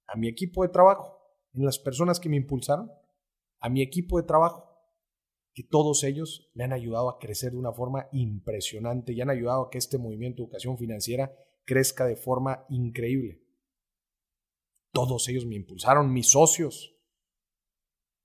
a 0.07 0.15
mi 0.15 0.27
equipo 0.27 0.63
de 0.63 0.69
trabajo 0.69 1.19
en 1.53 1.65
las 1.65 1.79
personas 1.79 2.19
que 2.19 2.29
me 2.29 2.37
impulsaron, 2.37 2.91
a 3.59 3.69
mi 3.69 3.81
equipo 3.81 4.17
de 4.17 4.27
trabajo, 4.27 4.69
que 5.53 5.63
todos 5.63 6.03
ellos 6.03 6.49
me 6.53 6.63
han 6.63 6.73
ayudado 6.73 7.09
a 7.09 7.19
crecer 7.19 7.51
de 7.51 7.57
una 7.57 7.73
forma 7.73 8.07
impresionante 8.11 9.13
y 9.13 9.21
han 9.21 9.29
ayudado 9.29 9.63
a 9.63 9.69
que 9.69 9.77
este 9.77 9.97
movimiento 9.97 10.41
de 10.41 10.45
educación 10.45 10.77
financiera 10.77 11.35
crezca 11.65 12.05
de 12.05 12.15
forma 12.15 12.65
increíble. 12.69 13.43
Todos 14.91 15.27
ellos 15.27 15.45
me 15.45 15.55
impulsaron, 15.55 16.11
mis 16.11 16.31
socios. 16.31 16.95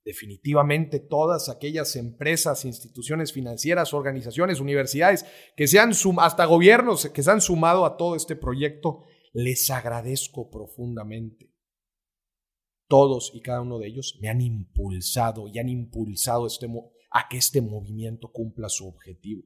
Definitivamente 0.04 1.00
todas 1.00 1.48
aquellas 1.48 1.96
empresas, 1.96 2.66
instituciones 2.66 3.32
financieras, 3.32 3.94
organizaciones, 3.94 4.60
universidades 4.60 5.24
que 5.56 5.66
se 5.66 5.78
han 5.78 5.92
hasta 6.18 6.44
gobiernos 6.44 7.08
que 7.08 7.22
se 7.22 7.30
han 7.30 7.40
sumado 7.40 7.86
a 7.86 7.96
todo 7.96 8.14
este 8.14 8.36
proyecto, 8.36 9.04
les 9.32 9.70
agradezco 9.70 10.50
profundamente 10.50 11.54
todos 12.86 13.32
y 13.34 13.40
cada 13.40 13.62
uno 13.62 13.78
de 13.78 13.88
ellos 13.88 14.18
me 14.20 14.28
han 14.28 14.40
impulsado 14.40 15.48
y 15.48 15.58
han 15.58 15.68
impulsado 15.68 16.46
este 16.46 16.68
a 17.10 17.28
que 17.28 17.38
este 17.38 17.60
movimiento 17.60 18.30
cumpla 18.30 18.68
su 18.68 18.86
objetivo. 18.86 19.42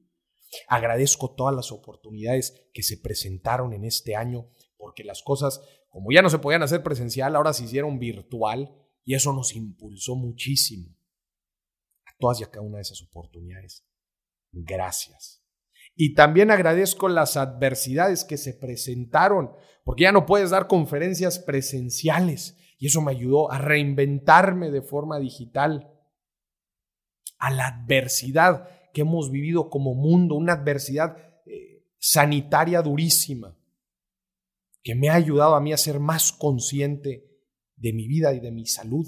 Agradezco 0.67 1.35
todas 1.35 1.55
las 1.55 1.71
oportunidades 1.71 2.69
que 2.73 2.83
se 2.83 2.97
presentaron 2.97 3.73
en 3.75 3.85
este 3.85 4.17
año, 4.17 4.51
porque 4.77 5.05
las 5.05 5.23
cosas, 5.23 5.61
como 5.89 6.11
ya 6.11 6.23
no 6.23 6.31
se 6.31 6.39
podían 6.39 6.63
hacer 6.63 6.83
presencial, 6.83 7.37
ahora 7.37 7.53
se 7.53 7.65
hicieron 7.65 7.99
virtual 7.99 8.75
y 9.09 9.15
eso 9.15 9.33
nos 9.33 9.57
impulsó 9.57 10.17
muchísimo. 10.17 10.95
A 12.05 12.11
todas 12.19 12.41
y 12.41 12.45
a 12.45 12.51
cada 12.51 12.67
una 12.67 12.77
de 12.77 12.83
esas 12.83 13.01
oportunidades. 13.01 13.87
Gracias. 14.53 15.43
Y 15.95 16.13
también 16.13 16.51
agradezco 16.51 17.09
las 17.09 17.39
adversidades 17.39 18.23
que 18.23 18.37
se 18.37 18.53
presentaron, 18.53 19.53
porque 19.83 20.03
ya 20.03 20.13
no 20.13 20.27
puedes 20.27 20.51
dar 20.51 20.67
conferencias 20.67 21.39
presenciales 21.39 22.59
y 22.79 22.89
eso 22.89 23.01
me 23.01 23.13
ayudó 23.13 23.51
a 23.51 23.57
reinventarme 23.57 24.71
de 24.71 24.83
forma 24.83 25.19
digital 25.19 25.91
a 27.39 27.51
la 27.51 27.69
adversidad 27.69 28.69
que 28.93 29.01
hemos 29.01 29.31
vivido 29.31 29.71
como 29.71 29.95
mundo, 29.95 30.35
una 30.35 30.53
adversidad 30.53 31.17
eh, 31.47 31.83
sanitaria 31.99 32.83
durísima, 32.83 33.57
que 34.83 34.95
me 34.95 35.09
ha 35.09 35.15
ayudado 35.15 35.55
a 35.55 35.63
mí 35.63 35.73
a 35.73 35.79
ser 35.79 35.99
más 35.99 36.31
consciente 36.31 37.28
de 37.79 37.93
mi 37.93 38.09
vida 38.09 38.35
y 38.35 38.41
de 38.41 38.53
mi 38.53 38.67
salud 38.67 39.07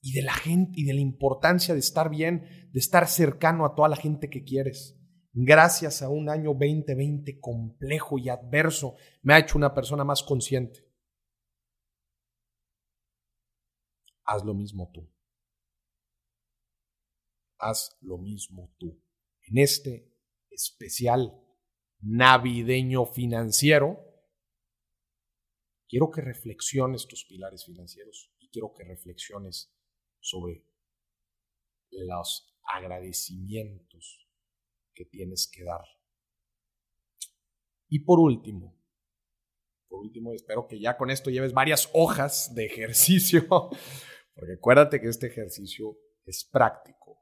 y 0.00 0.12
de 0.12 0.22
la 0.22 0.34
gente 0.34 0.80
y 0.80 0.84
de 0.84 0.94
la 0.94 1.00
importancia 1.00 1.74
de 1.74 1.80
estar 1.80 2.10
bien, 2.10 2.68
de 2.72 2.78
estar 2.78 3.06
cercano 3.08 3.66
a 3.66 3.74
toda 3.74 3.88
la 3.88 3.96
gente 3.96 4.30
que 4.30 4.44
quieres. 4.44 4.96
Gracias 5.32 6.02
a 6.02 6.08
un 6.08 6.28
año 6.28 6.52
2020 6.54 7.38
complejo 7.40 8.18
y 8.18 8.28
adverso, 8.28 8.96
me 9.22 9.34
ha 9.34 9.38
hecho 9.38 9.58
una 9.58 9.74
persona 9.74 10.04
más 10.04 10.22
consciente. 10.22 10.90
haz 14.30 14.44
lo 14.44 14.54
mismo 14.54 14.90
tú. 14.92 15.10
Haz 17.58 17.96
lo 18.00 18.16
mismo 18.18 18.72
tú. 18.78 19.02
En 19.42 19.58
este 19.58 20.08
especial 20.50 21.34
navideño 22.00 23.06
financiero, 23.06 23.98
quiero 25.90 26.10
que 26.10 26.20
reflexiones 26.20 27.06
tus 27.08 27.24
pilares 27.24 27.64
financieros 27.64 28.32
y 28.38 28.48
quiero 28.48 28.72
que 28.72 28.84
reflexiones 28.84 29.74
sobre 30.20 30.64
los 31.90 32.56
agradecimientos 32.62 34.28
que 34.94 35.04
tienes 35.04 35.50
que 35.52 35.64
dar. 35.64 35.84
Y 37.88 38.04
por 38.04 38.20
último, 38.20 38.80
por 39.88 40.00
último, 40.00 40.32
espero 40.32 40.68
que 40.68 40.78
ya 40.78 40.96
con 40.96 41.10
esto 41.10 41.30
lleves 41.30 41.52
varias 41.52 41.90
hojas 41.92 42.54
de 42.54 42.66
ejercicio 42.66 43.48
porque 44.34 44.52
acuérdate 44.56 45.00
que 45.00 45.08
este 45.08 45.26
ejercicio 45.26 45.98
es 46.24 46.44
práctico. 46.44 47.18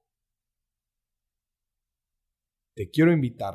Te 2.75 2.91
quiero 2.91 3.13
invitar 3.13 3.55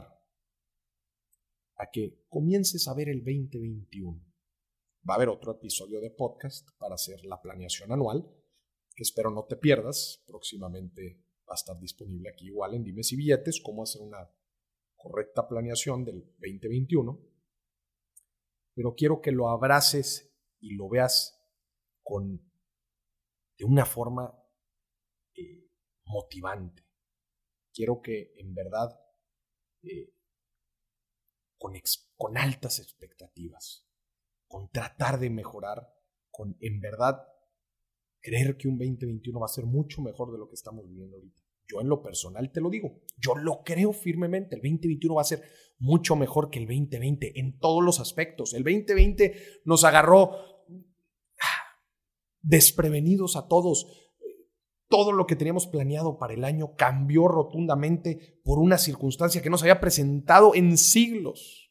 a 1.76 1.90
que 1.92 2.26
comiences 2.28 2.88
a 2.88 2.96
ver 2.96 3.10
el 3.10 3.20
2021. 3.20 4.33
Va 5.08 5.16
a 5.16 5.18
haber 5.18 5.28
otro 5.28 5.52
episodio 5.52 6.00
de 6.00 6.12
podcast 6.12 6.70
para 6.78 6.96
hacer 6.96 7.26
la 7.26 7.42
planeación 7.42 7.92
anual, 7.92 8.26
que 8.96 9.04
espero 9.04 9.32
no 9.32 9.46
te 9.46 9.58
pierdas. 9.58 10.24
Próximamente 10.26 11.22
va 11.42 11.54
a 11.54 11.56
estar 11.56 11.78
disponible 11.78 12.30
aquí 12.30 12.46
igual 12.46 12.74
en 12.74 12.86
Dimes 12.86 13.12
y 13.12 13.18
Billetes, 13.18 13.62
cómo 13.62 13.84
hacer 13.84 14.02
una 14.02 14.32
correcta 14.96 15.46
planeación 15.50 16.06
del 16.06 16.24
2021. 16.40 17.20
Pero 18.76 18.96
quiero 18.96 19.20
que 19.20 19.34
lo 19.34 19.50
abraces 19.50 20.34
y 20.62 20.76
lo 20.76 20.88
veas 20.88 21.38
con 22.02 22.50
de 23.58 23.66
una 23.66 23.86
forma 23.86 24.34
eh, 25.36 25.70
motivante. 26.06 26.88
Quiero 27.74 28.02
que 28.02 28.34
en 28.38 28.54
verdad, 28.54 28.98
eh, 29.82 30.14
con, 31.58 31.74
con 32.16 32.38
altas 32.38 32.80
expectativas, 32.80 33.86
con 34.54 34.70
tratar 34.70 35.20
de 35.20 35.32
mejorar, 35.32 35.92
con 36.30 36.56
en 36.62 36.80
verdad 36.80 37.24
creer 38.22 38.56
que 38.56 38.68
un 38.68 38.78
2021 38.78 39.40
va 39.40 39.48
a 39.48 39.50
ser 39.50 39.66
mucho 39.66 40.00
mejor 40.04 40.32
de 40.32 40.38
lo 40.38 40.48
que 40.48 40.54
estamos 40.54 40.88
viviendo 40.88 41.16
ahorita. 41.16 41.42
Yo 41.68 41.82
en 41.82 41.90
lo 41.90 42.04
personal 42.04 42.52
te 42.52 42.62
lo 42.62 42.70
digo, 42.70 43.02
yo 43.18 43.34
lo 43.34 43.64
creo 43.64 43.94
firmemente, 43.94 44.54
el 44.54 44.62
2021 44.62 45.16
va 45.16 45.22
a 45.22 45.26
ser 45.26 45.42
mucho 45.80 46.16
mejor 46.16 46.52
que 46.52 46.60
el 46.60 46.68
2020 46.68 47.40
en 47.40 47.58
todos 47.58 47.84
los 47.84 48.00
aspectos. 48.00 48.54
El 48.54 48.64
2020 48.64 49.34
nos 49.66 49.84
agarró 49.86 50.38
desprevenidos 52.44 53.36
a 53.36 53.48
todos. 53.48 53.88
Todo 54.88 55.14
lo 55.14 55.26
que 55.26 55.36
teníamos 55.36 55.66
planeado 55.66 56.20
para 56.20 56.36
el 56.36 56.44
año 56.44 56.76
cambió 56.76 57.28
rotundamente 57.28 58.40
por 58.44 58.60
una 58.60 58.78
circunstancia 58.78 59.42
que 59.42 59.50
no 59.50 59.58
se 59.58 59.64
había 59.64 59.82
presentado 59.82 60.54
en 60.54 60.78
siglos. 60.78 61.63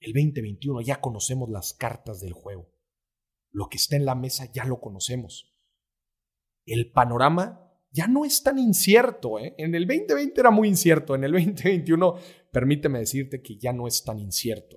El 0.00 0.12
2021 0.12 0.80
ya 0.82 1.00
conocemos 1.00 1.48
las 1.50 1.74
cartas 1.74 2.20
del 2.20 2.32
juego. 2.32 2.70
Lo 3.50 3.68
que 3.68 3.78
está 3.78 3.96
en 3.96 4.04
la 4.04 4.14
mesa 4.14 4.50
ya 4.52 4.64
lo 4.64 4.80
conocemos. 4.80 5.54
El 6.64 6.92
panorama 6.92 7.68
ya 7.90 8.06
no 8.06 8.24
es 8.24 8.42
tan 8.42 8.58
incierto. 8.58 9.38
¿eh? 9.38 9.54
En 9.58 9.74
el 9.74 9.86
2020 9.86 10.40
era 10.40 10.50
muy 10.50 10.68
incierto, 10.68 11.14
en 11.14 11.24
el 11.24 11.32
2021 11.32 12.16
permíteme 12.52 12.98
decirte 12.98 13.42
que 13.42 13.58
ya 13.58 13.72
no 13.72 13.86
es 13.86 14.04
tan 14.04 14.18
incierto. 14.18 14.76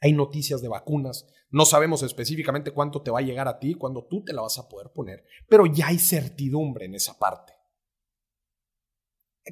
Hay 0.00 0.12
noticias 0.12 0.62
de 0.62 0.68
vacunas, 0.68 1.26
no 1.50 1.64
sabemos 1.64 2.02
específicamente 2.02 2.70
cuánto 2.70 3.02
te 3.02 3.10
va 3.10 3.18
a 3.18 3.22
llegar 3.22 3.48
a 3.48 3.58
ti, 3.58 3.74
cuándo 3.74 4.06
tú 4.06 4.22
te 4.22 4.32
la 4.32 4.42
vas 4.42 4.58
a 4.58 4.68
poder 4.68 4.92
poner, 4.92 5.24
pero 5.48 5.66
ya 5.66 5.88
hay 5.88 5.98
certidumbre 5.98 6.84
en 6.84 6.94
esa 6.94 7.18
parte. 7.18 7.52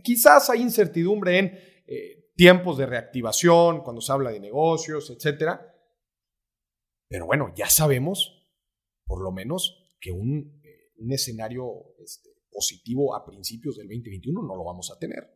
Quizás 0.05 0.51
hay 0.51 0.61
incertidumbre 0.61 1.39
en 1.39 1.47
eh, 1.87 2.26
tiempos 2.37 2.77
de 2.77 2.87
reactivación, 2.87 3.83
cuando 3.83 4.01
se 4.01 4.13
habla 4.13 4.31
de 4.31 4.41
negocios, 4.41 5.11
etc. 5.11 5.59
Pero 7.09 7.27
bueno, 7.27 7.53
ya 7.57 7.69
sabemos, 7.69 8.47
por 9.07 9.23
lo 9.23 9.33
menos, 9.33 9.97
que 10.01 10.13
un, 10.13 10.61
eh, 10.63 10.93
escenario 11.13 11.97
este, 11.99 12.31
positivo 12.51 13.17
a 13.17 13.25
principios 13.25 13.77
del 13.77 13.89
2021 13.89 14.43
no 14.43 14.55
lo 14.55 14.65
vamos 14.65 14.93
a 14.95 14.99
tener. 14.99 15.31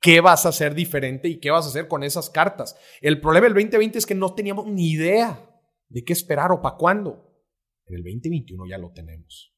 ¿Qué 0.00 0.20
vas 0.20 0.46
a 0.46 0.50
hacer 0.50 0.74
diferente 0.74 1.28
y 1.28 1.40
qué 1.40 1.50
vas 1.50 1.66
a 1.66 1.70
hacer 1.70 1.88
con 1.88 2.04
esas 2.04 2.30
cartas? 2.30 2.76
El 3.00 3.20
problema 3.20 3.46
del 3.46 3.54
2020 3.54 3.98
es 3.98 4.06
que 4.06 4.14
no 4.14 4.32
teníamos 4.34 4.66
ni 4.66 4.92
idea 4.92 5.60
de 5.88 6.04
qué 6.04 6.12
esperar 6.12 6.52
o 6.52 6.62
para 6.62 6.76
cuándo. 6.76 7.42
En 7.86 7.96
el 7.96 8.04
2021 8.04 8.64
ya 8.68 8.78
lo 8.78 8.92
tenemos. 8.92 9.56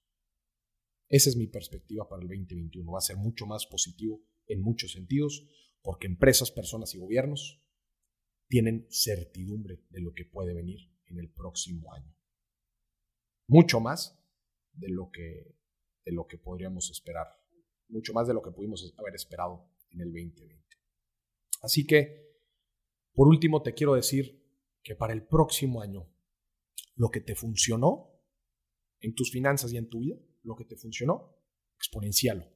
Esa 1.08 1.28
es 1.28 1.36
mi 1.36 1.46
perspectiva 1.48 2.08
para 2.08 2.22
el 2.22 2.28
2021. 2.28 2.90
Va 2.90 2.98
a 2.98 3.02
ser 3.02 3.16
mucho 3.16 3.44
más 3.44 3.66
positivo 3.66 4.22
en 4.46 4.62
muchos 4.62 4.92
sentidos 4.92 5.46
porque 5.82 6.06
empresas, 6.06 6.50
personas 6.50 6.94
y 6.94 6.98
gobiernos 6.98 7.62
tienen 8.48 8.86
certidumbre 8.90 9.84
de 9.90 10.00
lo 10.00 10.12
que 10.12 10.24
puede 10.24 10.54
venir 10.54 10.90
en 11.06 11.18
el 11.18 11.30
próximo 11.30 11.92
año. 11.94 12.14
Mucho 13.46 13.80
más 13.80 14.18
de 14.72 14.88
lo 14.88 15.10
que, 15.10 15.56
de 16.04 16.12
lo 16.12 16.26
que 16.26 16.38
podríamos 16.38 16.90
esperar. 16.90 17.26
Mucho 17.88 18.12
más 18.12 18.28
de 18.28 18.34
lo 18.34 18.42
que 18.42 18.50
pudimos 18.50 18.94
haber 18.96 19.14
esperado 19.14 19.68
en 19.90 20.00
el 20.00 20.12
2020. 20.12 20.76
Así 21.62 21.86
que, 21.86 22.40
por 23.12 23.28
último, 23.28 23.62
te 23.62 23.74
quiero 23.74 23.94
decir 23.94 24.40
que 24.82 24.94
para 24.94 25.12
el 25.12 25.26
próximo 25.26 25.82
año, 25.82 26.08
lo 26.94 27.10
que 27.10 27.20
te 27.20 27.34
funcionó 27.34 28.10
en 29.00 29.14
tus 29.14 29.30
finanzas 29.30 29.72
y 29.72 29.76
en 29.76 29.88
tu 29.88 30.00
vida, 30.00 30.16
lo 30.42 30.54
que 30.56 30.64
te 30.64 30.76
funcionó, 30.76 31.36
exponencialo, 31.76 32.46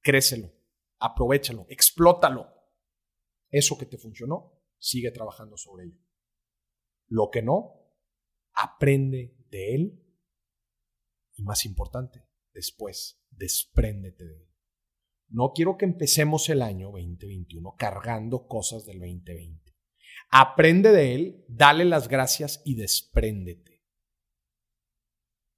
crécelo, 0.00 0.52
aprovechalo, 1.04 1.66
explótalo. 1.68 2.50
Eso 3.50 3.76
que 3.76 3.86
te 3.86 3.98
funcionó, 3.98 4.62
sigue 4.78 5.10
trabajando 5.10 5.56
sobre 5.56 5.84
ello. 5.84 6.00
Lo 7.08 7.30
que 7.30 7.42
no, 7.42 7.74
aprende 8.54 9.36
de 9.50 9.74
él 9.74 10.00
y 11.34 11.42
más 11.42 11.66
importante, 11.66 12.26
después, 12.52 13.22
despréndete 13.30 14.24
de 14.24 14.36
él. 14.36 14.50
No 15.28 15.52
quiero 15.54 15.76
que 15.76 15.84
empecemos 15.84 16.48
el 16.48 16.62
año 16.62 16.90
2021 16.90 17.74
cargando 17.76 18.46
cosas 18.46 18.86
del 18.86 19.00
2020. 19.00 19.74
Aprende 20.30 20.90
de 20.90 21.14
él, 21.14 21.44
dale 21.48 21.84
las 21.84 22.08
gracias 22.08 22.62
y 22.64 22.76
despréndete. 22.76 23.84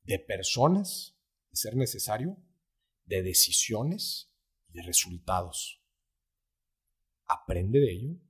De 0.03 0.19
personas, 0.19 1.21
de 1.51 1.57
ser 1.57 1.77
necesario, 1.77 2.37
de 3.05 3.23
decisiones 3.23 4.36
de 4.77 4.83
resultados. 4.83 5.83
Aprende 7.27 7.81
de 7.81 7.93
ello, 7.93 8.21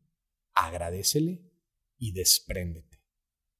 agradecele 0.54 1.44
y 1.98 2.12
despréndete. 2.12 3.02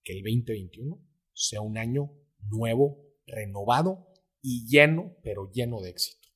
Que 0.03 0.12
el 0.12 0.22
2021 0.22 1.05
sea 1.34 1.61
un 1.61 1.76
año 1.76 2.12
nuevo, 2.39 3.05
renovado 3.26 4.09
y 4.41 4.66
lleno, 4.68 5.16
pero 5.22 5.51
lleno 5.51 5.80
de 5.80 5.91
éxito. 5.91 6.28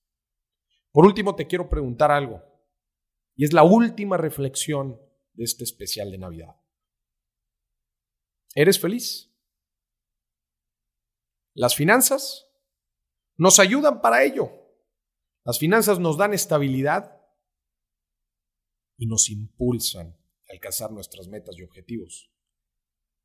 Por 0.90 1.06
último, 1.06 1.36
te 1.36 1.46
quiero 1.46 1.70
preguntar 1.70 2.10
algo, 2.10 2.42
y 3.36 3.44
es 3.44 3.52
la 3.52 3.62
última 3.62 4.16
reflexión 4.16 5.00
de 5.34 5.44
este 5.44 5.64
especial 5.64 6.10
de 6.10 6.18
Navidad. 6.18 6.56
¿Eres 8.54 8.80
feliz? 8.80 9.32
Las 11.54 11.76
finanzas 11.76 12.48
nos 13.36 13.58
ayudan 13.60 14.00
para 14.00 14.24
ello. 14.24 14.59
Las 15.44 15.58
finanzas 15.58 15.98
nos 15.98 16.16
dan 16.16 16.34
estabilidad 16.34 17.20
y 18.96 19.06
nos 19.06 19.30
impulsan 19.30 20.08
a 20.08 20.52
alcanzar 20.52 20.92
nuestras 20.92 21.28
metas 21.28 21.56
y 21.56 21.62
objetivos. 21.62 22.30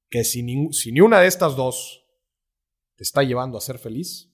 Que 0.10 0.24
si 0.24 0.44
ni, 0.44 1.02
una 1.02 1.20
de 1.20 1.28
estas 1.28 1.56
dos 1.56 2.06
te 2.96 3.04
está 3.04 3.24
llevando 3.24 3.58
a 3.58 3.62
ser 3.62 3.78
feliz, 3.78 4.32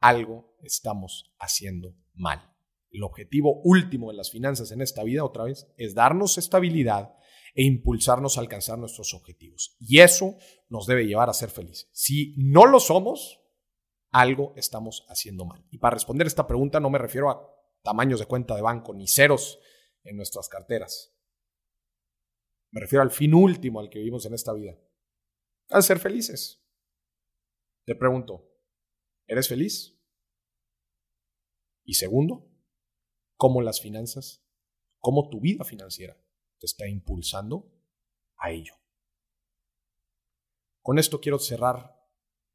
algo 0.00 0.56
estamos 0.62 1.34
haciendo 1.38 1.94
mal. 2.14 2.54
El 2.90 3.02
objetivo 3.02 3.60
último 3.64 4.10
de 4.10 4.16
las 4.16 4.30
finanzas 4.30 4.70
en 4.70 4.80
esta 4.80 5.04
vida, 5.04 5.24
otra 5.24 5.44
vez, 5.44 5.66
es 5.76 5.94
darnos 5.94 6.38
estabilidad 6.38 7.14
e 7.54 7.64
impulsarnos 7.64 8.38
a 8.38 8.40
alcanzar 8.40 8.78
nuestros 8.78 9.12
objetivos. 9.12 9.76
Y 9.78 9.98
eso 9.98 10.36
nos 10.68 10.86
debe 10.86 11.06
llevar 11.06 11.28
a 11.28 11.34
ser 11.34 11.50
felices. 11.50 11.90
Si 11.92 12.34
no 12.38 12.64
lo 12.64 12.80
somos, 12.80 13.37
algo 14.10 14.52
estamos 14.56 15.04
haciendo 15.08 15.44
mal. 15.44 15.64
Y 15.70 15.78
para 15.78 15.94
responder 15.94 16.26
esta 16.26 16.46
pregunta 16.46 16.80
no 16.80 16.90
me 16.90 16.98
refiero 16.98 17.30
a 17.30 17.54
tamaños 17.82 18.20
de 18.20 18.26
cuenta 18.26 18.54
de 18.54 18.62
banco 18.62 18.94
ni 18.94 19.06
ceros 19.06 19.58
en 20.04 20.16
nuestras 20.16 20.48
carteras. 20.48 21.14
Me 22.70 22.80
refiero 22.80 23.02
al 23.02 23.10
fin 23.10 23.34
último 23.34 23.80
al 23.80 23.88
que 23.88 23.98
vivimos 23.98 24.26
en 24.26 24.34
esta 24.34 24.52
vida. 24.52 24.76
A 25.70 25.82
ser 25.82 25.98
felices. 25.98 26.64
Te 27.84 27.94
pregunto, 27.94 28.46
¿eres 29.26 29.48
feliz? 29.48 29.98
Y 31.84 31.94
segundo, 31.94 32.50
cómo 33.36 33.62
las 33.62 33.80
finanzas, 33.80 34.44
cómo 34.98 35.30
tu 35.30 35.40
vida 35.40 35.64
financiera 35.64 36.16
te 36.58 36.66
está 36.66 36.86
impulsando 36.86 37.72
a 38.36 38.50
ello. 38.50 38.74
Con 40.82 40.98
esto 40.98 41.20
quiero 41.20 41.38
cerrar 41.38 41.97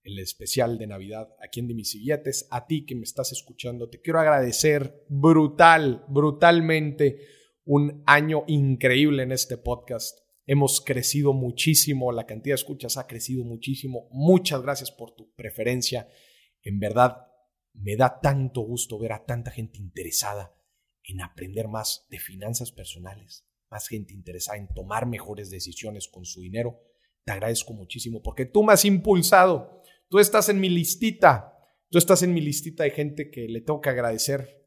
el 0.04 0.20
especial 0.20 0.78
de 0.78 0.88
Navidad 0.88 1.30
aquí 1.42 1.60
en 1.62 1.68
Billetes. 1.68 2.48
A 2.52 2.68
ti 2.68 2.86
que 2.86 2.96
me 2.96 3.04
estás 3.04 3.32
escuchando, 3.32 3.90
te 3.90 4.02
quiero 4.02 4.20
agradecer 4.20 5.06
brutal, 5.10 6.06
brutalmente 6.10 7.20
un 7.66 8.04
año 8.06 8.44
increíble 8.48 9.24
en 9.24 9.32
este 9.32 9.58
podcast. 9.58 10.20
Hemos 10.46 10.82
crecido 10.82 11.34
muchísimo, 11.34 12.12
la 12.12 12.26
cantidad 12.26 12.54
de 12.54 12.62
escuchas 12.62 12.98
ha 12.98 13.08
crecido 13.08 13.46
muchísimo. 13.46 14.10
Muchas 14.12 14.62
gracias 14.62 14.92
por 14.92 15.16
tu 15.16 15.34
preferencia. 15.36 16.10
En 16.62 16.80
verdad, 16.80 17.28
me 17.74 17.96
da 17.96 18.20
tanto 18.20 18.62
gusto 18.62 19.00
ver 19.00 19.14
a 19.14 19.26
tanta 19.26 19.52
gente 19.52 19.80
interesada 19.80 20.54
en 21.04 21.22
aprender 21.22 21.68
más 21.68 22.06
de 22.10 22.20
finanzas 22.20 22.72
personales, 22.72 23.46
más 23.70 23.88
gente 23.88 24.14
interesada 24.14 24.58
en 24.58 24.68
tomar 24.68 25.06
mejores 25.06 25.50
decisiones 25.50 26.08
con 26.08 26.26
su 26.26 26.42
dinero. 26.42 26.80
Te 27.26 27.32
agradezco 27.32 27.74
muchísimo 27.74 28.22
porque 28.22 28.46
tú 28.46 28.64
me 28.64 28.74
has 28.74 28.86
impulsado. 28.86 29.82
Tú 30.10 30.20
estás 30.20 30.50
en 30.50 30.60
mi 30.60 30.70
listita. 30.70 31.58
Tú 31.90 31.98
estás 31.98 32.24
en 32.24 32.34
mi 32.34 32.42
listita 32.42 32.84
de 32.84 32.92
gente 32.92 33.30
que 33.30 33.48
le 33.48 33.62
tengo 33.62 33.82
que 33.82 33.90
agradecer 33.90 34.62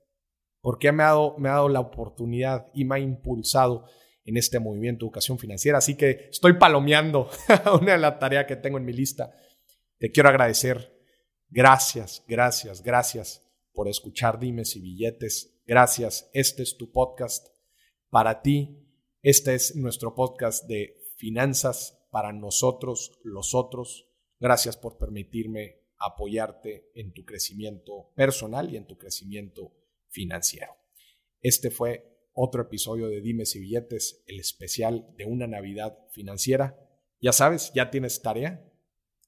porque 0.61 0.91
me 0.93 1.03
ha 1.03 1.07
dado, 1.07 1.37
me 1.39 1.49
ha 1.49 1.53
dado 1.53 1.69
la 1.69 1.81
oportunidad 1.81 2.69
y 2.75 2.85
me 2.85 2.97
ha 2.97 2.99
impulsado 2.99 3.85
en 4.25 4.37
este 4.37 4.59
movimiento 4.59 5.05
de 5.05 5.09
educación 5.09 5.39
financiera. 5.39 5.79
Así 5.79 5.97
que 5.97 6.29
estoy 6.31 6.55
palomeando 6.55 7.31
una 7.81 7.93
de 7.93 7.99
las 7.99 8.19
tareas 8.19 8.47
que 8.47 8.57
tengo 8.57 8.79
en 8.79 8.85
mi 8.85 8.93
lista. 8.93 9.33
Te 9.99 10.11
quiero 10.11 10.29
agradecer. 10.29 10.93
Gracias, 11.49 12.25
gracias, 12.27 12.83
gracias 12.83 13.43
por 13.73 13.89
escuchar 13.89 14.39
Dimes 14.41 14.75
y 14.75 14.81
Billetes 14.81 15.57
Gracias, 15.69 16.31
este 16.33 16.63
es 16.63 16.77
tu 16.77 16.93
podcast 16.93 17.49
para 18.09 18.41
ti. 18.41 18.87
Este 19.21 19.57
es 19.57 19.75
nuestro 19.75 20.15
podcast 20.15 20.65
de 20.69 20.95
finanzas 21.17 21.96
para 22.17 22.33
nosotros, 22.33 23.13
los 23.25 23.55
otros. 23.55 24.09
Gracias 24.41 24.79
por 24.79 24.97
permitirme 24.97 25.83
apoyarte 25.99 26.91
en 26.95 27.13
tu 27.13 27.27
crecimiento 27.27 28.11
personal 28.15 28.73
y 28.73 28.79
en 28.79 28.87
tu 28.87 28.97
crecimiento 28.97 29.75
financiero. 30.09 30.73
Este 31.43 31.71
fue 31.71 32.31
otro 32.33 32.63
episodio 32.63 33.09
de 33.09 33.21
Dimes 33.21 33.55
y 33.57 33.61
Billetes, 33.61 34.25
el 34.27 34.41
especial 34.41 35.13
de 35.19 35.27
una 35.27 35.47
Navidad 35.47 35.99
financiera. 36.11 36.89
Ya 37.21 37.33
sabes, 37.33 37.71
ya 37.75 37.91
tienes 37.91 38.23
tarea. 38.23 38.67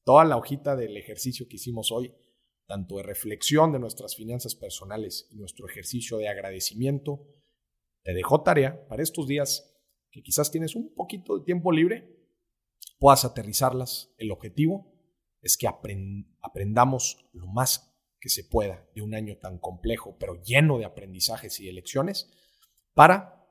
Toda 0.02 0.24
la 0.24 0.38
hojita 0.38 0.74
del 0.74 0.96
ejercicio 0.96 1.46
que 1.46 1.56
hicimos 1.56 1.92
hoy 1.92 2.14
tanto 2.66 2.96
de 2.96 3.02
reflexión 3.02 3.70
de 3.70 3.80
nuestras 3.80 4.16
finanzas 4.16 4.54
personales 4.54 5.28
y 5.30 5.36
nuestro 5.36 5.68
ejercicio 5.68 6.16
de 6.16 6.28
agradecimiento, 6.28 7.26
te 8.02 8.14
dejó 8.14 8.42
tarea 8.42 8.88
para 8.88 9.02
estos 9.02 9.28
días 9.28 9.74
que 10.10 10.22
quizás 10.22 10.50
tienes 10.50 10.74
un 10.74 10.94
poquito 10.94 11.38
de 11.38 11.44
tiempo 11.44 11.70
libre, 11.70 12.17
puedas 12.98 13.24
aterrizarlas. 13.24 14.12
El 14.18 14.30
objetivo 14.30 14.92
es 15.40 15.56
que 15.56 15.68
aprendamos 15.68 17.28
lo 17.32 17.46
más 17.46 17.94
que 18.20 18.28
se 18.28 18.44
pueda 18.44 18.88
de 18.94 19.02
un 19.02 19.14
año 19.14 19.38
tan 19.38 19.58
complejo, 19.58 20.16
pero 20.18 20.42
lleno 20.42 20.78
de 20.78 20.84
aprendizajes 20.84 21.60
y 21.60 21.66
de 21.66 21.72
lecciones, 21.72 22.30
para 22.94 23.46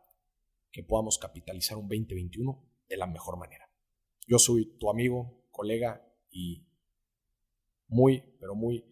que 0.71 0.83
podamos 0.83 1.17
capitalizar 1.17 1.77
un 1.77 1.87
2021 1.87 2.63
de 2.89 2.97
la 2.97 3.07
mejor 3.07 3.37
manera. 3.37 3.69
Yo 4.27 4.39
soy 4.39 4.77
tu 4.77 4.89
amigo, 4.89 5.47
colega 5.51 6.05
y 6.29 6.67
muy, 7.87 8.23
pero 8.39 8.55
muy 8.55 8.85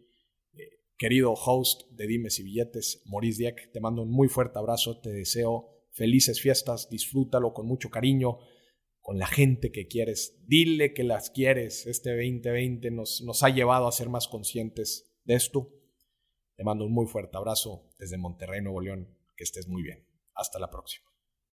eh, 0.53 0.79
querido 0.97 1.33
host 1.33 1.89
de 1.91 2.07
Dimes 2.07 2.39
y 2.39 2.43
Billetes, 2.43 3.01
Maurice 3.05 3.39
Dieck. 3.39 3.71
Te 3.73 3.81
mando 3.81 4.01
un 4.03 4.11
muy 4.11 4.29
fuerte 4.29 4.57
abrazo, 4.57 5.01
te 5.01 5.11
deseo 5.11 5.75
felices 5.91 6.41
fiestas, 6.41 6.89
disfrútalo 6.89 7.53
con 7.53 7.67
mucho 7.67 7.89
cariño, 7.89 8.39
con 9.05 9.19
la 9.19 9.27
gente 9.27 9.71
que 9.71 9.85
quieres, 9.85 10.35
dile 10.47 10.95
que 10.95 11.03
las 11.03 11.29
quieres. 11.29 11.85
Este 11.85 12.09
2020 12.09 12.89
nos, 12.89 13.21
nos 13.21 13.43
ha 13.43 13.49
llevado 13.49 13.87
a 13.87 13.91
ser 13.91 14.09
más 14.09 14.27
conscientes 14.27 15.15
de 15.25 15.35
esto. 15.35 15.69
Te 16.55 16.63
mando 16.63 16.85
un 16.85 16.91
muy 16.91 17.05
fuerte 17.05 17.37
abrazo 17.37 17.87
desde 17.99 18.17
Monterrey, 18.17 18.63
Nuevo 18.63 18.81
León. 18.81 19.15
Que 19.37 19.43
estés 19.43 19.67
muy 19.67 19.83
bien. 19.83 20.07
Hasta 20.33 20.57
la 20.57 20.71
próxima. 20.71 21.14